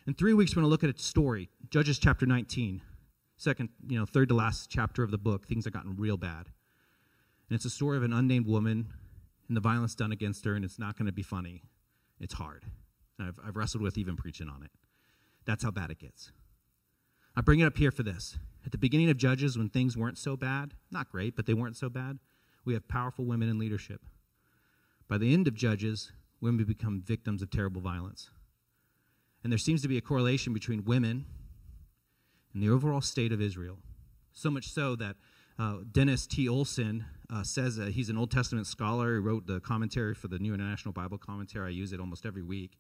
In 0.06 0.12
three 0.12 0.34
weeks 0.34 0.54
we're 0.54 0.60
going 0.60 0.66
to 0.66 0.70
look 0.70 0.84
at 0.84 0.94
a 0.94 1.02
story 1.02 1.48
judges 1.70 1.98
chapter 1.98 2.26
19 2.26 2.82
second 3.38 3.70
you 3.88 3.98
know 3.98 4.04
third 4.04 4.28
to 4.28 4.34
last 4.34 4.70
chapter 4.70 5.02
of 5.02 5.10
the 5.10 5.18
book. 5.18 5.48
Things 5.48 5.64
have 5.64 5.72
gotten 5.72 5.96
real 5.96 6.18
bad. 6.18 6.46
And 7.48 7.56
it's 7.56 7.64
a 7.64 7.70
story 7.70 7.96
of 7.96 8.02
an 8.02 8.12
unnamed 8.12 8.46
woman 8.46 8.92
and 9.48 9.56
the 9.56 9.62
violence 9.62 9.94
done 9.94 10.12
against 10.12 10.44
her 10.44 10.54
and 10.54 10.64
it's 10.64 10.78
not 10.78 10.98
going 10.98 11.06
to 11.06 11.12
be 11.12 11.22
funny. 11.22 11.62
It's 12.20 12.34
hard. 12.34 12.64
I've, 13.18 13.38
I've 13.42 13.56
wrestled 13.56 13.82
with 13.82 13.96
even 13.96 14.14
preaching 14.14 14.50
on 14.50 14.62
it. 14.62 14.70
That's 15.46 15.64
how 15.64 15.70
bad 15.70 15.90
it 15.90 15.98
gets 15.98 16.32
I 17.36 17.42
bring 17.42 17.60
it 17.60 17.66
up 17.66 17.76
here 17.76 17.90
for 17.90 18.02
this. 18.02 18.38
At 18.64 18.72
the 18.72 18.78
beginning 18.78 19.10
of 19.10 19.18
Judges, 19.18 19.58
when 19.58 19.68
things 19.68 19.96
weren't 19.96 20.16
so 20.16 20.36
bad, 20.36 20.72
not 20.90 21.10
great, 21.10 21.36
but 21.36 21.44
they 21.44 21.54
weren't 21.54 21.76
so 21.76 21.90
bad, 21.90 22.18
we 22.64 22.72
have 22.72 22.88
powerful 22.88 23.26
women 23.26 23.48
in 23.48 23.58
leadership. 23.58 24.00
By 25.06 25.18
the 25.18 25.32
end 25.32 25.46
of 25.46 25.54
Judges, 25.54 26.10
women 26.40 26.64
become 26.64 27.02
victims 27.02 27.42
of 27.42 27.50
terrible 27.50 27.82
violence. 27.82 28.30
And 29.44 29.52
there 29.52 29.58
seems 29.58 29.82
to 29.82 29.88
be 29.88 29.98
a 29.98 30.00
correlation 30.00 30.52
between 30.52 30.84
women 30.84 31.26
and 32.54 32.62
the 32.62 32.70
overall 32.70 33.02
state 33.02 33.32
of 33.32 33.40
Israel. 33.40 33.78
So 34.32 34.50
much 34.50 34.68
so 34.68 34.96
that 34.96 35.16
uh, 35.58 35.76
Dennis 35.92 36.26
T. 36.26 36.48
Olson 36.48 37.04
uh, 37.30 37.42
says 37.42 37.78
he's 37.92 38.08
an 38.08 38.16
Old 38.16 38.30
Testament 38.30 38.66
scholar. 38.66 39.14
He 39.14 39.20
wrote 39.20 39.46
the 39.46 39.60
commentary 39.60 40.14
for 40.14 40.28
the 40.28 40.38
New 40.38 40.54
International 40.54 40.92
Bible 40.92 41.18
Commentary. 41.18 41.68
I 41.68 41.70
use 41.70 41.92
it 41.92 42.00
almost 42.00 42.26
every 42.26 42.42
week. 42.42 42.78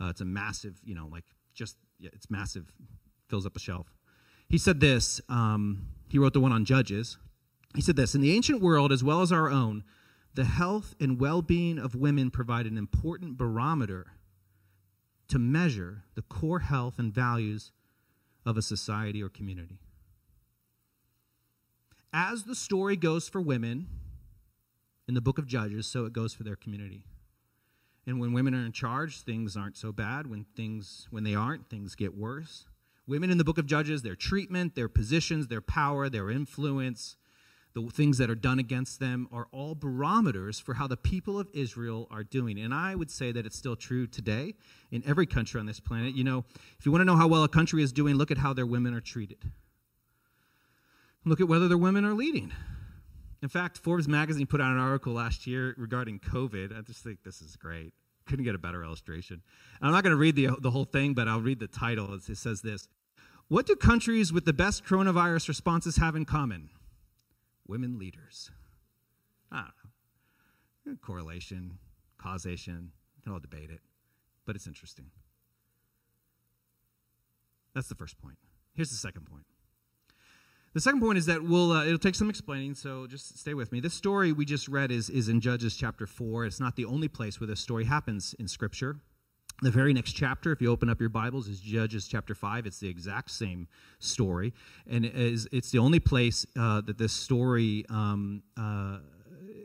Uh, 0.00 0.06
it's 0.06 0.20
a 0.20 0.24
massive, 0.24 0.80
you 0.84 0.94
know, 0.94 1.08
like 1.10 1.24
just, 1.54 1.76
yeah, 1.98 2.10
it's 2.12 2.28
massive 2.30 2.72
fills 3.34 3.46
up 3.46 3.56
a 3.56 3.58
shelf. 3.58 3.92
He 4.48 4.58
said 4.58 4.78
this. 4.78 5.20
Um, 5.28 5.88
he 6.08 6.20
wrote 6.20 6.34
the 6.34 6.40
one 6.40 6.52
on 6.52 6.64
Judges. 6.64 7.18
He 7.74 7.82
said 7.82 7.96
this 7.96 8.14
In 8.14 8.20
the 8.20 8.32
ancient 8.32 8.62
world, 8.62 8.92
as 8.92 9.02
well 9.02 9.22
as 9.22 9.32
our 9.32 9.50
own, 9.50 9.82
the 10.34 10.44
health 10.44 10.94
and 11.00 11.18
well 11.18 11.42
being 11.42 11.76
of 11.76 11.96
women 11.96 12.30
provide 12.30 12.64
an 12.64 12.78
important 12.78 13.36
barometer 13.36 14.12
to 15.26 15.40
measure 15.40 16.04
the 16.14 16.22
core 16.22 16.60
health 16.60 16.96
and 16.96 17.12
values 17.12 17.72
of 18.46 18.56
a 18.56 18.62
society 18.62 19.20
or 19.20 19.28
community. 19.28 19.80
As 22.12 22.44
the 22.44 22.54
story 22.54 22.94
goes 22.94 23.28
for 23.28 23.40
women 23.40 23.88
in 25.08 25.14
the 25.14 25.20
book 25.20 25.38
of 25.38 25.48
Judges, 25.48 25.88
so 25.88 26.04
it 26.04 26.12
goes 26.12 26.34
for 26.34 26.44
their 26.44 26.54
community. 26.54 27.04
And 28.06 28.20
when 28.20 28.32
women 28.32 28.54
are 28.54 28.64
in 28.64 28.70
charge, 28.70 29.22
things 29.22 29.56
aren't 29.56 29.76
so 29.76 29.90
bad. 29.90 30.28
When 30.28 30.46
things 30.54 31.08
when 31.10 31.24
they 31.24 31.34
aren't, 31.34 31.68
things 31.68 31.96
get 31.96 32.16
worse. 32.16 32.66
Women 33.06 33.30
in 33.30 33.38
the 33.38 33.44
book 33.44 33.58
of 33.58 33.66
Judges, 33.66 34.02
their 34.02 34.16
treatment, 34.16 34.74
their 34.74 34.88
positions, 34.88 35.48
their 35.48 35.60
power, 35.60 36.08
their 36.08 36.30
influence, 36.30 37.16
the 37.74 37.82
things 37.90 38.18
that 38.18 38.30
are 38.30 38.36
done 38.36 38.58
against 38.58 39.00
them 39.00 39.28
are 39.32 39.48
all 39.50 39.74
barometers 39.74 40.60
for 40.60 40.74
how 40.74 40.86
the 40.86 40.96
people 40.96 41.38
of 41.40 41.48
Israel 41.52 42.06
are 42.10 42.22
doing. 42.22 42.58
And 42.58 42.72
I 42.72 42.94
would 42.94 43.10
say 43.10 43.32
that 43.32 43.44
it's 43.44 43.58
still 43.58 43.74
true 43.74 44.06
today 44.06 44.54
in 44.92 45.02
every 45.04 45.26
country 45.26 45.58
on 45.58 45.66
this 45.66 45.80
planet. 45.80 46.14
You 46.14 46.22
know, 46.22 46.44
if 46.78 46.86
you 46.86 46.92
want 46.92 47.00
to 47.00 47.04
know 47.04 47.16
how 47.16 47.26
well 47.26 47.42
a 47.42 47.48
country 47.48 47.82
is 47.82 47.92
doing, 47.92 48.14
look 48.14 48.30
at 48.30 48.38
how 48.38 48.52
their 48.52 48.66
women 48.66 48.94
are 48.94 49.00
treated. 49.00 49.50
Look 51.24 51.40
at 51.40 51.48
whether 51.48 51.66
their 51.66 51.78
women 51.78 52.04
are 52.04 52.14
leading. 52.14 52.52
In 53.42 53.48
fact, 53.48 53.76
Forbes 53.78 54.06
magazine 54.06 54.46
put 54.46 54.60
out 54.60 54.70
an 54.70 54.78
article 54.78 55.12
last 55.12 55.46
year 55.46 55.74
regarding 55.76 56.20
COVID. 56.20 56.78
I 56.78 56.80
just 56.82 57.02
think 57.02 57.24
this 57.24 57.42
is 57.42 57.56
great. 57.56 57.92
Couldn't 58.26 58.44
get 58.44 58.54
a 58.54 58.58
better 58.58 58.82
illustration. 58.82 59.42
And 59.80 59.88
I'm 59.88 59.92
not 59.92 60.02
going 60.02 60.12
to 60.12 60.16
read 60.16 60.36
the, 60.36 60.48
the 60.60 60.70
whole 60.70 60.86
thing, 60.86 61.14
but 61.14 61.28
I'll 61.28 61.40
read 61.40 61.60
the 61.60 61.66
title. 61.66 62.14
It 62.14 62.36
says 62.36 62.62
this 62.62 62.88
What 63.48 63.66
do 63.66 63.76
countries 63.76 64.32
with 64.32 64.44
the 64.44 64.52
best 64.52 64.84
coronavirus 64.84 65.48
responses 65.48 65.96
have 65.96 66.16
in 66.16 66.24
common? 66.24 66.70
women 67.66 67.98
leaders. 67.98 68.50
I 69.50 69.56
don't 69.56 69.66
know. 69.66 70.92
Eh, 70.92 70.96
correlation, 71.00 71.78
causation, 72.18 72.92
you 73.16 73.22
can 73.22 73.32
all 73.32 73.40
debate 73.40 73.70
it, 73.70 73.80
but 74.46 74.56
it's 74.56 74.66
interesting. 74.66 75.06
That's 77.74 77.88
the 77.88 77.94
first 77.94 78.18
point. 78.18 78.36
Here's 78.74 78.90
the 78.90 78.96
second 78.96 79.26
point. 79.26 79.46
The 80.74 80.80
second 80.80 81.00
point 81.00 81.18
is 81.18 81.26
that 81.26 81.40
we'll, 81.40 81.70
uh, 81.70 81.84
it'll 81.84 81.98
take 81.98 82.16
some 82.16 82.28
explaining, 82.28 82.74
so 82.74 83.06
just 83.06 83.38
stay 83.38 83.54
with 83.54 83.70
me. 83.70 83.78
This 83.78 83.94
story 83.94 84.32
we 84.32 84.44
just 84.44 84.66
read 84.66 84.90
is, 84.90 85.08
is 85.08 85.28
in 85.28 85.40
Judges 85.40 85.76
chapter 85.76 86.04
4. 86.04 86.46
It's 86.46 86.58
not 86.58 86.74
the 86.74 86.84
only 86.84 87.06
place 87.06 87.38
where 87.38 87.46
this 87.46 87.60
story 87.60 87.84
happens 87.84 88.34
in 88.40 88.48
Scripture. 88.48 88.96
The 89.62 89.70
very 89.70 89.92
next 89.92 90.14
chapter, 90.14 90.50
if 90.50 90.60
you 90.60 90.72
open 90.72 90.88
up 90.88 90.98
your 90.98 91.10
Bibles, 91.10 91.46
is 91.46 91.60
Judges 91.60 92.08
chapter 92.08 92.34
5. 92.34 92.66
It's 92.66 92.80
the 92.80 92.88
exact 92.88 93.30
same 93.30 93.68
story. 94.00 94.52
And 94.90 95.04
it 95.04 95.14
is, 95.14 95.48
it's 95.52 95.70
the 95.70 95.78
only 95.78 96.00
place 96.00 96.44
uh, 96.58 96.80
that 96.80 96.98
this 96.98 97.12
story, 97.12 97.84
um, 97.88 98.42
uh, 98.56 98.98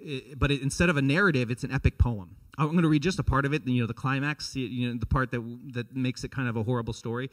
it, 0.02 0.40
but 0.40 0.52
it, 0.52 0.62
instead 0.62 0.90
of 0.90 0.98
a 0.98 1.02
narrative, 1.02 1.52
it's 1.52 1.64
an 1.64 1.72
epic 1.72 1.98
poem. 1.98 2.36
I'm 2.58 2.72
going 2.72 2.84
to 2.84 2.90
read 2.90 3.04
just 3.04 3.20
a 3.20 3.24
part 3.24 3.46
of 3.46 3.54
it, 3.54 3.66
you 3.66 3.82
know, 3.82 3.88
the 3.88 3.94
climax, 3.94 4.56
you 4.56 4.90
know, 4.90 5.00
the 5.00 5.06
part 5.06 5.32
that, 5.32 5.42
that 5.74 5.96
makes 5.96 6.24
it 6.24 6.32
kind 6.32 6.50
of 6.50 6.58
a 6.58 6.64
horrible 6.64 6.94
story. 6.94 7.30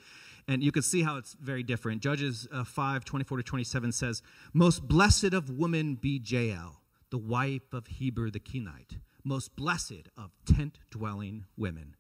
And 0.47 0.63
you 0.63 0.71
can 0.71 0.83
see 0.83 1.03
how 1.03 1.17
it's 1.17 1.35
very 1.41 1.65
different. 1.65 2.01
Judges 2.01 2.47
uh, 2.53 2.63
5, 2.63 3.05
24 3.05 3.39
to 3.39 3.43
27 3.43 3.91
says, 3.91 4.23
Most 4.53 4.87
blessed 4.87 5.35
of 5.35 5.51
women 5.51 5.97
be 5.97 6.23
Jael, 6.25 6.81
the 7.11 7.19
wife 7.19 7.73
of 7.73 7.89
Heber 7.89 8.31
the 8.31 8.39
Kenite, 8.39 8.99
most 9.25 9.57
blessed 9.57 10.09
of 10.17 10.31
tent 10.45 10.79
dwelling 10.91 11.47
women. 11.57 11.97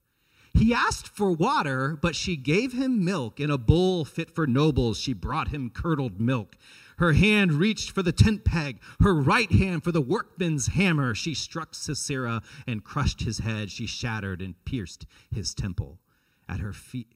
He 0.55 0.73
asked 0.73 1.09
for 1.09 1.33
water, 1.33 1.99
but 2.01 2.17
she 2.17 2.37
gave 2.37 2.73
him 2.73 3.05
milk. 3.05 3.41
In 3.41 3.51
a 3.51 3.59
bowl 3.59 4.07
fit 4.07 4.31
for 4.31 4.47
nobles, 4.47 4.99
she 4.99 5.13
brought 5.13 5.49
him 5.49 5.69
curdled 5.69 6.19
milk. 6.19 6.57
Her 6.99 7.13
hand 7.13 7.53
reached 7.53 7.91
for 7.91 8.03
the 8.03 8.13
tent 8.13 8.45
peg, 8.45 8.81
her 9.01 9.15
right 9.15 9.51
hand 9.51 9.85
for 9.85 9.93
the 9.93 10.01
workman's 10.01 10.69
hammer. 10.69 11.15
She 11.15 11.35
struck 11.35 11.75
Sisera 11.75 12.43
and 12.67 12.85
crushed 12.85 13.21
his 13.21 13.39
head. 13.39 13.71
She 13.71 13.87
shattered 13.87 14.41
and 14.41 14.63
pierced 14.65 15.07
his 15.31 15.55
temple. 15.55 16.01
At 16.49 16.61
her 16.61 16.73
feet 16.73 17.15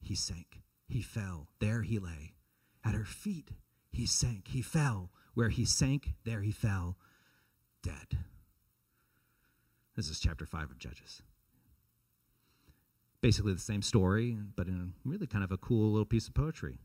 he 0.00 0.14
sank. 0.14 0.60
He 0.88 1.00
fell. 1.00 1.48
There 1.60 1.82
he 1.82 1.98
lay. 1.98 2.34
At 2.84 2.94
her 2.94 3.04
feet 3.04 3.52
he 3.90 4.06
sank. 4.06 4.48
He 4.48 4.62
fell. 4.62 5.10
Where 5.34 5.48
he 5.48 5.64
sank, 5.64 6.10
there 6.24 6.42
he 6.42 6.52
fell, 6.52 6.98
dead. 7.82 8.18
This 9.96 10.10
is 10.10 10.20
chapter 10.20 10.44
5 10.44 10.72
of 10.72 10.78
Judges 10.78 11.22
basically 13.22 13.54
the 13.54 13.60
same 13.60 13.80
story, 13.80 14.36
but 14.56 14.66
in 14.66 14.92
really 15.04 15.26
kind 15.26 15.44
of 15.44 15.52
a 15.52 15.56
cool 15.56 15.92
little 15.92 16.04
piece 16.04 16.28
of 16.28 16.34
poetry. 16.34 16.76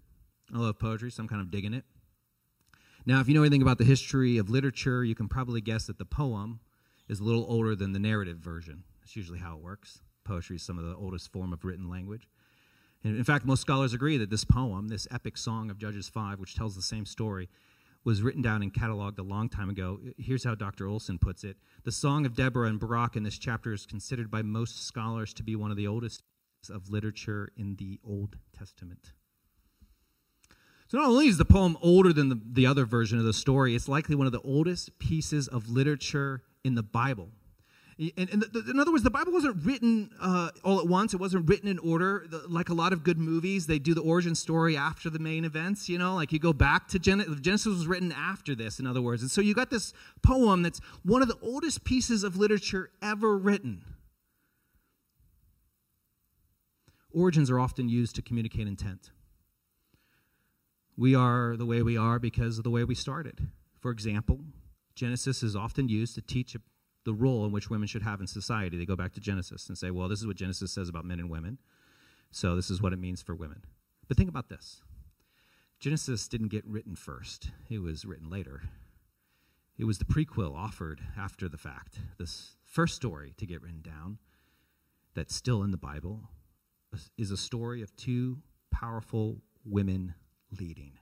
I 0.53 0.59
love 0.59 0.79
poetry, 0.79 1.11
so 1.11 1.21
I'm 1.21 1.27
kind 1.27 1.41
of 1.41 1.51
digging 1.51 1.73
it. 1.73 1.83
Now, 3.07 3.21
if 3.21 3.29
you 3.29 3.33
know 3.33 3.43
anything 3.43 3.61
about 3.61 3.77
the 3.77 3.85
history 3.85 4.37
of 4.37 4.49
literature, 4.49 5.01
you 5.01 5.15
can 5.15 5.29
probably 5.29 5.61
guess 5.61 5.85
that 5.87 5.97
the 5.97 6.03
poem 6.03 6.59
is 7.07 7.21
a 7.21 7.23
little 7.23 7.45
older 7.47 7.73
than 7.73 7.93
the 7.93 7.99
narrative 7.99 8.39
version. 8.39 8.83
That's 8.99 9.15
usually 9.15 9.39
how 9.39 9.55
it 9.55 9.63
works. 9.63 10.01
Poetry 10.25 10.57
is 10.57 10.63
some 10.63 10.77
of 10.77 10.83
the 10.83 10.93
oldest 10.93 11.31
form 11.31 11.53
of 11.53 11.63
written 11.63 11.89
language. 11.89 12.27
And 13.05 13.15
in 13.15 13.23
fact, 13.23 13.45
most 13.45 13.61
scholars 13.61 13.93
agree 13.93 14.17
that 14.17 14.29
this 14.29 14.43
poem, 14.43 14.89
this 14.89 15.07
epic 15.09 15.37
song 15.37 15.71
of 15.71 15.77
Judges 15.77 16.09
5, 16.09 16.41
which 16.41 16.55
tells 16.55 16.75
the 16.75 16.81
same 16.81 17.05
story, 17.05 17.47
was 18.03 18.21
written 18.21 18.41
down 18.41 18.61
and 18.61 18.73
cataloged 18.73 19.19
a 19.19 19.23
long 19.23 19.47
time 19.47 19.69
ago. 19.69 20.01
Here's 20.17 20.43
how 20.43 20.55
Dr. 20.55 20.85
Olson 20.85 21.17
puts 21.17 21.45
it 21.45 21.55
The 21.85 21.93
Song 21.93 22.25
of 22.25 22.35
Deborah 22.35 22.67
and 22.67 22.77
Barak 22.77 23.15
in 23.15 23.23
this 23.23 23.37
chapter 23.37 23.71
is 23.71 23.85
considered 23.85 24.29
by 24.29 24.41
most 24.41 24.85
scholars 24.85 25.33
to 25.35 25.43
be 25.43 25.55
one 25.55 25.71
of 25.71 25.77
the 25.77 25.87
oldest 25.87 26.23
of 26.69 26.89
literature 26.89 27.53
in 27.55 27.77
the 27.77 28.01
Old 28.03 28.35
Testament. 28.53 29.13
So, 30.87 30.97
not 30.97 31.09
only 31.09 31.27
is 31.27 31.37
the 31.37 31.45
poem 31.45 31.77
older 31.81 32.13
than 32.13 32.29
the, 32.29 32.39
the 32.53 32.65
other 32.65 32.85
version 32.85 33.19
of 33.19 33.25
the 33.25 33.33
story, 33.33 33.75
it's 33.75 33.89
likely 33.89 34.15
one 34.15 34.25
of 34.25 34.31
the 34.31 34.41
oldest 34.41 34.97
pieces 34.99 35.47
of 35.49 35.69
literature 35.69 36.43
in 36.63 36.75
the 36.75 36.83
Bible. 36.83 37.29
And, 37.99 38.29
and 38.29 38.41
the, 38.43 38.63
in 38.69 38.79
other 38.79 38.91
words, 38.91 39.03
the 39.03 39.09
Bible 39.09 39.33
wasn't 39.33 39.65
written 39.65 40.11
uh, 40.21 40.51
all 40.63 40.79
at 40.79 40.87
once. 40.87 41.13
It 41.13 41.19
wasn't 41.19 41.49
written 41.49 41.67
in 41.67 41.79
order. 41.79 42.25
The, 42.29 42.43
like 42.47 42.69
a 42.69 42.73
lot 42.73 42.93
of 42.93 43.03
good 43.03 43.17
movies, 43.17 43.65
they 43.65 43.79
do 43.79 43.93
the 43.93 44.01
origin 44.01 44.35
story 44.35 44.77
after 44.77 45.09
the 45.09 45.19
main 45.19 45.45
events. 45.45 45.89
You 45.89 45.97
know, 45.97 46.15
like 46.15 46.31
you 46.31 46.39
go 46.39 46.53
back 46.53 46.87
to 46.89 46.99
Gen- 46.99 47.39
Genesis 47.41 47.73
was 47.73 47.87
written 47.87 48.11
after 48.11 48.55
this. 48.55 48.79
In 48.79 48.85
other 48.85 49.01
words, 49.01 49.23
and 49.23 49.31
so 49.31 49.41
you 49.41 49.55
got 49.55 49.71
this 49.71 49.93
poem 50.21 50.61
that's 50.61 50.79
one 51.03 51.21
of 51.21 51.27
the 51.27 51.37
oldest 51.41 51.83
pieces 51.83 52.23
of 52.23 52.37
literature 52.37 52.91
ever 53.01 53.35
written. 53.35 53.83
Origins 57.11 57.49
are 57.49 57.59
often 57.59 57.89
used 57.89 58.15
to 58.15 58.21
communicate 58.21 58.67
intent. 58.67 59.09
We 60.97 61.13
are 61.13 61.55
the 61.55 61.65
way 61.65 61.83
we 61.83 61.95
are 61.95 62.17
because 62.17 62.57
of 62.57 62.63
the 62.63 62.71
way 62.71 62.83
we 62.83 62.95
started. 62.95 63.47
For 63.79 63.91
example, 63.91 64.39
Genesis 64.95 65.43
is 65.43 65.55
often 65.55 65.87
used 65.87 66.15
to 66.15 66.21
teach 66.21 66.55
the 67.05 67.13
role 67.13 67.45
in 67.45 67.51
which 67.51 67.69
women 67.69 67.87
should 67.87 68.01
have 68.01 68.19
in 68.19 68.25
society. 68.27 68.77
They 68.77 68.85
go 68.85 68.95
back 68.95 69.13
to 69.13 69.21
Genesis 69.21 69.69
and 69.69 69.77
say, 69.77 69.91
well, 69.91 70.09
this 70.09 70.19
is 70.19 70.27
what 70.27 70.35
Genesis 70.35 70.71
says 70.71 70.89
about 70.89 71.05
men 71.05 71.19
and 71.19 71.29
women, 71.29 71.59
so 72.31 72.55
this 72.55 72.71
is 72.71 72.81
what 72.81 72.93
it 72.93 72.99
means 72.99 73.21
for 73.21 73.35
women. 73.35 73.61
But 74.07 74.17
think 74.17 74.29
about 74.29 74.49
this 74.49 74.81
Genesis 75.79 76.27
didn't 76.27 76.47
get 76.47 76.65
written 76.65 76.95
first, 76.95 77.51
it 77.69 77.79
was 77.79 78.03
written 78.03 78.29
later. 78.29 78.63
It 79.77 79.85
was 79.85 79.99
the 79.99 80.05
prequel 80.05 80.55
offered 80.55 81.01
after 81.15 81.47
the 81.47 81.57
fact. 81.57 81.99
This 82.17 82.55
first 82.65 82.95
story 82.95 83.35
to 83.37 83.45
get 83.45 83.61
written 83.61 83.83
down 83.83 84.17
that's 85.13 85.35
still 85.35 85.61
in 85.61 85.69
the 85.69 85.77
Bible 85.77 86.31
is 87.17 87.29
a 87.29 87.37
story 87.37 87.83
of 87.83 87.95
two 87.95 88.39
powerful 88.71 89.37
women 89.63 90.15
leading. 90.51 90.93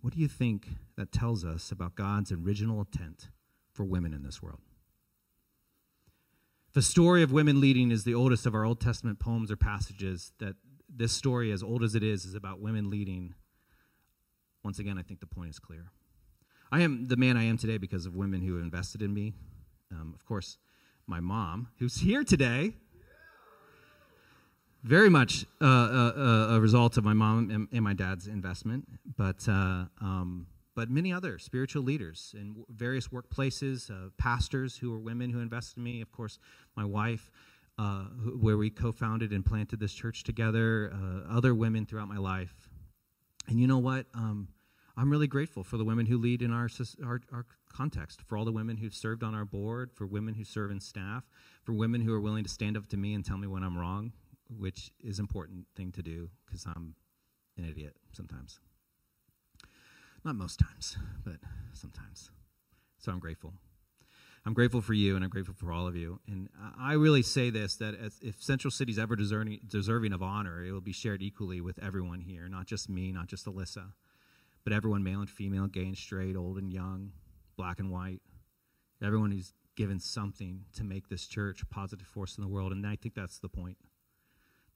What 0.00 0.14
do 0.14 0.20
you 0.20 0.28
think 0.28 0.68
that 0.96 1.12
tells 1.12 1.44
us 1.44 1.70
about 1.72 1.96
God's 1.96 2.32
original 2.32 2.80
intent 2.80 3.28
for 3.72 3.84
women 3.84 4.14
in 4.14 4.22
this 4.22 4.42
world? 4.42 4.60
The 6.74 6.82
story 6.82 7.22
of 7.22 7.32
women 7.32 7.60
leading 7.60 7.90
is 7.90 8.04
the 8.04 8.14
oldest 8.14 8.46
of 8.46 8.54
our 8.54 8.64
Old 8.64 8.80
Testament 8.80 9.18
poems 9.18 9.50
or 9.50 9.56
passages. 9.56 10.32
That 10.38 10.54
this 10.88 11.12
story, 11.12 11.50
as 11.50 11.62
old 11.62 11.82
as 11.82 11.94
it 11.94 12.02
is, 12.02 12.24
is 12.24 12.34
about 12.34 12.60
women 12.60 12.90
leading. 12.90 13.34
Once 14.62 14.78
again, 14.78 14.98
I 14.98 15.02
think 15.02 15.20
the 15.20 15.26
point 15.26 15.50
is 15.50 15.58
clear. 15.58 15.90
I 16.70 16.82
am 16.82 17.06
the 17.08 17.16
man 17.16 17.36
I 17.36 17.44
am 17.44 17.56
today 17.56 17.78
because 17.78 18.06
of 18.06 18.14
women 18.14 18.42
who 18.42 18.58
invested 18.58 19.02
in 19.02 19.14
me. 19.14 19.32
Um, 19.90 20.12
of 20.14 20.24
course, 20.26 20.58
my 21.06 21.20
mom, 21.20 21.68
who's 21.78 21.96
here 21.96 22.22
today, 22.22 22.74
very 24.82 25.10
much 25.10 25.44
uh, 25.60 25.64
uh, 25.64 26.12
uh, 26.16 26.56
a 26.56 26.60
result 26.60 26.96
of 26.96 27.04
my 27.04 27.12
mom 27.12 27.50
and, 27.50 27.68
and 27.72 27.82
my 27.82 27.94
dad's 27.94 28.26
investment, 28.26 28.86
but 29.16 29.48
uh, 29.48 29.84
um, 30.00 30.46
but 30.74 30.88
many 30.88 31.12
other 31.12 31.38
spiritual 31.38 31.82
leaders 31.82 32.34
in 32.38 32.64
various 32.68 33.08
workplaces, 33.08 33.90
uh, 33.90 34.10
pastors 34.16 34.76
who 34.76 34.92
were 34.92 35.00
women 35.00 35.30
who 35.30 35.40
invested 35.40 35.78
in 35.78 35.82
me. 35.82 36.00
Of 36.00 36.12
course, 36.12 36.38
my 36.76 36.84
wife, 36.84 37.32
uh, 37.78 38.04
where 38.40 38.56
we 38.56 38.70
co-founded 38.70 39.32
and 39.32 39.44
planted 39.44 39.80
this 39.80 39.92
church 39.92 40.22
together. 40.22 40.92
Other 41.28 41.54
women 41.54 41.84
throughout 41.84 42.08
my 42.08 42.18
life, 42.18 42.68
and 43.48 43.58
you 43.58 43.66
know 43.66 43.78
what? 43.78 44.06
Um, 44.14 44.48
I'm 44.96 45.10
really 45.10 45.28
grateful 45.28 45.62
for 45.62 45.76
the 45.76 45.84
women 45.84 46.06
who 46.06 46.18
lead 46.18 46.42
in 46.42 46.52
our, 46.52 46.68
our, 47.04 47.20
our 47.32 47.46
context, 47.72 48.22
for 48.22 48.36
all 48.36 48.44
the 48.44 48.52
women 48.52 48.76
who've 48.76 48.94
served 48.94 49.22
on 49.22 49.34
our 49.34 49.44
board, 49.44 49.90
for 49.94 50.06
women 50.06 50.34
who 50.34 50.42
serve 50.44 50.72
in 50.72 50.80
staff, 50.80 51.24
for 51.62 51.72
women 51.72 52.00
who 52.00 52.12
are 52.12 52.20
willing 52.20 52.42
to 52.42 52.50
stand 52.50 52.76
up 52.76 52.88
to 52.88 52.96
me 52.96 53.14
and 53.14 53.24
tell 53.24 53.38
me 53.38 53.46
when 53.46 53.62
I'm 53.62 53.78
wrong, 53.78 54.12
which 54.56 54.90
is 55.00 55.18
important 55.18 55.66
thing 55.76 55.92
to 55.92 56.02
do 56.02 56.30
because 56.46 56.64
I'm 56.66 56.94
an 57.56 57.68
idiot 57.68 57.96
sometimes. 58.12 58.60
Not 60.24 60.36
most 60.36 60.58
times, 60.58 60.96
but 61.24 61.36
sometimes. 61.72 62.30
So 62.98 63.12
I'm 63.12 63.18
grateful. 63.18 63.54
I'm 64.44 64.54
grateful 64.54 64.80
for 64.80 64.94
you 64.94 65.14
and 65.14 65.24
I'm 65.24 65.30
grateful 65.30 65.54
for 65.54 65.72
all 65.72 65.86
of 65.86 65.94
you. 65.94 66.20
And 66.26 66.48
I 66.78 66.94
really 66.94 67.22
say 67.22 67.50
this 67.50 67.76
that 67.76 67.94
if 68.22 68.42
Central 68.42 68.70
City's 68.70 68.98
ever 68.98 69.16
deserving, 69.16 69.60
deserving 69.68 70.12
of 70.12 70.22
honor, 70.22 70.64
it 70.64 70.72
will 70.72 70.80
be 70.80 70.92
shared 70.92 71.22
equally 71.22 71.60
with 71.60 71.78
everyone 71.82 72.20
here, 72.20 72.48
not 72.48 72.66
just 72.66 72.88
me, 72.88 73.12
not 73.12 73.26
just 73.26 73.46
Alyssa, 73.46 73.92
but 74.64 74.72
everyone 74.72 75.02
male 75.02 75.20
and 75.20 75.30
female, 75.30 75.66
gay 75.66 75.84
and 75.86 75.96
straight, 75.96 76.36
old 76.36 76.56
and 76.58 76.72
young, 76.72 77.12
black 77.56 77.78
and 77.78 77.90
white. 77.90 78.22
Everyone 79.02 79.30
who's 79.30 79.52
given 79.76 80.00
something 80.00 80.64
to 80.74 80.82
make 80.82 81.08
this 81.08 81.26
church 81.26 81.62
a 81.62 81.66
positive 81.66 82.06
force 82.06 82.36
in 82.36 82.42
the 82.42 82.48
world. 82.48 82.72
And 82.72 82.86
I 82.86 82.96
think 82.96 83.14
that's 83.14 83.38
the 83.38 83.48
point. 83.48 83.76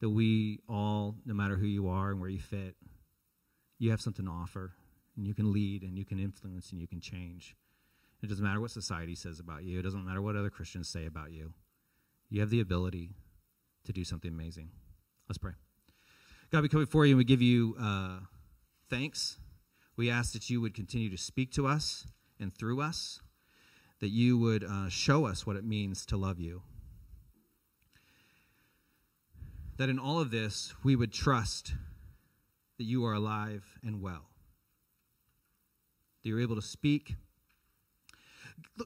That 0.02 0.10
we 0.10 0.58
all, 0.68 1.14
no 1.24 1.32
matter 1.32 1.56
who 1.56 1.66
you 1.66 1.88
are 1.88 2.10
and 2.10 2.20
where 2.20 2.28
you 2.28 2.40
fit, 2.40 2.74
you 3.78 3.90
have 3.92 4.00
something 4.00 4.26
to 4.26 4.30
offer, 4.30 4.72
and 5.16 5.26
you 5.26 5.32
can 5.32 5.52
lead, 5.52 5.84
and 5.84 5.96
you 5.96 6.04
can 6.04 6.18
influence, 6.18 6.72
and 6.72 6.80
you 6.80 6.86
can 6.86 7.00
change. 7.00 7.56
It 8.22 8.28
doesn't 8.28 8.44
matter 8.44 8.60
what 8.60 8.72
society 8.72 9.14
says 9.14 9.40
about 9.40 9.64
you. 9.64 9.78
It 9.78 9.82
doesn't 9.82 10.04
matter 10.04 10.20
what 10.20 10.36
other 10.36 10.50
Christians 10.50 10.88
say 10.88 11.06
about 11.06 11.32
you. 11.32 11.54
You 12.30 12.40
have 12.40 12.50
the 12.50 12.60
ability 12.60 13.14
to 13.84 13.92
do 13.92 14.04
something 14.04 14.30
amazing. 14.30 14.70
Let's 15.28 15.38
pray. 15.38 15.52
God, 16.50 16.62
we 16.62 16.68
come 16.68 16.80
before 16.80 17.06
you 17.06 17.12
and 17.12 17.18
we 17.18 17.24
give 17.24 17.40
you 17.40 17.76
uh, 17.80 18.18
thanks. 18.90 19.38
We 19.96 20.10
ask 20.10 20.32
that 20.32 20.50
you 20.50 20.60
would 20.60 20.74
continue 20.74 21.10
to 21.10 21.16
speak 21.16 21.52
to 21.52 21.66
us 21.66 22.06
and 22.40 22.52
through 22.52 22.80
us, 22.80 23.20
that 24.00 24.10
you 24.10 24.36
would 24.36 24.64
uh, 24.64 24.88
show 24.88 25.26
us 25.26 25.46
what 25.46 25.56
it 25.56 25.64
means 25.64 26.04
to 26.06 26.16
love 26.16 26.40
you. 26.40 26.62
That 29.82 29.88
in 29.88 29.98
all 29.98 30.20
of 30.20 30.30
this, 30.30 30.72
we 30.84 30.94
would 30.94 31.12
trust 31.12 31.74
that 32.78 32.84
you 32.84 33.04
are 33.04 33.14
alive 33.14 33.64
and 33.82 34.00
well, 34.00 34.30
that 36.22 36.28
you're 36.28 36.40
able 36.40 36.54
to 36.54 36.62
speak 36.62 37.16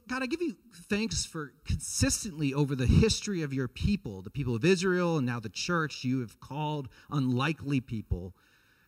God, 0.07 0.23
I 0.23 0.25
give 0.25 0.41
you 0.41 0.55
thanks 0.89 1.23
for 1.23 1.53
consistently 1.65 2.51
over 2.51 2.75
the 2.75 2.87
history 2.87 3.43
of 3.43 3.53
your 3.53 3.67
people, 3.67 4.23
the 4.23 4.31
people 4.31 4.55
of 4.55 4.65
Israel, 4.65 5.17
and 5.17 5.27
now 5.27 5.39
the 5.39 5.49
church, 5.49 6.03
you 6.03 6.21
have 6.21 6.39
called 6.39 6.89
unlikely 7.11 7.79
people 7.79 8.33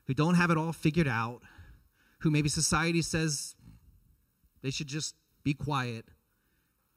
who 0.07 0.16
don't 0.16 0.34
have 0.34 0.49
it 0.49 0.57
all 0.57 0.74
figured 0.74 1.07
out, 1.07 1.43
who 2.22 2.32
maybe 2.32 2.49
society 2.49 3.03
says 3.03 3.53
they 4.64 4.72
should 4.72 4.88
just 4.88 5.14
be 5.43 5.53
quiet, 5.53 6.05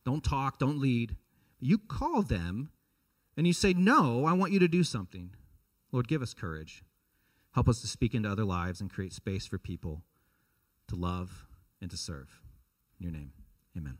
don't 0.06 0.24
talk, 0.24 0.58
don't 0.58 0.80
lead. 0.80 1.16
You 1.60 1.76
call 1.76 2.22
them 2.22 2.70
and 3.36 3.46
you 3.46 3.52
say, 3.52 3.72
No, 3.72 4.24
I 4.24 4.32
want 4.32 4.52
you 4.52 4.58
to 4.60 4.68
do 4.68 4.84
something. 4.84 5.30
Lord, 5.90 6.08
give 6.08 6.22
us 6.22 6.34
courage. 6.34 6.82
Help 7.52 7.68
us 7.68 7.80
to 7.82 7.86
speak 7.86 8.14
into 8.14 8.30
other 8.30 8.44
lives 8.44 8.80
and 8.80 8.90
create 8.90 9.12
space 9.12 9.46
for 9.46 9.58
people 9.58 10.02
to 10.88 10.96
love 10.96 11.46
and 11.80 11.90
to 11.90 11.96
serve. 11.96 12.40
In 12.98 13.04
your 13.04 13.12
name. 13.12 13.32
Amen. 13.76 13.98